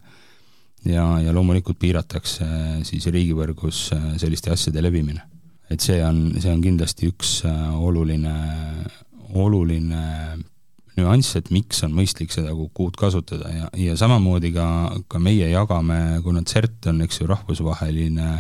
ja, 0.83 1.07
ja 1.23 1.33
loomulikult 1.33 1.79
piiratakse 1.79 2.49
siis 2.89 3.07
riigivõrgus 3.07 3.93
selliste 4.19 4.51
asjade 4.51 4.83
levimine 4.83 5.32
et 5.73 5.85
see 5.85 5.99
on, 6.05 6.25
see 6.39 6.53
on 6.53 6.63
kindlasti 6.65 7.11
üks 7.11 7.41
äh, 7.49 7.69
oluline, 7.77 8.35
oluline 9.39 10.03
nüanss, 10.99 11.37
et 11.39 11.49
miks 11.55 11.83
on 11.87 11.95
mõistlik 11.97 12.35
seda 12.35 12.53
kukuud 12.57 12.99
kasutada. 13.01 13.51
Ja, 13.53 13.71
ja 13.89 13.97
samamoodi 13.99 14.53
ka, 14.55 14.67
ka 15.09 15.21
meie 15.23 15.49
jagame, 15.51 16.21
kuna 16.25 16.45
CERT 16.45 16.91
on, 16.93 17.01
eks 17.07 17.23
ju, 17.23 17.29
rahvusvaheline, 17.31 18.37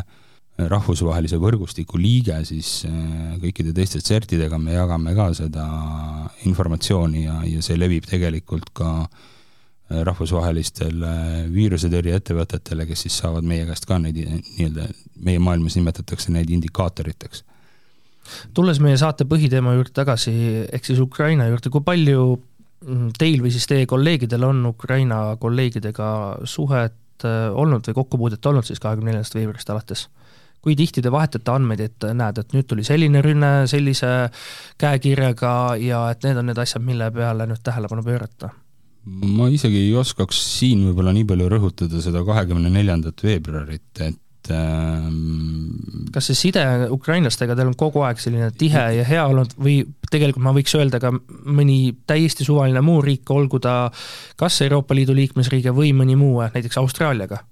rahvusvahelise 0.68 1.40
võrgustiku 1.40 2.00
liige, 2.00 2.36
siis 2.48 2.82
äh, 2.88 3.36
kõikide 3.42 3.74
teiste 3.76 4.04
CERT-idega 4.04 4.60
me 4.60 4.76
jagame 4.76 5.16
ka 5.16 5.32
seda 5.36 5.66
informatsiooni 6.48 7.26
ja, 7.26 7.40
ja 7.48 7.64
see 7.64 7.80
levib 7.80 8.06
tegelikult 8.10 8.68
ka 8.76 8.94
äh, 9.06 9.30
rahvusvahelistele 9.90 11.14
viirusetõrjeettevõtetele, 11.52 12.86
kes 12.88 13.06
siis 13.06 13.18
saavad 13.22 13.46
meie 13.46 13.66
käest 13.68 13.86
ka 13.88 13.98
neid 14.00 14.18
nii-öelda, 14.18 14.86
meie 15.26 15.42
maailmas 15.42 15.76
nimetatakse 15.76 16.32
neid 16.32 16.50
indikaatoriteks. 16.50 17.44
tulles 18.54 18.80
meie 18.80 18.96
saate 18.96 19.26
põhiteema 19.28 19.74
juurde 19.74 19.92
tagasi, 19.94 20.32
ehk 20.72 20.84
siis 20.86 21.02
Ukraina 21.02 21.48
juurde, 21.50 21.70
kui 21.70 21.84
palju 21.84 22.24
mm, 22.86 23.12
teil 23.18 23.42
või 23.42 23.52
siis 23.52 23.66
teie 23.66 23.86
kolleegidel 23.86 24.48
on 24.48 24.66
Ukraina 24.66 25.36
kolleegidega 25.40 26.08
suhet 26.44 27.26
äh, 27.26 27.50
olnud 27.52 27.86
või 27.88 28.00
kokkupuudet 28.00 28.46
olnud 28.46 28.68
siis 28.68 28.80
kahekümne 28.80 29.12
neljandast 29.12 29.38
veebruarist 29.38 29.70
alates? 29.70 30.08
kui 30.62 30.76
tihti 30.78 31.02
te 31.02 31.10
vahetate 31.10 31.50
andmeid, 31.50 31.80
et 31.82 32.04
näed, 32.14 32.36
et 32.38 32.52
nüüd 32.54 32.68
tuli 32.70 32.84
selline 32.86 33.18
rünne 33.18 33.66
sellise 33.66 34.30
käekirjaga 34.78 35.74
ja 35.82 36.04
et 36.14 36.22
need 36.22 36.38
on 36.38 36.46
need 36.46 36.60
asjad, 36.62 36.84
mille 36.86 37.10
peale 37.10 37.48
nüüd 37.50 37.64
tähelepanu 37.66 38.04
pöörata? 38.06 38.52
Ma 39.04 39.48
isegi 39.50 39.86
ei 39.88 39.94
oskaks 39.98 40.38
siin 40.58 40.84
võib-olla 40.88 41.14
nii 41.16 41.26
palju 41.28 41.48
rõhutada 41.50 42.02
seda 42.04 42.22
kahekümne 42.26 42.70
neljandat 42.70 43.22
veebruarit, 43.24 43.90
et 43.98 44.50
ähm, 44.54 46.06
kas 46.14 46.30
see 46.30 46.38
side 46.38 46.62
ukrainlastega 46.94 47.56
teil 47.58 47.72
on 47.72 47.78
kogu 47.78 48.04
aeg 48.06 48.22
selline 48.22 48.52
tihe 48.58 48.84
ja 48.98 49.06
hea 49.08 49.24
olnud 49.26 49.56
või 49.58 49.80
tegelikult 50.12 50.44
ma 50.46 50.54
võiks 50.54 50.76
öelda 50.78 51.00
ka 51.02 51.10
mõni 51.12 51.96
täiesti 52.06 52.46
suvaline 52.46 52.82
muu 52.84 53.00
riik, 53.02 53.26
olgu 53.34 53.58
ta 53.62 53.76
kas 54.38 54.60
Euroopa 54.66 54.94
Liidu 54.94 55.16
liikmesriige 55.18 55.74
või 55.74 55.90
mõni 55.96 56.18
muu, 56.18 56.38
näiteks 56.54 56.78
Austraaliaga? 56.82 57.42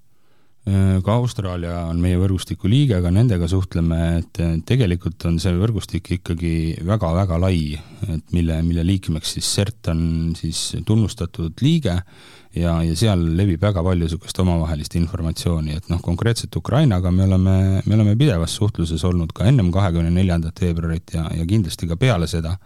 Äh, 0.69 0.99
ka 1.01 1.15
Austraalia 1.17 1.87
on 1.89 2.03
meie 2.03 2.19
võrgustiku 2.21 2.69
liige, 2.69 2.99
aga 2.99 3.09
nendega 3.15 3.47
suhtleme, 3.49 4.01
et 4.19 4.41
tegelikult 4.69 5.25
on 5.31 5.39
see 5.41 5.55
võrgustik 5.57 6.11
ikkagi 6.19 6.53
väga-väga 6.85 7.39
lai, 7.41 7.79
et 8.05 8.35
mille, 8.37 8.59
mille 8.67 8.85
liikmeks 8.85 9.39
siis 9.39 9.49
CERT 9.57 9.89
on 9.95 10.03
siis 10.37 10.61
tunnustatud 10.85 11.65
liige 11.65 11.97
ja, 12.55 12.75
ja 12.85 12.97
seal 12.99 13.23
levib 13.39 13.63
väga 13.63 13.81
palju 13.87 14.05
niisugust 14.05 14.43
omavahelist 14.43 14.99
informatsiooni, 15.01 15.79
et 15.81 15.89
noh, 15.93 16.03
konkreetselt 16.05 16.57
Ukrainaga 16.61 17.09
me 17.15 17.25
oleme, 17.25 17.57
me 17.87 17.97
oleme 17.97 18.17
pidevas 18.21 18.59
suhtluses 18.61 19.05
olnud 19.09 19.33
ka 19.33 19.49
ennem 19.49 19.73
kahekümne 19.73 20.13
neljandat 20.13 20.61
veebruarit 20.61 21.17
ja, 21.17 21.25
ja 21.41 21.49
kindlasti 21.49 21.89
ka 21.89 21.97
peale 21.97 22.29
seda. 22.29 22.57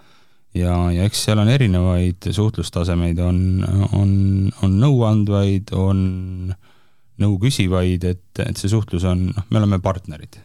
ja, 0.54 0.74
ja 0.90 1.06
eks 1.06 1.24
seal 1.28 1.38
on 1.38 1.48
erinevaid 1.48 2.30
suhtlustasemeid, 2.32 3.22
on, 3.22 3.38
on, 3.92 4.12
on 4.62 4.78
nõuandvaid, 4.82 5.74
on 5.78 6.54
nõu 7.22 7.38
küsivaid, 7.42 8.04
et, 8.08 8.42
et 8.42 8.58
see 8.58 8.72
suhtlus 8.72 9.06
on, 9.08 9.28
noh, 9.30 9.46
me 9.50 9.62
oleme 9.62 9.80
partnerid. 9.82 10.40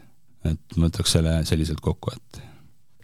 et 0.47 0.77
ma 0.77 0.87
võtaks 0.87 1.17
selle 1.17 1.33
selliselt 1.47 1.81
kokku, 1.83 2.13
et 2.15 2.43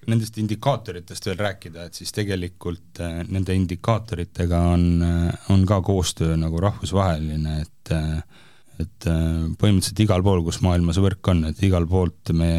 nendest 0.09 0.37
indikaatoritest 0.39 1.29
veel 1.29 1.39
rääkida, 1.41 1.87
et 1.87 1.97
siis 1.97 2.13
tegelikult 2.15 3.01
äh, 3.03 3.21
nende 3.27 3.55
indikaatoritega 3.57 4.61
on, 4.75 4.85
äh, 5.03 5.51
on 5.53 5.65
ka 5.67 5.81
koostöö 5.85 6.37
nagu 6.39 6.61
rahvusvaheline, 6.61 7.61
et 7.65 7.95
äh, 7.95 8.41
et 8.75 9.05
põhimõtteliselt 9.07 10.01
igal 10.03 10.19
pool, 10.19 10.41
kus 10.43 10.57
maailmas 10.59 10.97
võrk 10.99 11.29
on, 11.31 11.45
et 11.47 11.61
igal 11.63 11.85
poolt 11.87 12.33
me 12.35 12.49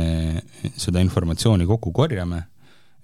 seda 0.80 1.02
informatsiooni 1.04 1.66
kokku 1.68 1.92
korjame 1.92 2.38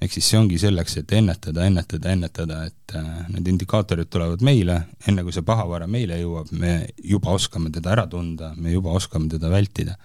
ehk 0.03 0.15
siis 0.17 0.29
see 0.33 0.39
ongi 0.41 0.59
selleks, 0.61 0.97
et 1.01 1.13
ennetada, 1.17 1.67
ennetada, 1.69 2.13
ennetada, 2.17 2.59
et 2.71 2.95
äh, 2.99 3.11
need 3.33 3.51
indikaatorid 3.55 4.11
tulevad 4.13 4.43
meile, 4.45 4.79
enne 5.09 5.25
kui 5.25 5.35
see 5.35 5.45
pahavara 5.47 5.89
meile 5.91 6.19
jõuab, 6.21 6.51
me 6.59 6.75
juba 7.13 7.35
oskame 7.37 7.73
teda 7.75 7.95
ära 7.95 8.07
tunda, 8.11 8.53
me 8.57 8.75
juba 8.75 8.95
oskame 8.99 9.31
teda 9.33 9.51
vältida. 9.53 9.97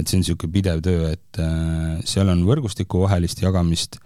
et 0.00 0.08
see 0.08 0.16
on 0.16 0.22
niisugune 0.22 0.52
pidev 0.54 0.80
töö, 0.82 1.10
et 1.12 1.38
äh, 1.42 1.98
seal 2.08 2.30
on 2.32 2.46
võrgustikuvahelist 2.48 3.42
jagamist, 3.42 3.98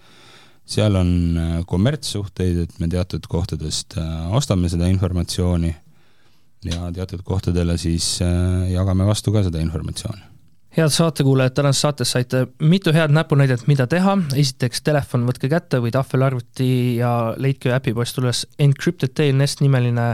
seal 0.66 0.99
on 0.99 1.11
äh, 1.39 1.59
kommertssuhteid, 1.70 2.62
et 2.64 2.78
me 2.82 2.89
teatud 2.91 3.28
kohtadest 3.30 3.99
ostame 4.34 4.68
seda 4.72 4.91
informatsiooni 4.91 5.74
ja 6.66 6.91
teatud 6.93 7.22
kohtadele 7.22 7.76
siis 7.78 8.16
jagame 8.72 9.07
vastu 9.07 9.30
ka 9.30 9.45
seda 9.47 9.62
informatsiooni 9.62 10.36
head 10.77 10.93
saatekuulajad, 10.93 11.55
tänases 11.57 11.81
saates 11.81 12.11
saite 12.12 12.43
mitu 12.61 12.93
head 12.93 13.12
näpunäidet, 13.14 13.64
mida 13.70 13.87
teha, 13.89 14.16
esiteks 14.37 14.83
telefon 14.85 15.24
võtke 15.29 15.49
kätte 15.49 15.81
või 15.81 15.93
tahvelarvuti 15.95 16.68
ja 16.99 17.12
leidke 17.41 17.72
äpipoest 17.72 18.20
üles 18.20 18.43
Encrypted 18.61 19.14
DNS 19.16 19.62
nimeline 19.62 20.09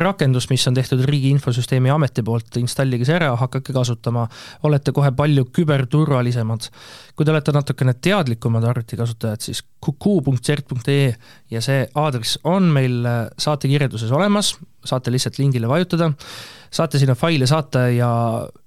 rakendus, 0.00 0.48
mis 0.50 0.64
on 0.70 0.78
tehtud 0.78 1.04
Riigi 1.08 1.32
Infosüsteemi 1.34 1.92
Ameti 1.92 2.24
poolt, 2.24 2.56
installige 2.62 3.08
see 3.08 3.18
ära, 3.18 3.34
hakake 3.40 3.76
kasutama, 3.76 4.24
olete 4.68 4.94
kohe 4.96 5.12
palju 5.16 5.46
küberturvalisemad. 5.52 6.70
kui 7.16 7.26
te 7.26 7.34
olete 7.34 7.52
natukene 7.52 7.92
teadlikumad 8.00 8.64
arvutikasutajad, 8.64 9.42
siis 9.44 9.60
kuku.cert.ee 9.84 11.12
ja 11.52 11.60
see 11.60 11.84
aadress 11.94 12.38
on 12.48 12.70
meil 12.72 13.04
saatekirjelduses 13.36 14.12
olemas, 14.16 14.54
saate 14.84 15.12
lihtsalt 15.12 15.38
lingile 15.38 15.68
vajutada 15.68 16.12
saate 16.70 16.98
sinna 16.98 17.14
faile 17.18 17.46
saata 17.46 17.88
ja 17.90 18.10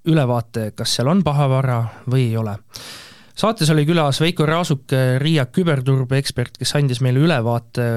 ülevaate, 0.06 0.72
kas 0.76 0.98
seal 0.98 1.10
on 1.12 1.24
pahavara 1.24 1.80
või 2.10 2.28
ei 2.30 2.38
ole. 2.38 2.58
saates 3.36 3.70
oli 3.70 3.86
külas 3.86 4.20
Veiko 4.22 4.46
Raasuk, 4.46 4.92
Riia 5.18 5.46
küberturbeekspert, 5.46 6.58
kes 6.60 6.76
andis 6.76 7.02
meile 7.02 7.24
ülevaate 7.24 7.90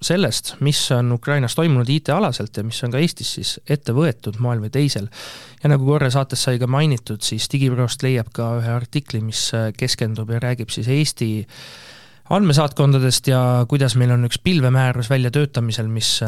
sellest, 0.00 0.54
mis 0.64 0.78
on 0.96 1.12
Ukrainas 1.12 1.54
toimunud 1.54 1.88
IT-alaselt 1.88 2.56
ja 2.56 2.64
mis 2.64 2.78
on 2.84 2.94
ka 2.94 3.02
Eestis 3.02 3.34
siis 3.36 3.58
ette 3.68 3.92
võetud 3.92 4.38
moel 4.40 4.62
või 4.62 4.70
teisel. 4.72 5.10
ja 5.62 5.68
nagu 5.68 5.84
korra 5.84 6.08
saates 6.10 6.42
sai 6.42 6.58
ka 6.58 6.66
mainitud, 6.66 7.20
siis 7.20 7.50
Digiprost 7.52 8.02
leiab 8.02 8.30
ka 8.32 8.54
ühe 8.62 8.72
artikli, 8.72 9.20
mis 9.20 9.50
keskendub 9.76 10.30
ja 10.30 10.40
räägib 10.40 10.70
siis 10.70 10.88
Eesti 10.88 11.46
andmesaatkondadest 12.30 13.26
ja 13.26 13.40
kuidas 13.68 13.96
meil 13.98 14.14
on 14.14 14.24
üks 14.28 14.38
pilvemäärus 14.42 15.10
väljatöötamisel, 15.10 15.90
mis 15.90 16.20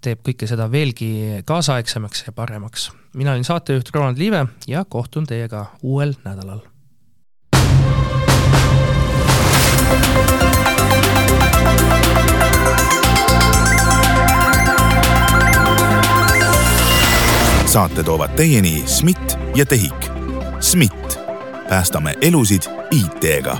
teeb 0.00 0.24
kõike 0.24 0.48
seda 0.48 0.70
veelgi 0.72 1.42
kaasaegsemaks 1.44 2.24
ja 2.26 2.32
paremaks. 2.32 2.90
mina 3.12 3.32
olin 3.32 3.44
saatejuht 3.44 3.90
Roland 3.94 4.18
Liive 4.18 4.46
ja 4.66 4.84
kohtun 4.84 5.26
teiega 5.26 5.66
uuel 5.82 6.14
nädalal. 6.24 6.60
saate 17.70 18.02
toovad 18.02 18.30
teieni 18.34 18.82
SMIT 18.86 19.38
ja 19.54 19.66
TEHIK. 19.66 20.10
SMIT, 20.60 21.18
päästame 21.68 22.14
elusid 22.20 22.62
IT-ga. 22.90 23.56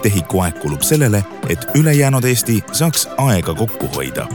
TEHIK-u 0.00 0.40
aeg 0.40 0.60
kulub 0.62 0.82
sellele, 0.86 1.24
et 1.48 1.66
ülejäänud 1.74 2.24
Eesti 2.24 2.60
saaks 2.72 3.08
aega 3.16 3.54
kokku 3.54 3.92
hoida 3.96 4.26